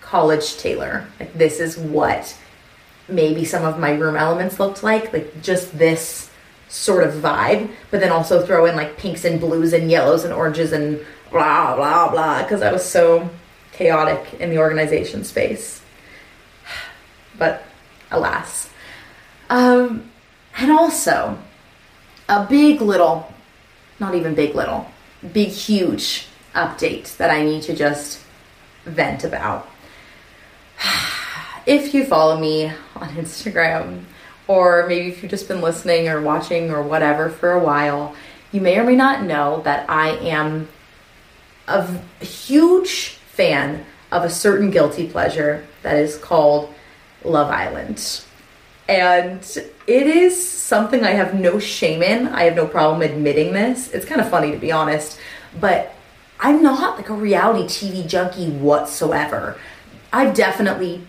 college 0.01 0.57
Taylor. 0.57 1.07
Like 1.19 1.33
this 1.33 1.59
is 1.59 1.77
what 1.77 2.37
maybe 3.07 3.45
some 3.45 3.63
of 3.63 3.79
my 3.79 3.91
room 3.91 4.15
elements 4.15 4.59
looked 4.59 4.81
like, 4.81 5.13
like 5.13 5.41
just 5.41 5.77
this 5.77 6.29
sort 6.67 7.03
of 7.03 7.15
vibe, 7.15 7.71
but 7.91 7.99
then 7.99 8.11
also 8.11 8.45
throw 8.45 8.65
in 8.65 8.75
like 8.75 8.97
pinks 8.97 9.25
and 9.25 9.39
blues 9.39 9.73
and 9.73 9.91
yellows 9.91 10.23
and 10.23 10.33
oranges 10.33 10.71
and 10.71 10.99
blah 11.29 11.75
blah 11.75 12.09
blah 12.09 12.41
because 12.41 12.61
I 12.61 12.71
was 12.71 12.83
so 12.83 13.29
chaotic 13.71 14.39
in 14.39 14.49
the 14.49 14.57
organization 14.57 15.23
space. 15.23 15.81
But 17.37 17.63
alas. 18.11 18.69
Um, 19.49 20.09
and 20.57 20.71
also 20.71 21.37
a 22.27 22.45
big 22.45 22.81
little, 22.81 23.31
not 23.99 24.15
even 24.15 24.35
big 24.35 24.55
little, 24.55 24.89
big 25.33 25.49
huge 25.49 26.27
update 26.53 27.15
that 27.17 27.29
I 27.29 27.43
need 27.43 27.63
to 27.63 27.75
just 27.75 28.21
vent 28.85 29.23
about. 29.23 29.67
If 31.67 31.95
you 31.95 32.05
follow 32.05 32.37
me 32.37 32.67
on 32.95 33.09
Instagram, 33.15 34.03
or 34.47 34.85
maybe 34.87 35.07
if 35.07 35.23
you've 35.23 35.31
just 35.31 35.47
been 35.47 35.61
listening 35.61 36.07
or 36.07 36.21
watching 36.21 36.69
or 36.69 36.83
whatever 36.83 37.27
for 37.27 37.53
a 37.53 37.59
while, 37.59 38.15
you 38.51 38.61
may 38.61 38.77
or 38.77 38.83
may 38.83 38.95
not 38.95 39.23
know 39.23 39.61
that 39.63 39.89
I 39.89 40.11
am 40.17 40.67
a 41.67 41.87
huge 42.23 43.17
fan 43.31 43.83
of 44.11 44.23
a 44.23 44.29
certain 44.29 44.69
guilty 44.69 45.07
pleasure 45.09 45.65
that 45.81 45.95
is 45.97 46.17
called 46.17 46.73
Love 47.23 47.49
Island. 47.49 48.21
And 48.87 49.41
it 49.87 50.07
is 50.07 50.49
something 50.49 51.03
I 51.03 51.11
have 51.11 51.33
no 51.33 51.59
shame 51.59 52.03
in. 52.03 52.27
I 52.27 52.43
have 52.43 52.55
no 52.55 52.67
problem 52.67 53.01
admitting 53.01 53.53
this. 53.53 53.91
It's 53.91 54.05
kind 54.05 54.21
of 54.21 54.29
funny 54.29 54.51
to 54.51 54.57
be 54.57 54.71
honest, 54.71 55.19
but 55.59 55.95
I'm 56.39 56.61
not 56.61 56.97
like 56.97 57.09
a 57.09 57.13
reality 57.13 57.65
TV 57.65 58.07
junkie 58.07 58.49
whatsoever. 58.49 59.57
I've 60.13 60.33
definitely 60.33 61.01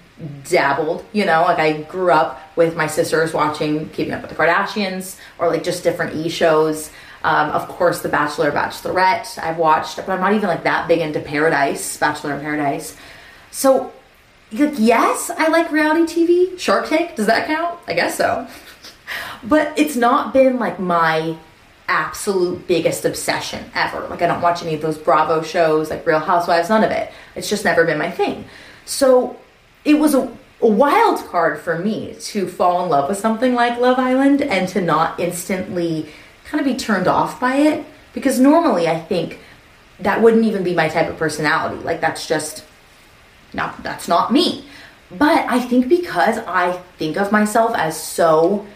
dabbled, 0.49 1.05
you 1.12 1.27
know, 1.27 1.43
like 1.43 1.59
I 1.59 1.83
grew 1.83 2.11
up 2.11 2.41
with 2.57 2.77
my 2.77 2.87
sisters 2.87 3.35
watching 3.35 3.89
Keeping 3.91 4.15
Up 4.15 4.23
with 4.23 4.31
the 4.31 4.37
Kardashians 4.37 5.19
or 5.39 5.49
like 5.49 5.62
just 5.62 5.83
different 5.83 6.17
e 6.17 6.29
shows. 6.29 6.91
Um, 7.23 7.51
of 7.51 7.67
course, 7.69 8.03
The 8.03 8.09
Bachelor, 8.09 8.53
Bachelorette, 8.53 9.39
I've 9.43 9.59
watched, 9.59 9.97
but 9.97 10.09
I'm 10.09 10.21
not 10.21 10.35
even 10.35 10.49
like 10.49 10.62
that 10.62 10.87
big 10.87 11.01
into 11.01 11.19
Paradise, 11.19 11.97
Bachelor 11.97 12.35
in 12.35 12.41
Paradise. 12.41 12.97
So, 13.51 13.93
like, 14.53 14.75
yes, 14.79 15.31
I 15.31 15.49
like 15.49 15.73
reality 15.73 16.03
TV. 16.03 16.59
Shark 16.59 16.89
Tank, 16.89 17.17
does 17.17 17.27
that 17.27 17.47
count? 17.47 17.79
I 17.87 17.95
guess 17.95 18.17
so. 18.17 18.47
but 19.43 19.77
it's 19.79 19.97
not 19.97 20.33
been 20.33 20.59
like 20.59 20.79
my 20.79 21.37
absolute 21.89 22.67
biggest 22.67 23.05
obsession 23.05 23.71
ever. 23.75 24.07
Like, 24.09 24.23
I 24.23 24.27
don't 24.27 24.41
watch 24.41 24.63
any 24.63 24.75
of 24.75 24.83
those 24.83 24.99
Bravo 24.99 25.43
shows, 25.43 25.91
like 25.91 26.07
Real 26.07 26.19
Housewives, 26.19 26.69
none 26.69 26.85
of 26.85 26.91
it. 26.91 27.13
It's 27.35 27.49
just 27.49 27.65
never 27.65 27.85
been 27.85 27.99
my 27.99 28.11
thing. 28.11 28.45
So, 28.85 29.37
it 29.85 29.99
was 29.99 30.15
a, 30.15 30.33
a 30.61 30.67
wild 30.67 31.25
card 31.29 31.61
for 31.61 31.79
me 31.79 32.15
to 32.19 32.49
fall 32.49 32.83
in 32.85 32.91
love 32.91 33.09
with 33.09 33.19
something 33.19 33.55
like 33.55 33.79
Love 33.79 33.99
Island 33.99 34.43
and 34.43 34.69
to 34.71 34.81
not 34.81 35.19
instantly 35.21 36.09
kind 36.45 36.61
of 36.61 36.67
be 36.67 36.77
turned 36.77 37.07
off 37.07 37.39
by 37.41 37.57
it 37.57 37.85
because 38.13 38.41
normally 38.41 38.89
I 38.89 38.99
think 39.01 39.39
that 40.01 40.21
wouldn't 40.21 40.45
even 40.45 40.63
be 40.63 40.75
my 40.75 40.89
type 40.89 41.09
of 41.09 41.17
personality. 41.17 41.83
Like 41.83 42.01
that's 42.01 42.27
just 42.27 42.65
not 43.57 43.83
that's 43.83 44.07
not 44.07 44.33
me. 44.33 44.66
But 45.11 45.47
I 45.49 45.61
think 45.61 45.88
because 45.88 46.38
I 46.38 46.73
think 46.99 47.16
of 47.16 47.33
myself 47.33 47.75
as 47.77 48.01
so 48.01 48.66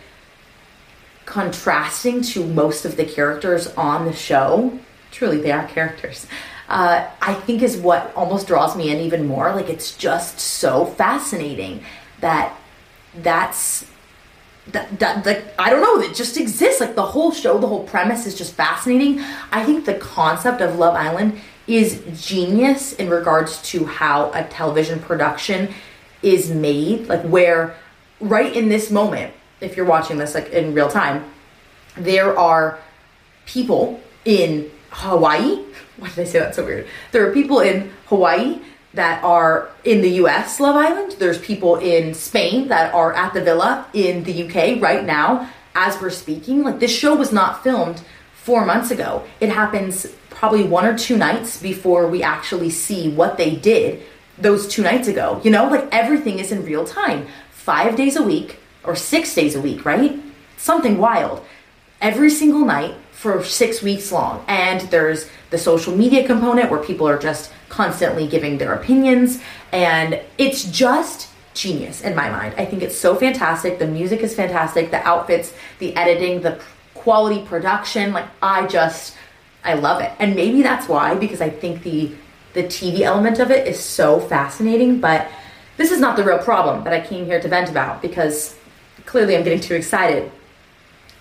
contrasting 1.27 2.23
to 2.23 2.45
most 2.45 2.85
of 2.85 2.97
the 2.97 3.05
characters 3.05 3.69
on 3.75 4.05
the 4.05 4.13
show, 4.13 4.79
truly 5.13 5.41
they 5.41 5.53
are 5.53 5.67
characters 5.69 6.27
uh, 6.71 7.05
I 7.21 7.35
think 7.35 7.63
is 7.63 7.77
what 7.77 8.15
almost 8.15 8.47
draws 8.47 8.77
me 8.77 8.91
in 8.91 8.99
even 8.99 9.27
more. 9.27 9.53
Like 9.53 9.69
it's 9.69 9.97
just 9.97 10.39
so 10.39 10.87
fascinating 10.87 11.85
that 12.21 12.57
that's 13.17 13.85
that, 14.69 15.01
that, 15.01 15.25
that 15.25 15.55
I 15.59 15.69
don't 15.71 15.83
know, 15.83 16.07
that 16.07 16.15
just 16.15 16.37
exists. 16.37 16.81
Like 16.81 16.95
the 16.95 17.03
whole 17.03 17.33
show, 17.33 17.59
the 17.59 17.67
whole 17.67 17.83
premise 17.83 18.25
is 18.25 18.39
just 18.39 18.55
fascinating. 18.55 19.21
I 19.51 19.65
think 19.65 19.85
the 19.85 19.95
concept 19.95 20.61
of 20.61 20.79
Love 20.79 20.95
Island 20.95 21.41
is 21.77 22.03
genius 22.21 22.93
in 22.95 23.09
regards 23.11 23.63
to 23.71 23.85
how 23.85 24.33
a 24.33 24.45
television 24.45 25.01
production 25.01 25.73
is 26.23 26.51
made. 26.51 27.09
Like 27.09 27.23
where 27.23 27.77
right 28.21 28.55
in 28.55 28.69
this 28.69 28.91
moment, 28.91 29.33
if 29.61 29.77
you're 29.77 29.87
watching 29.87 30.19
this 30.19 30.35
like 30.35 30.51
in 30.51 30.75
real 30.75 30.89
time, 30.89 31.25
there 31.97 32.39
are 32.39 32.79
people 33.47 34.01
in 34.25 34.71
Hawaii 34.91 35.65
why 36.01 36.09
did 36.09 36.19
I 36.21 36.25
say 36.25 36.39
that 36.39 36.55
so 36.55 36.65
weird? 36.65 36.87
There 37.13 37.29
are 37.29 37.33
people 37.33 37.61
in 37.61 37.93
Hawaii 38.07 38.61
that 38.95 39.23
are 39.23 39.69
in 39.85 40.01
the 40.01 40.11
US 40.23 40.59
Love 40.59 40.75
Island. 40.75 41.17
There's 41.19 41.39
people 41.39 41.77
in 41.77 42.15
Spain 42.15 42.69
that 42.69 42.93
are 42.93 43.13
at 43.13 43.35
the 43.35 43.43
villa 43.43 43.87
in 43.93 44.25
the 44.25 44.45
UK 44.45 44.81
right 44.81 45.05
now 45.05 45.49
as 45.75 46.01
we're 46.01 46.11
speaking. 46.11 46.65
Like 46.65 46.81
this 46.81 46.91
show 46.91 47.15
was 47.15 47.33
not 47.33 47.63
filmed 47.63 48.03
four 48.51 48.67
months 48.67 48.91
ago. 48.91 49.23
It 49.39 49.49
happens 49.49 50.09
probably 50.29 50.65
one 50.65 50.85
or 50.85 50.99
two 50.99 51.17
nights 51.17 51.63
before 51.63 52.09
we 52.09 52.21
actually 52.21 52.71
see 52.71 53.09
what 53.09 53.37
they 53.37 53.55
did 53.55 54.03
those 54.39 54.67
two 54.67 54.83
nights 54.83 55.07
ago. 55.07 55.41
You 55.45 55.53
know, 55.53 55.69
like 55.69 55.87
everything 55.93 56.41
is 56.41 56.51
in 56.51 56.65
real 56.65 56.85
time. 56.85 57.29
Five 57.53 57.95
days 57.95 58.17
a 58.17 58.25
week 58.25 58.59
or 58.83 58.97
six 58.97 59.33
days 59.37 59.55
a 59.55 59.61
week, 59.61 59.85
right? 59.85 60.21
Something 60.57 60.99
wild. 60.99 61.47
Every 62.01 62.29
single 62.29 62.65
night 62.65 62.97
for 63.13 63.45
six 63.45 63.85
weeks 63.85 64.11
long. 64.11 64.45
And 64.49 64.81
there's 64.91 65.31
the 65.51 65.59
social 65.59 65.97
media 65.97 66.27
component 66.27 66.73
where 66.73 66.83
people 66.83 67.07
are 67.07 67.19
just 67.19 67.53
constantly 67.69 68.27
giving 68.27 68.59
their 68.59 68.73
opinions. 68.75 69.41
And 69.71 70.21
it's 70.39 70.65
just 70.65 71.29
genius 71.55 72.01
in 72.03 72.17
my 72.17 72.29
mind. 72.29 72.55
I 72.59 72.65
think 72.65 72.83
it's 72.83 72.99
so 72.99 73.15
fantastic. 73.15 73.79
The 73.79 73.87
music 73.87 74.23
is 74.23 74.35
fantastic, 74.35 74.91
the 74.91 75.07
outfits, 75.07 75.53
the 75.79 75.95
editing, 75.95 76.41
the 76.41 76.61
quality 77.03 77.45
production. 77.45 78.13
Like, 78.13 78.29
I 78.43 78.67
just, 78.67 79.17
I 79.65 79.75
love 79.75 80.01
it. 80.03 80.13
And 80.19 80.35
maybe 80.35 80.63
that's 80.63 80.89
why, 80.89 81.15
because 81.15 81.41
I 81.41 81.51
think 81.51 81.83
the 81.83 82.13
the 82.53 82.65
TV 82.65 83.01
element 83.01 83.39
of 83.39 83.51
it 83.51 83.67
is 83.67 83.79
so 83.79 84.19
fascinating, 84.19 85.01
but 85.01 85.29
this 85.77 85.93
is 85.93 86.01
not 86.01 86.17
the 86.17 86.25
real 86.25 86.39
problem 86.39 86.85
that 86.85 86.93
I 86.93 87.01
came 87.01 87.25
here 87.25 87.41
to 87.41 87.49
vent 87.49 87.71
about 87.71 88.03
because 88.03 88.57
clearly 89.07 89.37
I'm 89.37 89.45
getting 89.45 89.61
too 89.61 89.75
excited. 89.75 90.31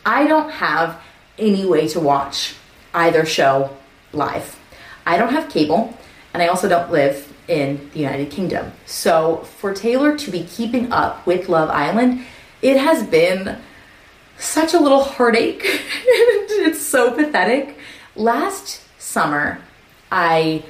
I 0.06 0.26
don't 0.28 0.50
have 0.50 1.00
any 1.38 1.66
way 1.66 1.88
to 1.90 2.00
watch 2.00 2.56
either 2.94 3.26
show 3.26 3.76
live. 4.12 4.58
I 5.06 5.18
don't 5.18 5.32
have 5.32 5.50
cable, 5.50 5.96
and 6.34 6.42
I 6.42 6.48
also 6.48 6.68
don't 6.68 6.92
live 6.92 7.32
in 7.48 7.90
the 7.94 8.00
United 8.00 8.32
Kingdom. 8.32 8.72
So 8.86 9.38
for 9.60 9.74
Taylor 9.74 10.18
to 10.18 10.32
be 10.32 10.44
keeping 10.44 10.92
up 10.92 11.26
with 11.26 11.50
Love 11.50 11.70
Island, 11.70 12.26
it 12.62 12.78
has 12.78 13.04
been 13.04 13.58
such 14.40 14.74
a 14.74 14.80
little 14.80 15.04
heartache. 15.04 15.62
it's 15.64 16.82
so 16.82 17.14
pathetic. 17.14 17.78
Last 18.16 18.82
summer, 19.00 19.62
I 20.12 20.64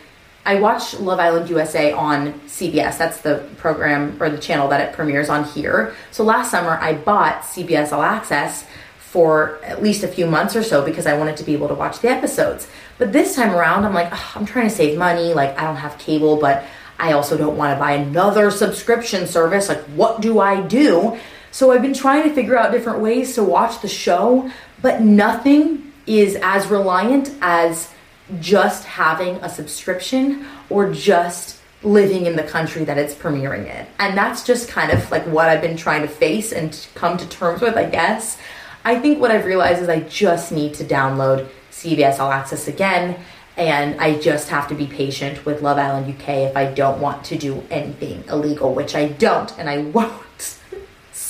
I 0.45 0.55
watched 0.55 0.99
Love 0.99 1.19
Island 1.19 1.49
USA 1.49 1.91
on 1.91 2.34
CBS. 2.41 2.97
That's 2.97 3.21
the 3.21 3.47
program 3.58 4.17
or 4.21 4.29
the 4.29 4.38
channel 4.38 4.67
that 4.69 4.82
it 4.82 4.95
premieres 4.95 5.29
on 5.29 5.43
here. 5.43 5.93
So 6.12 6.23
last 6.23 6.49
summer, 6.49 6.71
I 6.71 6.93
bought 6.93 7.43
CBS 7.43 7.91
All 7.91 8.01
Access 8.01 8.65
for 8.97 9.60
at 9.63 9.84
least 9.84 10.03
a 10.03 10.08
few 10.08 10.25
months 10.25 10.55
or 10.55 10.63
so 10.63 10.84
because 10.84 11.05
I 11.05 11.17
wanted 11.17 11.38
to 11.38 11.43
be 11.43 11.53
able 11.53 11.67
to 11.67 11.73
watch 11.73 11.99
the 11.99 12.10
episodes. 12.10 12.67
But 12.97 13.12
this 13.12 13.36
time 13.36 13.51
around, 13.51 13.86
I'm 13.86 13.93
like, 13.93 14.12
I'm 14.36 14.45
trying 14.45 14.69
to 14.69 14.75
save 14.75 14.97
money. 14.97 15.34
Like, 15.34 15.58
I 15.58 15.63
don't 15.63 15.77
have 15.77 15.97
cable, 15.97 16.38
but 16.38 16.63
I 16.97 17.13
also 17.13 17.38
don't 17.38 17.58
want 17.58 17.75
to 17.75 17.79
buy 17.79 17.93
another 17.93 18.51
subscription 18.51 19.25
service. 19.25 19.69
Like, 19.69 19.82
what 19.95 20.21
do 20.21 20.39
I 20.39 20.62
do? 20.62 21.17
So 21.60 21.74
I've 21.74 21.82
been 21.82 21.93
trying 21.93 22.24
to 22.24 22.34
figure 22.34 22.58
out 22.58 22.72
different 22.72 23.02
ways 23.02 23.36
to 23.36 23.43
watch 23.43 23.82
the 23.82 23.89
show, 23.89 24.50
but 24.82 25.02
nothing 25.02 25.91
is 26.08 26.38
as 26.41 26.67
reliant 26.67 27.36
as 27.41 27.91
just 28.39 28.86
having 28.86 29.36
a 29.43 29.50
subscription 29.50 30.45
or 30.69 30.89
just 30.93 31.60
living 31.84 32.28
in 32.28 32.38
the 32.38 32.43
country 32.43 32.86
that 32.86 32.98
it's 32.98 33.13
premiering 33.13 33.65
in. 33.65 33.86
And 34.00 34.17
that's 34.17 34.45
just 34.45 34.69
kind 34.69 34.89
of 34.89 35.12
like 35.12 35.26
what 35.26 35.50
I've 35.50 35.60
been 35.60 35.76
trying 35.76 36.02
to 36.04 36.08
face 36.08 36.54
and 36.54 36.88
come 36.95 37.17
to 37.17 37.28
terms 37.28 37.60
with, 37.60 37.76
I 37.76 37.89
guess. 37.89 38.38
I 38.86 38.98
think 38.98 39.19
what 39.19 39.30
I've 39.30 39.43
realized 39.43 39.82
is 39.82 39.89
I 39.89 40.00
just 40.00 40.54
need 40.54 40.76
to 40.76 40.86
download 40.86 41.50
CBS 41.72 42.19
All 42.19 42.32
Access 42.32 42.69
again, 42.69 43.19
and 43.58 44.00
I 44.00 44.17
just 44.17 44.48
have 44.48 44.69
to 44.69 44.76
be 44.76 44.88
patient 44.88 45.45
with 45.45 45.62
Love 45.62 45.78
Island 45.78 46.10
UK 46.10 46.30
if 46.30 46.56
I 46.56 46.72
don't 46.74 47.02
want 47.02 47.26
to 47.26 47.38
do 47.38 47.62
anything 47.69 48.24
illegal, 48.30 48.74
which 48.74 48.95
I 48.95 49.10
don't 49.10 49.52
and 49.60 49.69
I 49.69 49.80
won't. 49.98 50.59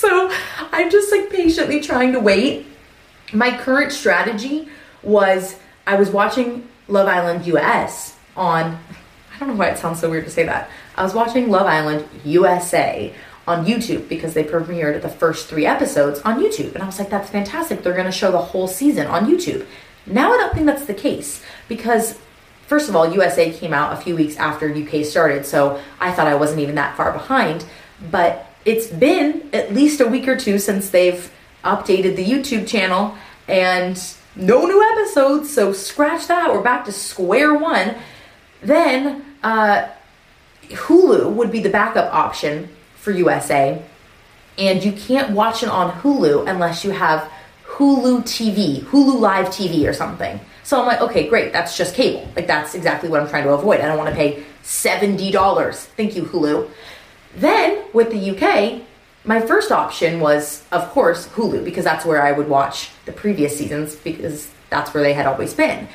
so 0.00 0.34
I'm 0.72 0.90
just 0.90 1.12
like 1.12 1.28
patiently 1.28 1.80
trying 1.80 2.12
to 2.12 2.20
wait. 2.20 2.66
My 3.34 3.56
current 3.56 3.92
strategy 3.92 4.68
was 5.02 5.56
I 5.86 5.96
was 5.96 6.08
watching 6.10 6.66
Love 6.88 7.06
Island 7.06 7.46
US 7.46 8.16
on, 8.34 8.78
I 9.34 9.38
don't 9.38 9.48
know 9.48 9.54
why 9.54 9.68
it 9.68 9.78
sounds 9.78 10.00
so 10.00 10.08
weird 10.08 10.24
to 10.24 10.30
say 10.30 10.44
that. 10.44 10.70
I 10.96 11.02
was 11.02 11.12
watching 11.12 11.50
Love 11.50 11.66
Island 11.66 12.08
USA 12.24 13.12
on 13.46 13.66
YouTube 13.66 14.08
because 14.08 14.32
they 14.32 14.42
premiered 14.42 15.02
the 15.02 15.08
first 15.08 15.48
three 15.48 15.66
episodes 15.66 16.20
on 16.20 16.40
YouTube. 16.42 16.74
And 16.74 16.82
I 16.82 16.86
was 16.86 16.98
like, 16.98 17.10
that's 17.10 17.28
fantastic. 17.28 17.82
They're 17.82 17.92
going 17.92 18.06
to 18.06 18.12
show 18.12 18.32
the 18.32 18.38
whole 18.38 18.68
season 18.68 19.06
on 19.06 19.26
YouTube. 19.26 19.66
Now 20.06 20.32
I 20.32 20.38
don't 20.38 20.54
think 20.54 20.66
that's 20.66 20.86
the 20.86 20.94
case 20.94 21.42
because, 21.68 22.18
first 22.66 22.88
of 22.88 22.96
all, 22.96 23.12
USA 23.12 23.52
came 23.52 23.74
out 23.74 23.92
a 23.92 23.96
few 23.96 24.16
weeks 24.16 24.36
after 24.36 24.72
UK 24.72 25.04
started. 25.04 25.44
So 25.44 25.80
I 26.00 26.10
thought 26.12 26.26
I 26.26 26.36
wasn't 26.36 26.60
even 26.60 26.76
that 26.76 26.96
far 26.96 27.12
behind. 27.12 27.66
But 28.10 28.49
it's 28.64 28.88
been 28.88 29.48
at 29.52 29.72
least 29.72 30.00
a 30.00 30.06
week 30.06 30.28
or 30.28 30.36
two 30.36 30.58
since 30.58 30.90
they've 30.90 31.32
updated 31.64 32.16
the 32.16 32.24
YouTube 32.24 32.66
channel 32.66 33.16
and 33.48 34.00
no 34.36 34.66
new 34.66 34.82
episodes. 34.92 35.52
So 35.52 35.72
scratch 35.72 36.26
that. 36.28 36.52
We're 36.52 36.62
back 36.62 36.84
to 36.86 36.92
square 36.92 37.54
one. 37.54 37.96
Then 38.62 39.24
uh, 39.42 39.88
Hulu 40.68 41.32
would 41.32 41.50
be 41.50 41.60
the 41.60 41.70
backup 41.70 42.12
option 42.12 42.68
for 42.96 43.10
USA. 43.12 43.82
And 44.58 44.84
you 44.84 44.92
can't 44.92 45.30
watch 45.30 45.62
it 45.62 45.68
on 45.68 45.90
Hulu 46.00 46.48
unless 46.48 46.84
you 46.84 46.90
have 46.90 47.30
Hulu 47.64 48.22
TV, 48.22 48.82
Hulu 48.82 49.18
Live 49.18 49.46
TV 49.46 49.88
or 49.88 49.92
something. 49.92 50.38
So 50.64 50.80
I'm 50.80 50.86
like, 50.86 51.00
okay, 51.00 51.28
great, 51.28 51.52
that's 51.52 51.76
just 51.76 51.94
cable. 51.94 52.28
Like 52.36 52.46
that's 52.46 52.74
exactly 52.74 53.08
what 53.08 53.20
I'm 53.20 53.28
trying 53.28 53.44
to 53.44 53.50
avoid. 53.50 53.80
I 53.80 53.86
don't 53.86 53.96
want 53.96 54.10
to 54.10 54.14
pay 54.14 54.44
$70. 54.62 55.74
Thank 55.96 56.14
you, 56.14 56.24
Hulu. 56.24 56.70
Then 57.36 57.84
with 57.92 58.10
the 58.10 58.30
UK, 58.30 58.82
my 59.24 59.40
first 59.40 59.70
option 59.70 60.20
was, 60.20 60.64
of 60.72 60.88
course, 60.90 61.28
Hulu, 61.28 61.64
because 61.64 61.84
that's 61.84 62.04
where 62.04 62.22
I 62.22 62.32
would 62.32 62.48
watch 62.48 62.90
the 63.04 63.12
previous 63.12 63.56
seasons, 63.56 63.94
because 63.94 64.50
that's 64.70 64.94
where 64.94 65.02
they 65.02 65.12
had 65.12 65.26
always 65.26 65.54
been. 65.54 65.88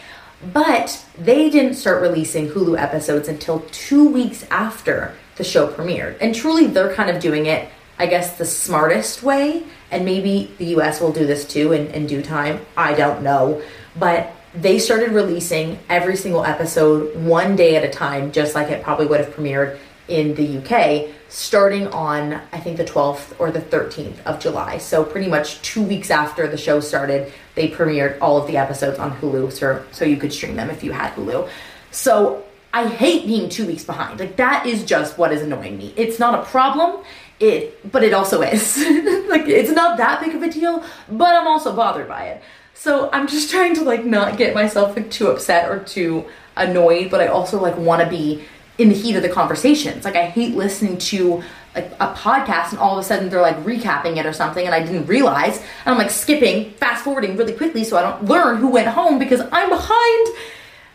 But 0.53 1.03
they 1.17 1.49
didn't 1.49 1.75
start 1.75 2.01
releasing 2.01 2.49
Hulu 2.49 2.79
episodes 2.79 3.27
until 3.27 3.61
two 3.71 4.07
weeks 4.07 4.45
after 4.51 5.15
the 5.37 5.43
show 5.43 5.67
premiered. 5.67 6.17
And 6.21 6.35
truly, 6.35 6.67
they're 6.67 6.93
kind 6.93 7.09
of 7.09 7.21
doing 7.21 7.47
it, 7.47 7.69
I 7.97 8.05
guess, 8.05 8.37
the 8.37 8.45
smartest 8.45 9.23
way. 9.23 9.63
And 9.91 10.05
maybe 10.05 10.53
the 10.57 10.65
US 10.77 11.01
will 11.01 11.11
do 11.11 11.25
this 11.25 11.45
too 11.45 11.71
in, 11.71 11.87
in 11.87 12.05
due 12.05 12.21
time. 12.21 12.65
I 12.77 12.93
don't 12.93 13.23
know. 13.23 13.61
But 13.97 14.33
they 14.53 14.79
started 14.79 15.11
releasing 15.11 15.79
every 15.89 16.15
single 16.15 16.45
episode 16.45 17.15
one 17.15 17.55
day 17.55 17.75
at 17.75 17.83
a 17.83 17.89
time, 17.89 18.31
just 18.31 18.55
like 18.55 18.69
it 18.69 18.83
probably 18.83 19.07
would 19.07 19.19
have 19.19 19.33
premiered 19.33 19.77
in 20.07 20.35
the 20.35 20.59
UK, 20.59 21.14
starting 21.29 21.87
on, 21.87 22.33
I 22.51 22.59
think, 22.59 22.77
the 22.77 22.85
12th 22.85 23.39
or 23.39 23.51
the 23.51 23.61
13th 23.61 24.23
of 24.25 24.39
July. 24.39 24.77
So, 24.77 25.03
pretty 25.03 25.27
much 25.27 25.61
two 25.61 25.83
weeks 25.83 26.11
after 26.11 26.47
the 26.47 26.57
show 26.57 26.79
started, 26.79 27.31
they 27.55 27.69
premiered 27.69 28.17
all 28.21 28.37
of 28.37 28.47
the 28.47 28.57
episodes 28.57 28.99
on 28.99 29.17
Hulu, 29.17 29.51
so, 29.51 29.83
so 29.91 30.05
you 30.05 30.17
could 30.17 30.31
stream 30.31 30.55
them 30.55 30.69
if 30.69 30.83
you 30.83 30.91
had 30.91 31.13
Hulu. 31.13 31.49
So, 31.91 32.43
I 32.75 32.89
hate 32.89 33.25
being 33.25 33.47
two 33.47 33.65
weeks 33.65 33.85
behind. 33.85 34.19
Like 34.19 34.35
that 34.35 34.65
is 34.65 34.83
just 34.83 35.17
what 35.17 35.31
is 35.31 35.41
annoying 35.41 35.77
me. 35.77 35.93
It's 35.95 36.19
not 36.19 36.37
a 36.37 36.43
problem. 36.43 37.05
It, 37.39 37.89
but 37.89 38.03
it 38.03 38.13
also 38.13 38.41
is. 38.41 38.77
like 39.29 39.47
it's 39.47 39.71
not 39.71 39.95
that 39.95 40.21
big 40.21 40.35
of 40.35 40.43
a 40.43 40.49
deal, 40.49 40.83
but 41.09 41.33
I'm 41.33 41.47
also 41.47 41.73
bothered 41.73 42.09
by 42.09 42.25
it. 42.25 42.43
So 42.73 43.09
I'm 43.13 43.27
just 43.27 43.49
trying 43.49 43.75
to 43.75 43.83
like 43.83 44.03
not 44.03 44.37
get 44.37 44.53
myself 44.53 44.97
like 44.97 45.09
too 45.09 45.29
upset 45.29 45.69
or 45.69 45.79
too 45.85 46.25
annoyed, 46.57 47.09
but 47.09 47.21
I 47.21 47.27
also 47.27 47.61
like 47.61 47.77
want 47.77 48.03
to 48.03 48.09
be 48.09 48.43
in 48.77 48.89
the 48.89 48.95
heat 48.95 49.15
of 49.15 49.21
the 49.21 49.29
conversations. 49.29 50.05
Like 50.05 50.15
I 50.15 50.25
hate 50.25 50.55
listening 50.55 50.97
to 50.97 51.43
like 51.73 51.91
a 51.99 52.13
podcast 52.13 52.71
and 52.71 52.79
all 52.79 52.97
of 52.97 53.03
a 53.03 53.07
sudden 53.07 53.29
they're 53.29 53.41
like 53.41 53.57
recapping 53.63 54.17
it 54.17 54.25
or 54.25 54.33
something 54.33 54.65
and 54.65 54.73
I 54.73 54.83
didn't 54.83 55.07
realize. 55.07 55.57
And 55.57 55.93
I'm 55.93 55.97
like 55.97 56.09
skipping, 56.09 56.71
fast 56.71 57.03
forwarding 57.03 57.35
really 57.37 57.53
quickly 57.53 57.83
so 57.83 57.97
I 57.97 58.01
don't 58.01 58.25
learn 58.25 58.57
who 58.57 58.69
went 58.69 58.87
home 58.87 59.19
because 59.19 59.41
I'm 59.51 59.69
behind 59.69 60.27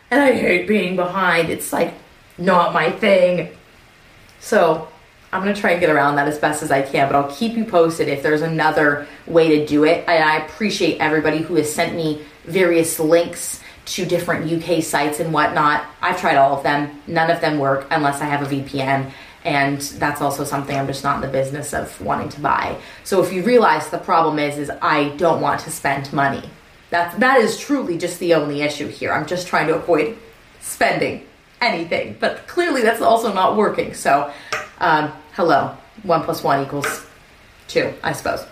and 0.09 0.21
I 0.21 0.33
hate 0.33 0.67
being 0.67 0.95
behind. 0.95 1.49
It's 1.49 1.71
like 1.71 1.93
not 2.37 2.73
my 2.73 2.91
thing. 2.91 3.49
So 4.39 4.87
I'm 5.31 5.41
gonna 5.41 5.55
try 5.55 5.71
and 5.71 5.79
get 5.79 5.89
around 5.89 6.15
that 6.15 6.27
as 6.27 6.37
best 6.39 6.61
as 6.61 6.71
I 6.71 6.81
can, 6.81 7.07
but 7.07 7.15
I'll 7.15 7.33
keep 7.33 7.55
you 7.55 7.63
posted 7.63 8.07
if 8.07 8.21
there's 8.21 8.41
another 8.41 9.07
way 9.27 9.59
to 9.59 9.65
do 9.65 9.85
it. 9.85 10.03
And 10.07 10.23
I 10.23 10.37
appreciate 10.37 10.99
everybody 10.99 11.37
who 11.39 11.55
has 11.55 11.73
sent 11.73 11.95
me 11.95 12.23
various 12.45 12.99
links 12.99 13.61
to 13.85 14.05
different 14.05 14.51
UK 14.51 14.83
sites 14.83 15.19
and 15.19 15.33
whatnot. 15.33 15.85
I've 16.01 16.19
tried 16.19 16.37
all 16.37 16.55
of 16.55 16.63
them. 16.63 17.01
None 17.07 17.31
of 17.31 17.41
them 17.41 17.59
work 17.59 17.87
unless 17.91 18.21
I 18.21 18.25
have 18.25 18.41
a 18.41 18.55
VPN. 18.55 19.11
And 19.43 19.81
that's 19.81 20.21
also 20.21 20.43
something 20.43 20.77
I'm 20.77 20.87
just 20.87 21.03
not 21.03 21.15
in 21.15 21.21
the 21.21 21.27
business 21.27 21.73
of 21.73 21.99
wanting 21.99 22.29
to 22.29 22.41
buy. 22.41 22.77
So 23.03 23.23
if 23.23 23.33
you 23.33 23.41
realize 23.43 23.89
the 23.89 23.97
problem 23.97 24.37
is, 24.37 24.57
is 24.57 24.71
I 24.81 25.09
don't 25.17 25.41
want 25.41 25.61
to 25.61 25.71
spend 25.71 26.13
money 26.13 26.43
that 26.91 27.19
that 27.19 27.39
is 27.39 27.57
truly 27.57 27.97
just 27.97 28.19
the 28.19 28.35
only 28.35 28.61
issue 28.61 28.87
here. 28.87 29.11
I'm 29.11 29.25
just 29.25 29.47
trying 29.47 29.67
to 29.67 29.75
avoid 29.75 30.17
spending 30.59 31.25
anything, 31.59 32.17
but 32.19 32.47
clearly 32.47 32.81
that's 32.81 33.01
also 33.01 33.33
not 33.33 33.57
working. 33.57 33.93
So, 33.93 34.31
um, 34.79 35.11
hello, 35.33 35.75
one 36.03 36.21
plus 36.23 36.43
one 36.43 36.63
equals 36.63 37.05
two, 37.67 37.93
I 38.03 38.11
suppose. 38.11 38.45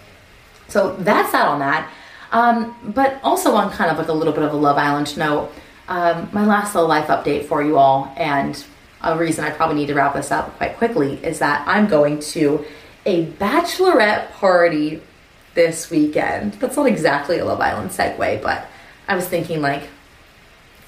So 0.70 0.96
that's 0.98 1.32
that 1.34 1.48
on 1.48 1.60
that. 1.60 1.92
Um, 2.32 2.76
but 2.84 3.20
also 3.24 3.56
on 3.56 3.72
kind 3.72 3.90
of 3.90 3.98
like 3.98 4.08
a 4.08 4.14
little 4.14 4.34
bit 4.34 4.44
of 4.44 4.54
a 4.54 4.58
Love 4.58 4.78
Island 4.78 5.18
note, 5.18 5.52
um, 5.88 6.30
my 6.32 6.46
last 6.46 6.76
little 6.76 6.88
life 6.88 7.08
update 7.08 7.46
for 7.46 7.64
you 7.64 7.78
all, 7.78 8.14
and 8.16 8.64
a 9.02 9.18
reason 9.18 9.44
I 9.46 9.50
probably 9.50 9.76
need 9.76 9.88
to 9.88 9.96
wrap 9.96 10.14
this 10.14 10.32
up 10.32 10.56
quite 10.58 10.78
quickly 10.78 11.24
is 11.26 11.40
that 11.40 11.68
I'm 11.68 11.88
going 11.88 12.20
to 12.20 12.66
a 13.06 13.26
bachelorette 13.26 14.32
party 14.34 15.02
this 15.56 15.90
weekend. 15.90 16.54
That's 16.54 16.76
not 16.76 16.86
exactly 16.86 17.40
a 17.40 17.46
Love 17.46 17.62
Island 17.62 17.90
segue, 17.90 18.42
but 18.42 18.68
I 19.08 19.16
was 19.16 19.28
thinking 19.28 19.62
like 19.62 19.90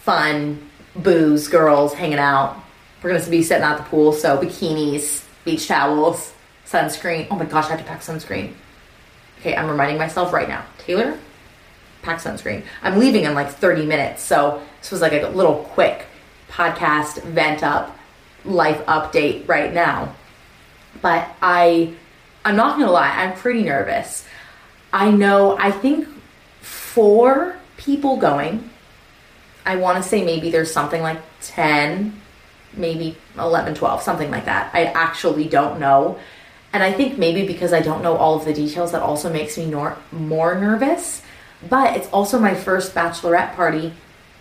fun, 0.01 0.69
booze, 0.95 1.47
girls 1.47 1.93
hanging 1.93 2.19
out. 2.19 2.57
We're 3.01 3.13
gonna 3.13 3.29
be 3.29 3.41
sitting 3.41 3.63
at 3.63 3.77
the 3.77 3.83
pool, 3.83 4.13
so 4.13 4.37
bikinis, 4.37 5.25
beach 5.43 5.67
towels, 5.67 6.33
sunscreen. 6.67 7.27
Oh 7.31 7.35
my 7.35 7.45
gosh, 7.45 7.65
I 7.65 7.69
have 7.69 7.79
to 7.79 7.85
pack 7.85 8.01
sunscreen. 8.01 8.53
Okay, 9.39 9.55
I'm 9.55 9.67
reminding 9.67 9.97
myself 9.97 10.31
right 10.33 10.47
now. 10.47 10.63
Taylor, 10.77 11.17
pack 12.01 12.19
sunscreen. 12.19 12.63
I'm 12.81 12.99
leaving 12.99 13.23
in 13.23 13.33
like 13.33 13.49
30 13.49 13.85
minutes, 13.85 14.23
so 14.23 14.61
this 14.79 14.91
was 14.91 15.01
like 15.01 15.13
a 15.13 15.27
little 15.29 15.55
quick 15.55 16.05
podcast 16.49 17.21
vent 17.23 17.63
up 17.63 17.97
life 18.43 18.85
update 18.85 19.47
right 19.47 19.73
now. 19.73 20.15
But 21.01 21.29
I 21.41 21.93
I'm 22.43 22.55
not 22.55 22.77
gonna 22.79 22.91
lie, 22.91 23.09
I'm 23.09 23.35
pretty 23.35 23.63
nervous. 23.63 24.25
I 24.91 25.11
know, 25.11 25.57
I 25.57 25.71
think 25.71 26.07
four 26.59 27.55
people 27.77 28.17
going. 28.17 28.69
I 29.65 29.75
want 29.75 30.01
to 30.01 30.07
say 30.07 30.25
maybe 30.25 30.49
there's 30.49 30.73
something 30.73 31.01
like 31.01 31.19
10, 31.41 32.19
maybe 32.73 33.15
11, 33.37 33.75
12, 33.75 34.01
something 34.01 34.31
like 34.31 34.45
that. 34.45 34.71
I 34.73 34.85
actually 34.85 35.47
don't 35.47 35.79
know. 35.79 36.19
And 36.73 36.81
I 36.81 36.91
think 36.91 37.17
maybe 37.17 37.45
because 37.45 37.73
I 37.73 37.81
don't 37.81 38.01
know 38.01 38.15
all 38.17 38.35
of 38.35 38.45
the 38.45 38.53
details, 38.53 38.91
that 38.91 39.01
also 39.01 39.31
makes 39.31 39.57
me 39.57 39.67
nor- 39.67 39.97
more 40.11 40.55
nervous. 40.55 41.21
But 41.69 41.95
it's 41.97 42.07
also 42.09 42.39
my 42.39 42.55
first 42.55 42.95
bachelorette 42.95 43.55
party 43.55 43.93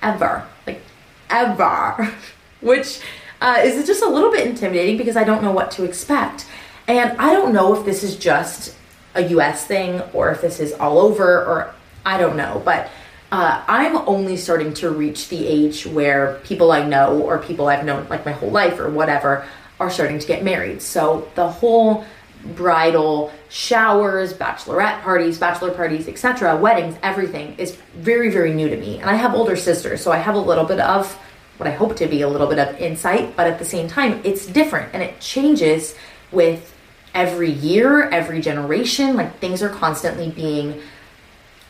ever. 0.02 0.46
Like, 0.66 0.82
ever. 1.28 2.12
Which 2.60 3.00
uh, 3.40 3.60
is 3.62 3.86
just 3.86 4.02
a 4.02 4.08
little 4.08 4.30
bit 4.30 4.46
intimidating 4.46 4.96
because 4.96 5.16
I 5.16 5.24
don't 5.24 5.42
know 5.42 5.52
what 5.52 5.70
to 5.72 5.84
expect. 5.84 6.46
And 6.86 7.18
I 7.18 7.32
don't 7.32 7.52
know 7.52 7.74
if 7.76 7.84
this 7.84 8.02
is 8.02 8.16
just 8.16 8.76
a 9.14 9.22
US 9.28 9.66
thing 9.66 10.00
or 10.12 10.30
if 10.30 10.40
this 10.40 10.60
is 10.60 10.72
all 10.74 10.98
over 10.98 11.44
or 11.44 11.74
I 12.04 12.18
don't 12.18 12.36
know. 12.36 12.60
But 12.64 12.90
uh, 13.32 13.62
I'm 13.68 13.96
only 14.08 14.36
starting 14.36 14.74
to 14.74 14.90
reach 14.90 15.28
the 15.28 15.46
age 15.46 15.86
where 15.86 16.40
people 16.44 16.72
I 16.72 16.84
know 16.86 17.22
or 17.22 17.38
people 17.38 17.68
I've 17.68 17.84
known 17.84 18.08
like 18.08 18.26
my 18.26 18.32
whole 18.32 18.50
life 18.50 18.78
or 18.78 18.90
whatever 18.90 19.46
are 19.78 19.90
starting 19.90 20.18
to 20.18 20.26
get 20.26 20.42
married. 20.42 20.82
So 20.82 21.28
the 21.36 21.48
whole 21.48 22.04
bridal 22.44 23.32
showers, 23.48 24.32
bachelorette 24.32 25.02
parties, 25.02 25.38
bachelor 25.38 25.70
parties, 25.72 26.08
etc., 26.08 26.56
weddings, 26.56 26.96
everything 27.02 27.54
is 27.58 27.76
very, 27.94 28.30
very 28.30 28.54
new 28.54 28.68
to 28.68 28.76
me. 28.76 28.98
And 28.98 29.10
I 29.10 29.14
have 29.14 29.34
older 29.34 29.56
sisters, 29.56 30.00
so 30.00 30.10
I 30.10 30.18
have 30.18 30.34
a 30.34 30.38
little 30.38 30.64
bit 30.64 30.80
of 30.80 31.12
what 31.60 31.68
I 31.68 31.72
hope 31.72 31.96
to 31.96 32.06
be 32.06 32.22
a 32.22 32.28
little 32.28 32.46
bit 32.46 32.58
of 32.58 32.74
insight, 32.78 33.36
but 33.36 33.46
at 33.46 33.58
the 33.58 33.64
same 33.66 33.86
time, 33.86 34.20
it's 34.24 34.46
different 34.46 34.94
and 34.94 35.02
it 35.02 35.20
changes 35.20 35.94
with 36.32 36.74
every 37.14 37.50
year, 37.50 38.08
every 38.08 38.40
generation. 38.40 39.14
Like 39.14 39.38
things 39.40 39.62
are 39.62 39.68
constantly 39.68 40.30
being, 40.30 40.80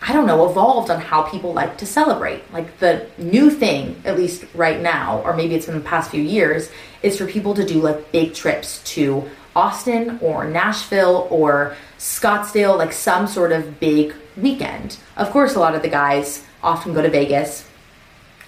I 0.00 0.12
don't 0.12 0.28
know, 0.28 0.48
evolved 0.48 0.90
on 0.90 1.00
how 1.00 1.22
people 1.22 1.52
like 1.52 1.76
to 1.78 1.86
celebrate. 1.86 2.52
Like 2.52 2.78
the 2.78 3.08
new 3.18 3.50
thing, 3.50 4.00
at 4.04 4.16
least 4.16 4.44
right 4.54 4.80
now, 4.80 5.22
or 5.22 5.34
maybe 5.34 5.56
it's 5.56 5.66
in 5.66 5.74
the 5.74 5.80
past 5.80 6.12
few 6.12 6.22
years, 6.22 6.70
is 7.02 7.18
for 7.18 7.26
people 7.26 7.54
to 7.54 7.64
do 7.64 7.80
like 7.80 8.12
big 8.12 8.32
trips 8.32 8.82
to 8.94 9.28
Austin 9.54 10.18
or 10.22 10.44
Nashville 10.44 11.26
or 11.30 11.76
Scottsdale, 11.98 12.76
like 12.78 12.92
some 12.92 13.26
sort 13.26 13.52
of 13.52 13.80
big 13.80 14.14
weekend. 14.36 14.96
Of 15.16 15.30
course, 15.30 15.54
a 15.54 15.60
lot 15.60 15.74
of 15.74 15.82
the 15.82 15.88
guys 15.88 16.44
often 16.62 16.94
go 16.94 17.02
to 17.02 17.10
Vegas. 17.10 17.66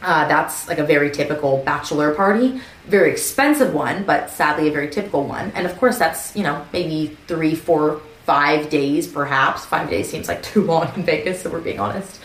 Uh, 0.00 0.26
that's 0.26 0.66
like 0.68 0.78
a 0.78 0.84
very 0.84 1.11
typical 1.11 1.62
bachelor 1.64 2.12
party, 2.14 2.61
very 2.86 3.11
expensive 3.11 3.72
one, 3.72 4.03
but 4.03 4.30
sadly 4.30 4.68
a 4.68 4.72
very 4.72 4.90
typical 4.90 5.24
one. 5.24 5.53
And 5.55 5.66
of 5.66 5.76
course, 5.78 5.98
that's 5.98 6.34
you 6.34 6.42
know 6.42 6.66
maybe 6.72 7.16
three, 7.28 7.55
four, 7.55 8.00
five 8.24 8.68
days, 8.68 9.07
perhaps. 9.07 9.64
Five 9.64 9.90
days 9.90 10.11
seems 10.11 10.28
like 10.28 10.42
too 10.53 10.62
long 10.62 10.92
in 10.96 11.05
Vegas, 11.05 11.42
so 11.42 11.50
we're 11.50 11.61
being 11.61 11.80
honest. 11.80 12.20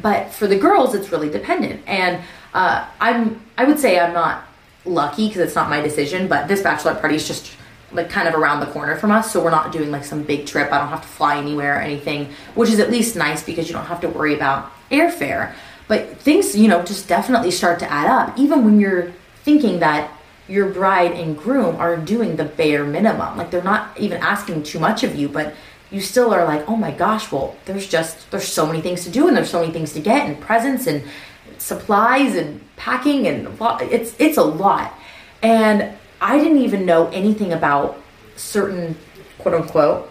But 0.00 0.30
for 0.32 0.46
the 0.46 0.58
girls, 0.58 0.94
it's 0.94 1.10
really 1.10 1.30
dependent. 1.30 1.82
And 1.86 2.22
uh, 2.54 2.86
I'm, 3.00 3.42
I 3.56 3.64
would 3.64 3.78
say 3.78 3.98
I'm 3.98 4.12
not 4.12 4.44
lucky 4.84 5.28
because 5.28 5.40
it's 5.42 5.54
not 5.54 5.70
my 5.70 5.80
decision. 5.80 6.28
But 6.28 6.48
this 6.48 6.62
bachelor 6.62 6.94
party 6.94 7.16
is 7.16 7.26
just 7.26 7.55
like 7.92 8.10
kind 8.10 8.28
of 8.28 8.34
around 8.34 8.60
the 8.60 8.66
corner 8.66 8.96
from 8.96 9.10
us 9.10 9.32
so 9.32 9.42
we're 9.42 9.50
not 9.50 9.72
doing 9.72 9.90
like 9.90 10.04
some 10.04 10.22
big 10.22 10.46
trip. 10.46 10.72
I 10.72 10.78
don't 10.78 10.88
have 10.88 11.02
to 11.02 11.08
fly 11.08 11.38
anywhere 11.38 11.78
or 11.78 11.80
anything 11.80 12.30
which 12.54 12.70
is 12.70 12.80
at 12.80 12.90
least 12.90 13.16
nice 13.16 13.42
because 13.42 13.68
you 13.68 13.74
don't 13.74 13.86
have 13.86 14.00
to 14.00 14.08
worry 14.08 14.34
about 14.34 14.72
airfare. 14.90 15.54
But 15.88 16.18
things 16.18 16.56
you 16.56 16.68
know 16.68 16.82
just 16.82 17.08
definitely 17.08 17.50
start 17.50 17.78
to 17.80 17.90
add 17.90 18.06
up 18.06 18.38
even 18.38 18.64
when 18.64 18.80
you're 18.80 19.12
thinking 19.44 19.78
that 19.80 20.12
your 20.48 20.68
bride 20.68 21.12
and 21.12 21.36
groom 21.36 21.76
are 21.76 21.96
doing 21.96 22.36
the 22.36 22.44
bare 22.44 22.84
minimum. 22.84 23.36
Like 23.36 23.50
they're 23.50 23.62
not 23.62 23.98
even 23.98 24.20
asking 24.20 24.64
too 24.64 24.78
much 24.78 25.04
of 25.04 25.14
you 25.14 25.28
but 25.28 25.54
you 25.90 26.00
still 26.00 26.34
are 26.34 26.44
like 26.44 26.68
oh 26.68 26.76
my 26.76 26.90
gosh 26.90 27.30
well 27.30 27.56
there's 27.64 27.88
just 27.88 28.30
there's 28.32 28.48
so 28.48 28.66
many 28.66 28.80
things 28.80 29.04
to 29.04 29.10
do 29.10 29.28
and 29.28 29.36
there's 29.36 29.50
so 29.50 29.60
many 29.60 29.72
things 29.72 29.92
to 29.92 30.00
get 30.00 30.28
and 30.28 30.40
presents 30.40 30.88
and 30.88 31.04
supplies 31.58 32.34
and 32.34 32.60
packing 32.76 33.26
and 33.26 33.48
it's 33.82 34.14
it's 34.18 34.36
a 34.36 34.42
lot. 34.42 34.94
And 35.42 35.96
I 36.26 36.38
didn't 36.40 36.58
even 36.58 36.84
know 36.84 37.06
anything 37.10 37.52
about 37.52 38.02
certain 38.34 38.96
quote 39.38 39.54
unquote 39.54 40.10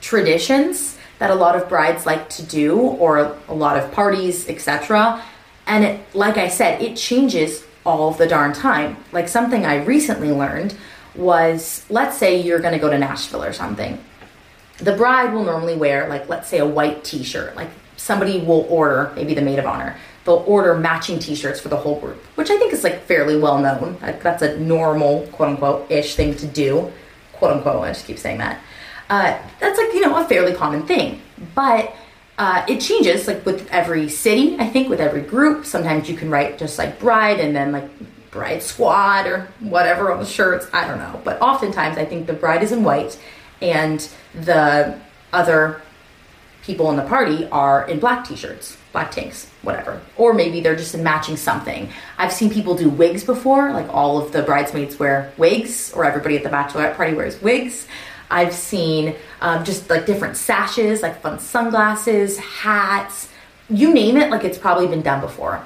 traditions 0.00 0.98
that 1.20 1.30
a 1.30 1.34
lot 1.36 1.54
of 1.54 1.68
brides 1.68 2.04
like 2.04 2.28
to 2.30 2.42
do 2.42 2.76
or 2.76 3.36
a 3.46 3.54
lot 3.54 3.78
of 3.78 3.92
parties, 3.92 4.48
etc. 4.48 5.22
And 5.68 5.84
it, 5.84 6.00
like 6.12 6.38
I 6.38 6.48
said, 6.48 6.82
it 6.82 6.96
changes 6.96 7.64
all 7.86 8.10
the 8.10 8.26
darn 8.26 8.52
time. 8.52 8.96
Like 9.12 9.28
something 9.28 9.64
I 9.64 9.84
recently 9.84 10.32
learned 10.32 10.76
was 11.14 11.86
let's 11.88 12.18
say 12.18 12.40
you're 12.40 12.58
going 12.58 12.74
to 12.74 12.80
go 12.80 12.90
to 12.90 12.98
Nashville 12.98 13.44
or 13.44 13.52
something. 13.52 13.96
The 14.78 14.96
bride 14.96 15.32
will 15.32 15.44
normally 15.44 15.76
wear 15.76 16.08
like 16.08 16.28
let's 16.28 16.48
say 16.48 16.58
a 16.58 16.66
white 16.66 17.04
t-shirt. 17.04 17.54
Like 17.54 17.70
somebody 17.96 18.40
will 18.40 18.66
order, 18.68 19.12
maybe 19.14 19.34
the 19.34 19.42
maid 19.42 19.60
of 19.60 19.66
honor, 19.66 19.96
they'll 20.28 20.44
order 20.46 20.74
matching 20.74 21.18
t-shirts 21.18 21.58
for 21.58 21.68
the 21.68 21.76
whole 21.76 21.98
group, 21.98 22.22
which 22.34 22.50
I 22.50 22.58
think 22.58 22.74
is 22.74 22.84
like 22.84 23.00
fairly 23.04 23.38
well 23.38 23.58
known. 23.58 23.96
That's 24.22 24.42
a 24.42 24.58
normal 24.58 25.26
quote 25.28 25.48
unquote 25.48 25.90
ish 25.90 26.16
thing 26.16 26.36
to 26.36 26.46
do. 26.46 26.92
Quote 27.32 27.52
unquote, 27.52 27.82
I 27.82 27.88
just 27.88 28.06
keep 28.06 28.18
saying 28.18 28.36
that. 28.38 28.60
Uh, 29.08 29.38
that's 29.58 29.78
like, 29.78 29.94
you 29.94 30.02
know, 30.02 30.22
a 30.22 30.28
fairly 30.28 30.52
common 30.52 30.86
thing. 30.86 31.22
But 31.54 31.94
uh, 32.36 32.66
it 32.68 32.82
changes 32.82 33.26
like 33.26 33.46
with 33.46 33.66
every 33.70 34.10
city, 34.10 34.56
I 34.58 34.68
think, 34.68 34.90
with 34.90 35.00
every 35.00 35.22
group. 35.22 35.64
Sometimes 35.64 36.10
you 36.10 36.16
can 36.16 36.28
write 36.28 36.58
just 36.58 36.76
like 36.76 37.00
bride 37.00 37.40
and 37.40 37.56
then 37.56 37.72
like 37.72 37.88
bride 38.30 38.62
squad 38.62 39.26
or 39.26 39.48
whatever 39.60 40.12
on 40.12 40.20
the 40.20 40.26
shirts. 40.26 40.66
I 40.74 40.86
don't 40.86 40.98
know. 40.98 41.22
But 41.24 41.40
oftentimes 41.40 41.96
I 41.96 42.04
think 42.04 42.26
the 42.26 42.34
bride 42.34 42.62
is 42.62 42.70
in 42.70 42.84
white 42.84 43.18
and 43.62 44.06
the 44.34 45.00
other 45.32 45.80
people 46.62 46.90
in 46.90 46.96
the 46.96 47.02
party 47.04 47.48
are 47.50 47.88
in 47.88 47.98
black 47.98 48.28
t-shirts 48.28 48.76
black 48.92 49.10
tanks 49.10 49.50
whatever. 49.68 50.00
Or 50.16 50.32
maybe 50.32 50.60
they're 50.60 50.74
just 50.74 50.96
matching 50.96 51.36
something. 51.36 51.90
I've 52.16 52.32
seen 52.32 52.48
people 52.50 52.74
do 52.74 52.88
wigs 52.88 53.22
before 53.22 53.70
like 53.72 53.88
all 53.92 54.18
of 54.18 54.32
the 54.32 54.42
bridesmaids 54.42 54.98
wear 54.98 55.30
wigs 55.36 55.92
or 55.92 56.06
everybody 56.06 56.36
at 56.36 56.42
the 56.42 56.48
bachelorette 56.48 56.96
party 56.96 57.14
wears 57.14 57.40
wigs. 57.42 57.86
I've 58.30 58.54
seen 58.54 59.14
um, 59.42 59.64
just 59.64 59.90
like 59.90 60.06
different 60.06 60.36
sashes 60.36 61.02
like 61.02 61.20
fun 61.20 61.38
sunglasses 61.38 62.38
hats 62.38 63.28
you 63.68 63.92
name 63.92 64.16
it 64.16 64.30
like 64.30 64.44
it's 64.44 64.58
probably 64.58 64.86
been 64.86 65.02
done 65.02 65.20
before. 65.20 65.62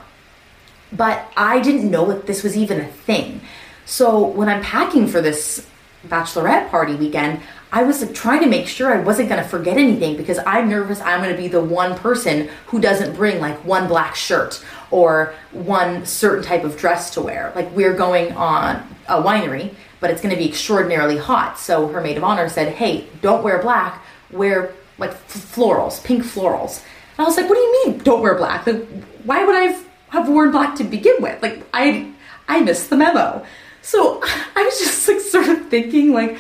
But 0.92 1.32
i 1.36 1.60
didn't 1.60 1.88
know 1.88 2.06
that 2.06 2.26
this 2.26 2.42
was 2.42 2.56
even 2.56 2.80
a 2.80 2.86
thing. 2.86 3.40
So 3.84 4.26
when 4.26 4.48
i'm 4.48 4.62
packing 4.62 5.06
for 5.06 5.20
this 5.20 5.66
bachelorette 6.08 6.68
party 6.70 6.94
weekend 6.94 7.40
I 7.74 7.84
was 7.84 8.02
like 8.02 8.14
trying 8.14 8.40
to 8.40 8.48
make 8.48 8.68
sure 8.68 8.92
I 8.92 9.00
wasn't 9.00 9.30
going 9.30 9.42
to 9.42 9.48
forget 9.48 9.78
anything 9.78 10.14
because 10.18 10.38
I'm 10.46 10.68
nervous 10.68 11.00
I'm 11.00 11.22
going 11.22 11.34
to 11.34 11.40
be 11.40 11.48
the 11.48 11.62
one 11.62 11.96
person 11.96 12.50
who 12.66 12.80
doesn't 12.80 13.16
bring 13.16 13.40
like 13.40 13.64
one 13.64 13.88
black 13.88 14.14
shirt 14.14 14.62
or 14.90 15.34
one 15.52 16.04
certain 16.04 16.44
type 16.44 16.64
of 16.64 16.76
dress 16.76 17.10
to 17.14 17.22
wear. 17.22 17.50
Like 17.56 17.70
we're 17.72 17.94
going 17.96 18.32
on 18.32 18.86
a 19.08 19.22
winery, 19.22 19.74
but 20.00 20.10
it's 20.10 20.20
going 20.20 20.34
to 20.34 20.38
be 20.38 20.46
extraordinarily 20.46 21.16
hot. 21.16 21.58
So 21.58 21.88
her 21.88 22.02
maid 22.02 22.18
of 22.18 22.24
honor 22.24 22.48
said, 22.50 22.74
"Hey, 22.74 23.06
don't 23.22 23.42
wear 23.42 23.60
black. 23.62 24.04
Wear 24.30 24.74
like 24.98 25.12
florals, 25.26 26.04
pink 26.04 26.24
florals." 26.24 26.82
And 27.16 27.20
I 27.20 27.24
was 27.24 27.38
like, 27.38 27.48
"What 27.48 27.54
do 27.54 27.60
you 27.60 27.86
mean 27.86 27.98
don't 28.00 28.20
wear 28.20 28.34
black? 28.34 28.66
Like, 28.66 28.86
why 29.24 29.44
would 29.44 29.56
I 29.56 29.80
have 30.10 30.28
worn 30.28 30.50
black 30.50 30.76
to 30.76 30.84
begin 30.84 31.16
with? 31.20 31.42
Like 31.42 31.64
I 31.72 32.12
I 32.48 32.60
missed 32.60 32.90
the 32.90 32.96
memo." 32.96 33.46
So 33.82 34.20
I 34.56 34.62
was 34.62 34.78
just 34.78 35.08
like 35.08 35.20
sort 35.20 35.48
of 35.48 35.68
thinking 35.68 36.12
like 36.12 36.38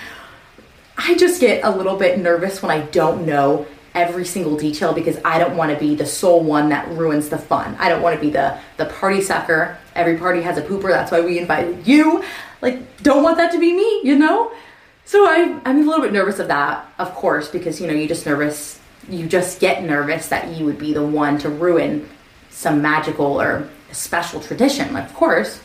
I 0.96 1.16
just 1.16 1.40
get 1.40 1.64
a 1.64 1.70
little 1.70 1.96
bit 1.96 2.18
nervous 2.18 2.62
when 2.62 2.70
I 2.70 2.80
don't 2.86 3.26
know 3.26 3.66
every 3.94 4.24
single 4.24 4.56
detail 4.56 4.92
because 4.92 5.18
I 5.24 5.38
don't 5.38 5.56
want 5.56 5.72
to 5.72 5.78
be 5.78 5.94
the 5.94 6.06
sole 6.06 6.42
one 6.42 6.70
that 6.70 6.88
ruins 6.88 7.28
the 7.28 7.38
fun. 7.38 7.76
I 7.78 7.88
don't 7.88 8.02
want 8.02 8.14
to 8.16 8.20
be 8.20 8.30
the 8.30 8.58
the 8.76 8.86
party 8.86 9.20
sucker. 9.20 9.76
Every 9.94 10.16
party 10.16 10.40
has 10.42 10.56
a 10.56 10.62
pooper. 10.62 10.88
That's 10.88 11.12
why 11.12 11.20
we 11.20 11.38
invited 11.38 11.86
you. 11.86 12.24
Like, 12.62 13.02
don't 13.02 13.22
want 13.22 13.36
that 13.38 13.52
to 13.52 13.58
be 13.58 13.72
me, 13.72 14.00
you 14.04 14.16
know? 14.16 14.52
So 15.04 15.26
I 15.26 15.60
I'm 15.64 15.82
a 15.82 15.84
little 15.84 16.02
bit 16.02 16.12
nervous 16.12 16.38
of 16.38 16.48
that, 16.48 16.86
of 16.98 17.12
course, 17.14 17.48
because 17.48 17.80
you 17.80 17.86
know, 17.86 17.92
you 17.92 18.08
just 18.08 18.24
nervous 18.24 18.78
you 19.08 19.26
just 19.26 19.60
get 19.60 19.82
nervous 19.82 20.28
that 20.28 20.48
you 20.56 20.64
would 20.64 20.78
be 20.78 20.92
the 20.92 21.04
one 21.04 21.38
to 21.38 21.48
ruin 21.48 22.08
some 22.50 22.80
magical 22.80 23.40
or 23.40 23.68
special 23.90 24.40
tradition, 24.40 24.94
of 24.96 25.12
course. 25.14 25.60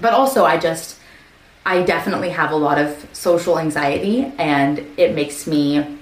But 0.00 0.12
also 0.12 0.44
I 0.44 0.58
just 0.58 0.98
I 1.66 1.82
definitely 1.82 2.30
have 2.30 2.50
a 2.50 2.56
lot 2.56 2.78
of 2.78 3.08
social 3.12 3.58
anxiety 3.58 4.30
and 4.38 4.86
it 4.96 5.14
makes 5.14 5.46
me 5.46 5.98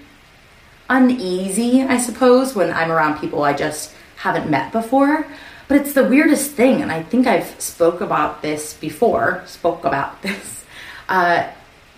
uneasy, 0.91 1.83
I 1.83 1.99
suppose, 1.99 2.55
when 2.55 2.73
I'm 2.73 2.91
around 2.91 3.21
people 3.21 3.45
I 3.45 3.53
just 3.53 3.95
haven't 4.17 4.51
met 4.51 4.73
before. 4.73 5.27
But 5.69 5.81
it's 5.81 5.95
the 5.95 6.05
weirdest 6.05 6.51
thing, 6.51 6.83
and 6.83 6.93
I 6.93 7.03
think 7.03 7.27
I've 7.27 7.59
spoke 7.61 8.01
about 8.03 8.43
this 8.43 8.75
before, 8.75 9.43
spoke 9.47 9.85
about 9.85 10.21
this. 10.23 10.65
Uh, 11.09 11.49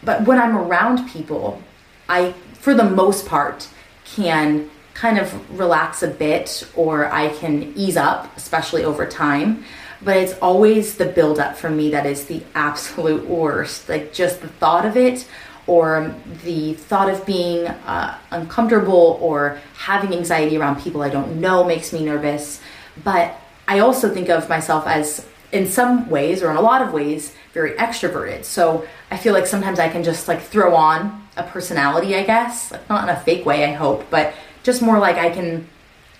but 0.02 0.22
when 0.26 0.38
I'm 0.38 0.56
around 0.56 1.08
people, 1.08 1.60
I, 2.08 2.32
for 2.54 2.74
the 2.74 2.84
most 2.84 3.26
part, 3.26 3.66
can 4.04 4.70
kind 4.92 5.18
of 5.18 5.58
relax 5.58 6.02
a 6.02 6.08
bit 6.08 6.68
or 6.76 7.06
I 7.06 7.30
can 7.30 7.72
ease 7.74 7.96
up, 7.96 8.36
especially 8.36 8.84
over 8.84 9.06
time 9.06 9.64
but 10.04 10.16
it's 10.16 10.34
always 10.40 10.96
the 10.96 11.06
buildup 11.06 11.56
for 11.56 11.70
me 11.70 11.90
that 11.90 12.06
is 12.06 12.26
the 12.26 12.42
absolute 12.54 13.26
worst. 13.26 13.88
Like 13.88 14.12
just 14.12 14.40
the 14.40 14.48
thought 14.48 14.84
of 14.84 14.96
it, 14.96 15.26
or 15.66 16.14
the 16.44 16.74
thought 16.74 17.08
of 17.08 17.24
being 17.24 17.66
uh, 17.66 18.18
uncomfortable 18.30 19.18
or 19.20 19.58
having 19.76 20.12
anxiety 20.12 20.58
around 20.58 20.80
people 20.80 21.02
I 21.02 21.08
don't 21.08 21.40
know 21.40 21.64
makes 21.64 21.92
me 21.92 22.04
nervous. 22.04 22.60
But 23.02 23.34
I 23.66 23.78
also 23.78 24.12
think 24.12 24.28
of 24.28 24.48
myself 24.48 24.86
as, 24.86 25.26
in 25.52 25.70
some 25.70 26.10
ways, 26.10 26.42
or 26.42 26.50
in 26.50 26.56
a 26.56 26.60
lot 26.60 26.82
of 26.82 26.92
ways, 26.92 27.34
very 27.54 27.72
extroverted. 27.72 28.44
So 28.44 28.86
I 29.10 29.16
feel 29.16 29.32
like 29.32 29.46
sometimes 29.46 29.78
I 29.78 29.88
can 29.88 30.04
just 30.04 30.28
like 30.28 30.42
throw 30.42 30.74
on 30.74 31.26
a 31.36 31.42
personality, 31.44 32.14
I 32.14 32.24
guess, 32.24 32.70
like 32.70 32.88
not 32.88 33.04
in 33.04 33.08
a 33.08 33.18
fake 33.20 33.46
way, 33.46 33.64
I 33.64 33.72
hope, 33.72 34.10
but 34.10 34.34
just 34.62 34.82
more 34.82 34.98
like 34.98 35.16
I 35.16 35.30
can 35.30 35.66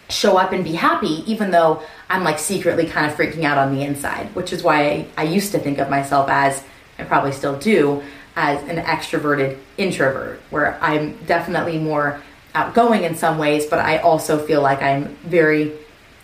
show 0.08 0.36
up 0.36 0.52
and 0.52 0.64
be 0.64 0.72
happy, 0.72 1.24
even 1.30 1.50
though 1.50 1.82
I'm 2.08 2.24
like 2.24 2.38
secretly 2.38 2.86
kind 2.86 3.10
of 3.10 3.16
freaking 3.16 3.44
out 3.44 3.58
on 3.58 3.74
the 3.74 3.82
inside, 3.82 4.34
which 4.34 4.52
is 4.52 4.62
why 4.62 4.82
I, 4.82 5.06
I 5.16 5.22
used 5.24 5.52
to 5.52 5.58
think 5.58 5.78
of 5.78 5.88
myself 5.88 6.28
as, 6.28 6.62
I 6.98 7.04
probably 7.04 7.32
still 7.32 7.58
do, 7.58 8.02
as 8.36 8.62
an 8.68 8.76
extroverted 8.84 9.58
introvert, 9.76 10.40
where 10.50 10.78
I'm 10.82 11.16
definitely 11.24 11.78
more 11.78 12.20
outgoing 12.54 13.04
in 13.04 13.14
some 13.14 13.38
ways, 13.38 13.66
but 13.66 13.78
I 13.78 13.98
also 13.98 14.44
feel 14.44 14.60
like 14.60 14.82
I'm 14.82 15.16
very 15.24 15.72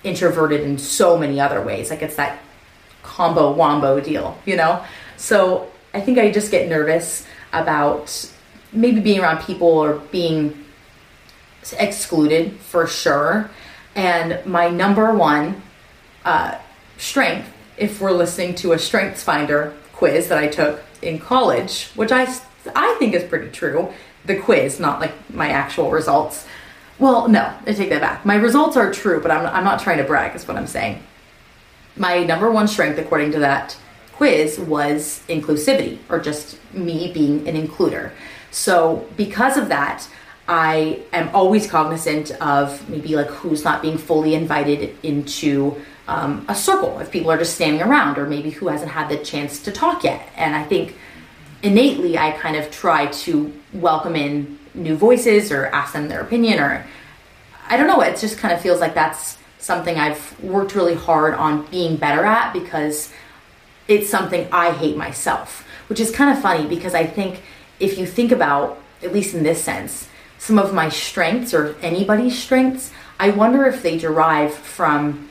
introverted 0.05 0.61
in 0.61 0.79
so 0.79 1.17
many 1.17 1.41
other 1.41 1.61
ways. 1.63 1.91
Like 1.91 2.03
it's 2.03 2.17
that 2.17 2.39
combo 3.03 3.53
wombo 3.53 4.01
deal, 4.01 4.39
you 4.45 4.57
know? 4.57 4.85
So 5.17 5.71
I 5.93 6.01
think 6.01 6.19
I 6.19 6.31
just 6.31 6.51
get 6.51 6.69
nervous 6.69 7.27
about 7.53 8.31
maybe 8.73 9.01
being 9.01 9.21
around 9.21 9.43
people 9.43 9.69
or 9.69 9.95
being 10.13 10.65
excluded 11.79 12.57
for 12.61 12.87
sure. 12.87 13.51
And 14.01 14.47
my 14.47 14.71
number 14.71 15.15
one 15.15 15.61
uh, 16.25 16.57
strength, 16.97 17.53
if 17.77 18.01
we're 18.01 18.13
listening 18.13 18.55
to 18.55 18.73
a 18.73 18.79
Strengths 18.79 19.23
Finder 19.23 19.75
quiz 19.93 20.29
that 20.29 20.39
I 20.39 20.49
took 20.49 20.83
in 21.03 21.19
college, 21.19 21.91
which 21.97 22.11
I 22.11 22.23
I 22.75 22.97
think 22.99 23.13
is 23.13 23.25
pretty 23.25 23.51
true. 23.51 23.93
The 24.25 24.37
quiz, 24.37 24.81
not 24.81 25.01
like 25.01 25.13
my 25.29 25.51
actual 25.51 25.91
results. 25.91 26.47
Well, 26.99 27.29
no, 27.29 27.55
I 27.67 27.75
take 27.75 27.91
that 27.91 28.01
back. 28.01 28.25
My 28.25 28.37
results 28.37 28.75
are 28.79 28.91
true, 28.91 29.21
but 29.21 29.31
I'm, 29.31 29.45
I'm 29.45 29.65
not 29.65 29.81
trying 29.81 29.99
to 29.99 30.05
brag, 30.05 30.35
is 30.35 30.49
what 30.49 30.57
I'm 30.57 30.67
saying. 30.67 31.03
My 31.95 32.25
number 32.25 32.51
one 32.51 32.69
strength, 32.69 32.99
according 32.99 33.33
to 33.33 33.39
that 33.41 33.77
quiz, 34.13 34.59
was 34.59 35.23
inclusivity, 35.29 35.99
or 36.09 36.21
just 36.21 36.59
me 36.73 37.13
being 37.13 37.47
an 37.47 37.55
includer. 37.55 38.13
So, 38.51 39.07
because 39.19 39.59
of 39.59 39.69
that, 39.69 40.09
I 40.51 40.99
am 41.13 41.31
always 41.33 41.69
cognizant 41.69 42.33
of 42.43 42.89
maybe 42.89 43.15
like 43.15 43.29
who's 43.29 43.63
not 43.63 43.83
being 43.83 43.97
fully 43.97 44.35
invited 44.35 44.97
into 45.05 45.81
um, 46.09 46.45
a 46.49 46.57
circle, 46.57 46.99
if 46.99 47.13
people 47.13 47.31
are 47.31 47.39
just 47.39 47.55
standing 47.55 47.81
around, 47.81 48.19
or 48.19 48.27
maybe 48.27 48.51
who 48.51 48.67
hasn't 48.67 48.91
had 48.91 49.09
the 49.09 49.19
chance 49.19 49.63
to 49.63 49.71
talk 49.71 50.03
yet. 50.03 50.29
And 50.35 50.57
I 50.57 50.65
think 50.65 50.97
innately 51.63 52.19
I 52.19 52.33
kind 52.33 52.57
of 52.57 52.69
try 52.73 53.07
to 53.07 53.53
welcome 53.73 54.17
in 54.17 54.59
new 54.75 54.97
voices 54.97 55.53
or 55.53 55.67
ask 55.67 55.93
them 55.93 56.09
their 56.09 56.21
opinion 56.21 56.59
or 56.59 56.85
I 57.69 57.77
don't 57.77 57.87
know, 57.87 58.01
it 58.01 58.19
just 58.19 58.37
kind 58.37 58.53
of 58.53 58.61
feels 58.61 58.81
like 58.81 58.95
that's 58.95 59.39
something 59.61 59.97
I've 59.99 60.43
worked 60.43 60.75
really 60.75 60.97
hard 60.97 61.35
on 61.35 61.65
being 61.67 61.95
better 61.95 62.25
at 62.25 62.53
because 62.53 63.13
it's 63.87 64.11
something 64.11 64.49
I 64.51 64.73
hate 64.73 64.97
myself, 64.97 65.65
which 65.89 66.01
is 66.01 66.11
kind 66.11 66.37
of 66.37 66.43
funny 66.43 66.67
because 66.67 66.93
I 66.93 67.07
think 67.07 67.41
if 67.79 67.99
you 67.99 68.05
think 68.05 68.33
about, 68.33 68.83
at 69.05 69.13
least 69.13 69.33
in 69.33 69.45
this 69.45 69.63
sense, 69.63 70.09
some 70.41 70.59
of 70.59 70.73
my 70.73 70.89
strengths 70.89 71.53
or 71.53 71.77
anybody's 71.83 72.37
strengths, 72.43 72.91
I 73.19 73.29
wonder 73.29 73.67
if 73.67 73.83
they 73.83 73.99
derive 73.99 74.55
from 74.55 75.29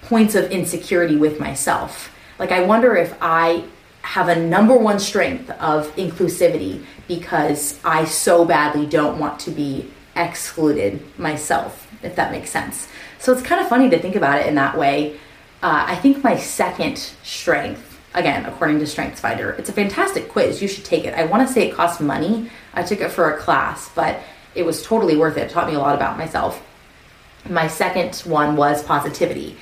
points 0.00 0.34
of 0.34 0.50
insecurity 0.50 1.16
with 1.16 1.38
myself. 1.38 2.10
Like, 2.38 2.52
I 2.52 2.64
wonder 2.64 2.96
if 2.96 3.14
I 3.20 3.64
have 4.00 4.28
a 4.28 4.36
number 4.36 4.74
one 4.74 4.98
strength 4.98 5.50
of 5.50 5.94
inclusivity 5.96 6.82
because 7.06 7.78
I 7.84 8.06
so 8.06 8.46
badly 8.46 8.86
don't 8.86 9.18
want 9.18 9.38
to 9.40 9.50
be 9.50 9.90
excluded 10.16 11.02
myself, 11.18 11.86
if 12.02 12.16
that 12.16 12.32
makes 12.32 12.48
sense. 12.48 12.88
So 13.18 13.32
it's 13.32 13.42
kind 13.42 13.60
of 13.60 13.68
funny 13.68 13.90
to 13.90 13.98
think 13.98 14.16
about 14.16 14.40
it 14.40 14.46
in 14.46 14.54
that 14.54 14.78
way. 14.78 15.18
Uh, 15.62 15.84
I 15.88 15.96
think 15.96 16.24
my 16.24 16.38
second 16.38 16.96
strength, 17.22 18.00
again, 18.14 18.46
according 18.46 18.78
to 18.78 18.86
Strengths 18.86 19.20
Finder, 19.20 19.50
it's 19.50 19.68
a 19.68 19.72
fantastic 19.74 20.30
quiz. 20.30 20.62
You 20.62 20.68
should 20.68 20.86
take 20.86 21.04
it. 21.04 21.12
I 21.12 21.26
want 21.26 21.46
to 21.46 21.52
say 21.52 21.68
it 21.68 21.74
costs 21.74 22.00
money. 22.00 22.50
I 22.72 22.82
took 22.82 23.02
it 23.02 23.10
for 23.10 23.34
a 23.34 23.38
class, 23.38 23.90
but 23.94 24.20
it 24.56 24.64
was 24.64 24.82
totally 24.82 25.16
worth 25.16 25.36
it. 25.36 25.42
It 25.42 25.50
taught 25.50 25.68
me 25.68 25.74
a 25.74 25.78
lot 25.78 25.94
about 25.94 26.18
myself. 26.18 26.64
My 27.48 27.68
second 27.68 28.16
one 28.24 28.56
was 28.56 28.82
positivity. 28.82 29.56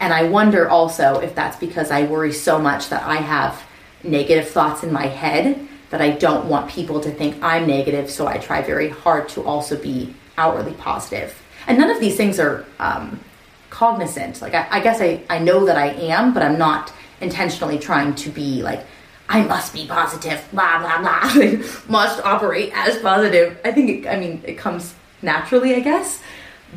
And 0.00 0.12
I 0.12 0.24
wonder 0.24 0.68
also 0.68 1.20
if 1.20 1.34
that's 1.34 1.56
because 1.56 1.90
I 1.90 2.04
worry 2.04 2.32
so 2.32 2.58
much 2.58 2.88
that 2.88 3.02
I 3.02 3.16
have 3.16 3.62
negative 4.02 4.48
thoughts 4.48 4.82
in 4.82 4.92
my 4.92 5.06
head 5.06 5.68
that 5.90 6.00
I 6.00 6.10
don't 6.10 6.46
want 6.46 6.70
people 6.70 7.00
to 7.00 7.10
think 7.10 7.42
I'm 7.42 7.66
negative, 7.66 8.10
so 8.10 8.26
I 8.26 8.38
try 8.38 8.62
very 8.62 8.88
hard 8.88 9.28
to 9.30 9.42
also 9.42 9.76
be 9.76 10.14
outwardly 10.38 10.72
positive. 10.74 11.40
And 11.66 11.78
none 11.78 11.90
of 11.90 12.00
these 12.00 12.16
things 12.16 12.38
are 12.38 12.64
um, 12.78 13.20
cognizant. 13.70 14.40
Like, 14.40 14.54
I, 14.54 14.66
I 14.70 14.80
guess 14.80 15.00
I, 15.00 15.22
I 15.28 15.38
know 15.38 15.66
that 15.66 15.76
I 15.76 15.88
am, 15.88 16.32
but 16.32 16.42
I'm 16.42 16.58
not 16.58 16.92
intentionally 17.20 17.78
trying 17.78 18.14
to 18.16 18.30
be 18.30 18.62
like, 18.62 18.86
I 19.30 19.42
must 19.42 19.72
be 19.72 19.86
positive, 19.86 20.44
blah, 20.52 20.80
blah, 20.80 20.98
blah. 20.98 21.20
I 21.22 21.64
must 21.88 22.20
operate 22.24 22.72
as 22.74 22.98
positive. 22.98 23.60
I 23.64 23.70
think, 23.70 24.04
it, 24.04 24.08
I 24.08 24.16
mean, 24.16 24.42
it 24.44 24.58
comes 24.58 24.92
naturally, 25.22 25.76
I 25.76 25.80
guess. 25.80 26.20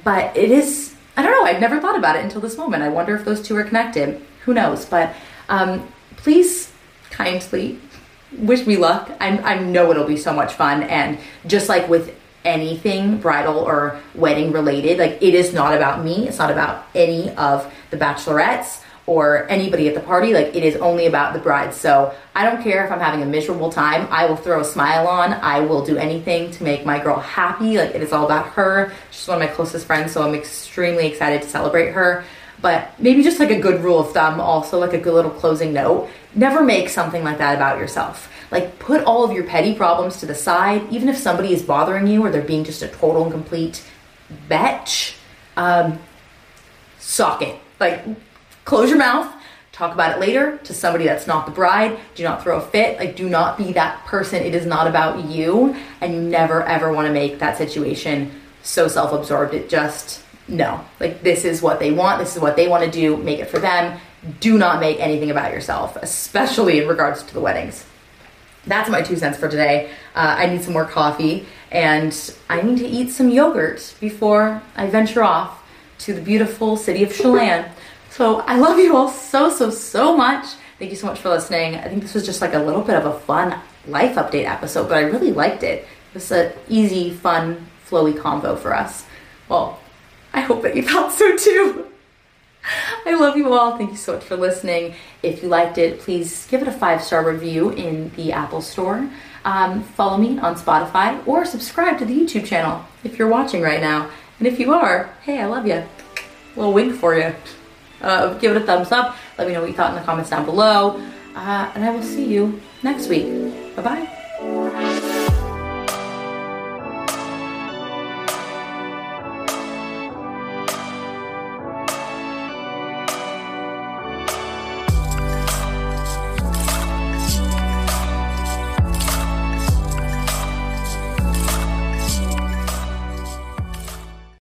But 0.04 0.38
it 0.38 0.51
is, 0.51 0.93
I 1.18 1.24
don't 1.24 1.32
know, 1.32 1.49
I've 1.49 1.60
never 1.60 1.82
thought 1.82 1.97
about 1.97 2.16
it 2.16 2.24
until 2.24 2.41
this 2.41 2.56
moment. 2.56 2.84
I 2.84 2.89
wonder 2.89 3.16
if 3.16 3.26
those 3.26 3.41
two 3.41 3.58
are 3.58 3.64
connected. 3.64 4.22
Who 4.45 4.54
knows? 4.54 4.86
But 4.86 5.16
um, 5.49 5.91
please 6.16 6.72
kindly 7.10 7.80
wish 8.38 8.68
me 8.68 8.78
luck. 8.78 9.10
I, 9.20 9.36
I 9.39 9.60
know 9.60 9.89
it'll 9.89 10.06
be 10.06 10.18
so 10.18 10.32
much 10.32 10.54
fun. 10.54 10.84
And 10.84 11.18
just 11.47 11.70
like 11.70 11.89
with 11.89 12.16
anything 12.45 13.18
bridal 13.18 13.58
or 13.58 13.99
wedding 14.14 14.51
related, 14.51 14.99
like 14.99 15.18
it 15.24 15.34
is 15.34 15.54
not 15.54 15.74
about 15.74 16.06
me. 16.06 16.28
It's 16.28 16.38
not 16.38 16.51
about 16.51 16.86
any 16.93 17.32
of 17.32 17.74
the 17.89 17.97
bachelorettes 17.97 18.82
or 19.06 19.49
anybody 19.49 19.88
at 19.88 19.95
the 19.95 20.01
party. 20.01 20.34
Like 20.34 20.56
it 20.56 20.64
is 20.64 20.76
only 20.78 21.08
about 21.08 21.34
the 21.34 21.39
bride. 21.39 21.74
So 21.74 22.14
I 22.36 22.49
don't 22.49 22.64
care 22.64 22.86
if 22.86 22.91
I'm 22.91 22.99
having 22.99 23.22
a 23.22 23.26
miserable 23.26 23.72
time. 23.72 24.08
I 24.10 24.26
will 24.26 24.36
throw 24.36 24.62
a 24.62 24.66
smile 24.66 25.08
on. 25.08 25.34
I 25.34 25.60
will 25.60 25.86
do 25.86 25.97
anything 25.97 26.51
to 26.51 26.64
make 26.64 26.86
my 26.86 26.99
girl 26.99 27.20
happy. 27.20 27.78
Like 27.78 27.95
it 27.95 28.01
is 28.01 28.14
all 28.14 28.26
about 28.26 28.47
her. 28.54 28.93
She's 29.12 29.28
one 29.28 29.41
of 29.41 29.47
my 29.47 29.54
closest 29.54 29.86
friends. 29.86 30.12
So 30.14 30.28
I'm 30.28 30.36
extremely 30.36 31.08
excited 31.08 31.41
to 31.41 31.49
celebrate 31.49 31.91
her. 31.91 32.24
But 32.62 32.97
maybe 32.97 33.24
just 33.24 33.39
like 33.39 33.51
a 33.51 33.60
good 33.60 33.84
rule 33.84 33.99
of 33.99 34.14
thumb, 34.14 34.39
also 34.39 34.80
like 34.80 34.93
a 34.93 34.97
good 34.97 35.14
little 35.14 35.32
closing 35.32 35.74
note 35.74 36.10
never 36.36 36.64
make 36.64 36.89
something 36.89 37.24
like 37.24 37.38
that 37.38 37.56
about 37.56 37.78
yourself. 37.78 38.30
Like 38.51 38.80
put 38.80 39.04
all 39.04 39.24
of 39.24 39.32
your 39.32 39.43
petty 39.45 39.74
problems 39.74 40.20
to 40.20 40.26
the 40.26 40.36
side, 40.36 40.91
even 40.91 41.10
if 41.10 41.18
somebody 41.18 41.54
is 41.54 41.62
bothering 41.62 42.08
you 42.08 42.24
or 42.24 42.32
they're 42.32 42.41
being 42.41 42.64
just 42.64 42.82
a 42.82 42.88
total 42.88 43.24
and 43.24 43.32
complete 43.32 43.84
bitch. 44.49 45.16
Um, 45.58 45.99
sock 46.99 47.41
it. 47.41 47.60
Like 47.80 48.04
close 48.66 48.89
your 48.89 48.99
mouth. 48.99 49.34
Talk 49.72 49.93
about 49.93 50.16
it 50.16 50.20
later 50.20 50.57
to 50.57 50.74
somebody 50.74 51.05
that's 51.05 51.26
not 51.26 51.47
the 51.47 51.51
bride. 51.51 51.99
Do 52.14 52.24
not 52.24 52.43
throw 52.43 52.57
a 52.57 52.61
fit. 52.61 52.99
Like, 52.99 53.16
do 53.16 53.28
not 53.28 53.57
be 53.57 53.74
that 53.74 54.05
person. 54.05 54.43
It 54.43 54.53
is 54.53 54.68
not 54.68 54.86
about 54.86 55.26
you. 55.26 55.76
And 55.99 56.14
you 56.14 56.22
never 56.22 56.61
ever 56.64 56.93
want 56.93 57.07
to 57.07 57.14
make 57.14 57.39
that 57.39 57.57
situation 57.57 58.32
so 58.61 58.88
self 58.88 59.11
absorbed. 59.11 59.53
It 59.55 59.70
just 59.70 60.24
no, 60.47 60.84
like 60.99 61.24
this 61.24 61.45
is 61.45 61.61
what 61.61 61.80
they 61.80 61.91
want, 61.91 62.20
this 62.20 62.36
is 62.36 62.41
what 62.41 62.55
they 62.55 62.68
want 62.68 62.84
to 62.84 62.91
do, 62.91 63.18
make 63.18 63.39
it 63.39 63.49
for 63.49 63.59
them. 63.59 63.99
Do 64.39 64.57
not 64.57 64.80
make 64.80 64.99
anything 64.99 65.32
about 65.32 65.51
yourself, 65.53 65.95
especially 65.97 66.80
in 66.80 66.88
regards 66.88 67.24
to 67.24 67.34
the 67.34 67.39
weddings. 67.39 67.86
That's 68.66 68.89
my 68.89 69.01
two 69.01 69.18
cents 69.18 69.38
for 69.38 69.49
today. 69.49 69.89
Uh, 70.16 70.36
I 70.39 70.45
need 70.45 70.64
some 70.64 70.74
more 70.74 70.86
coffee 70.86 71.45
and 71.72 72.34
I 72.49 72.61
need 72.61 72.78
to 72.78 72.88
eat 72.88 73.11
some 73.11 73.30
yogurt 73.30 73.95
before 73.99 74.61
I 74.76 74.88
venture 74.88 75.24
off 75.24 75.61
to 75.99 76.14
the 76.14 76.22
beautiful 76.22 76.78
city 76.78 77.03
of 77.03 77.14
Chelan. 77.14 77.70
So 78.14 78.41
I 78.41 78.57
love 78.57 78.78
you 78.78 78.95
all 78.95 79.09
so, 79.09 79.49
so, 79.49 79.72
so 79.72 80.16
much. 80.16 80.45
Thank 80.78 80.91
you 80.91 80.97
so 80.97 81.07
much 81.07 81.18
for 81.18 81.30
listening. 81.30 81.74
I 81.74 81.88
think 81.88 82.03
this 82.03 82.14
was 82.14 82.24
just 82.24 82.41
like 82.41 82.53
a 82.53 82.59
little 82.59 82.84
bit 82.84 82.95
of 82.95 83.07
a 83.07 83.20
fun 83.22 83.59
life 83.88 84.18
update 84.18 84.45
episode, 84.45 84.88
but 84.88 84.97
I 84.97 85.01
really 85.01 85.32
liked 85.32 85.64
it. 85.64 85.80
It 85.80 86.14
was 86.14 86.32
an 86.32 86.51
easy, 86.70 87.09
fun, 87.09 87.66
flowy 87.89 88.16
combo 88.16 88.55
for 88.55 88.72
us. 88.76 89.07
Well, 89.49 89.80
I 90.32 90.41
hope 90.41 90.61
that 90.61 90.76
you 90.76 90.84
felt 90.84 91.11
so 91.11 91.36
too. 91.36 91.88
I 93.07 93.16
love 93.16 93.36
you 93.36 93.51
all. 93.51 93.80
Thank 93.80 93.89
you 93.89 93.97
so 93.97 94.14
much 94.14 94.26
for 94.26 94.38
listening. 94.38 94.93
If 95.24 95.41
you 95.41 95.49
liked 95.49 95.80
it, 95.80 95.99
please 95.99 96.45
give 96.51 96.61
it 96.61 96.68
a 96.68 96.72
five 96.72 97.03
star 97.03 97.28
review 97.28 97.72
in 97.72 98.11
the 98.16 98.32
Apple 98.32 98.61
Store. 98.61 99.09
Um, 99.43 99.82
follow 99.82 100.20
me 100.20 100.38
on 100.38 100.53
Spotify 100.53 101.28
or 101.28 101.45
subscribe 101.45 101.97
to 101.97 102.05
the 102.05 102.14
YouTube 102.14 102.45
channel 102.45 102.86
if 103.03 103.18
you're 103.18 103.28
watching 103.28 103.64
right 103.64 103.82
now. 103.82 104.11
And 104.38 104.47
if 104.47 104.59
you 104.59 104.72
are, 104.72 105.09
hey, 105.24 105.39
I 105.39 105.47
love 105.47 105.66
you. 105.66 105.84
Little 106.55 106.74
wink 106.74 106.93
for 106.93 107.18
you. 107.18 107.34
Uh, 108.04 108.34
give 108.36 108.56
it 108.56 108.62
a 108.62 108.66
thumbs 108.66 108.91
up. 108.91 109.16
Let 109.38 109.47
me 109.47 109.54
know 109.54 109.62
what 109.62 109.70
you 109.70 109.76
thought 109.76 109.91
in 109.91 109.95
the 109.95 110.01
comments 110.01 110.30
down 110.30 110.45
below. 110.45 111.01
Uh, 111.36 111.72
and 111.74 111.84
I 111.84 111.89
will 111.89 112.04
see 112.04 112.26
you 112.26 112.62
next 112.84 113.08
week. 113.08 113.26
Bye-bye. 113.76 115.10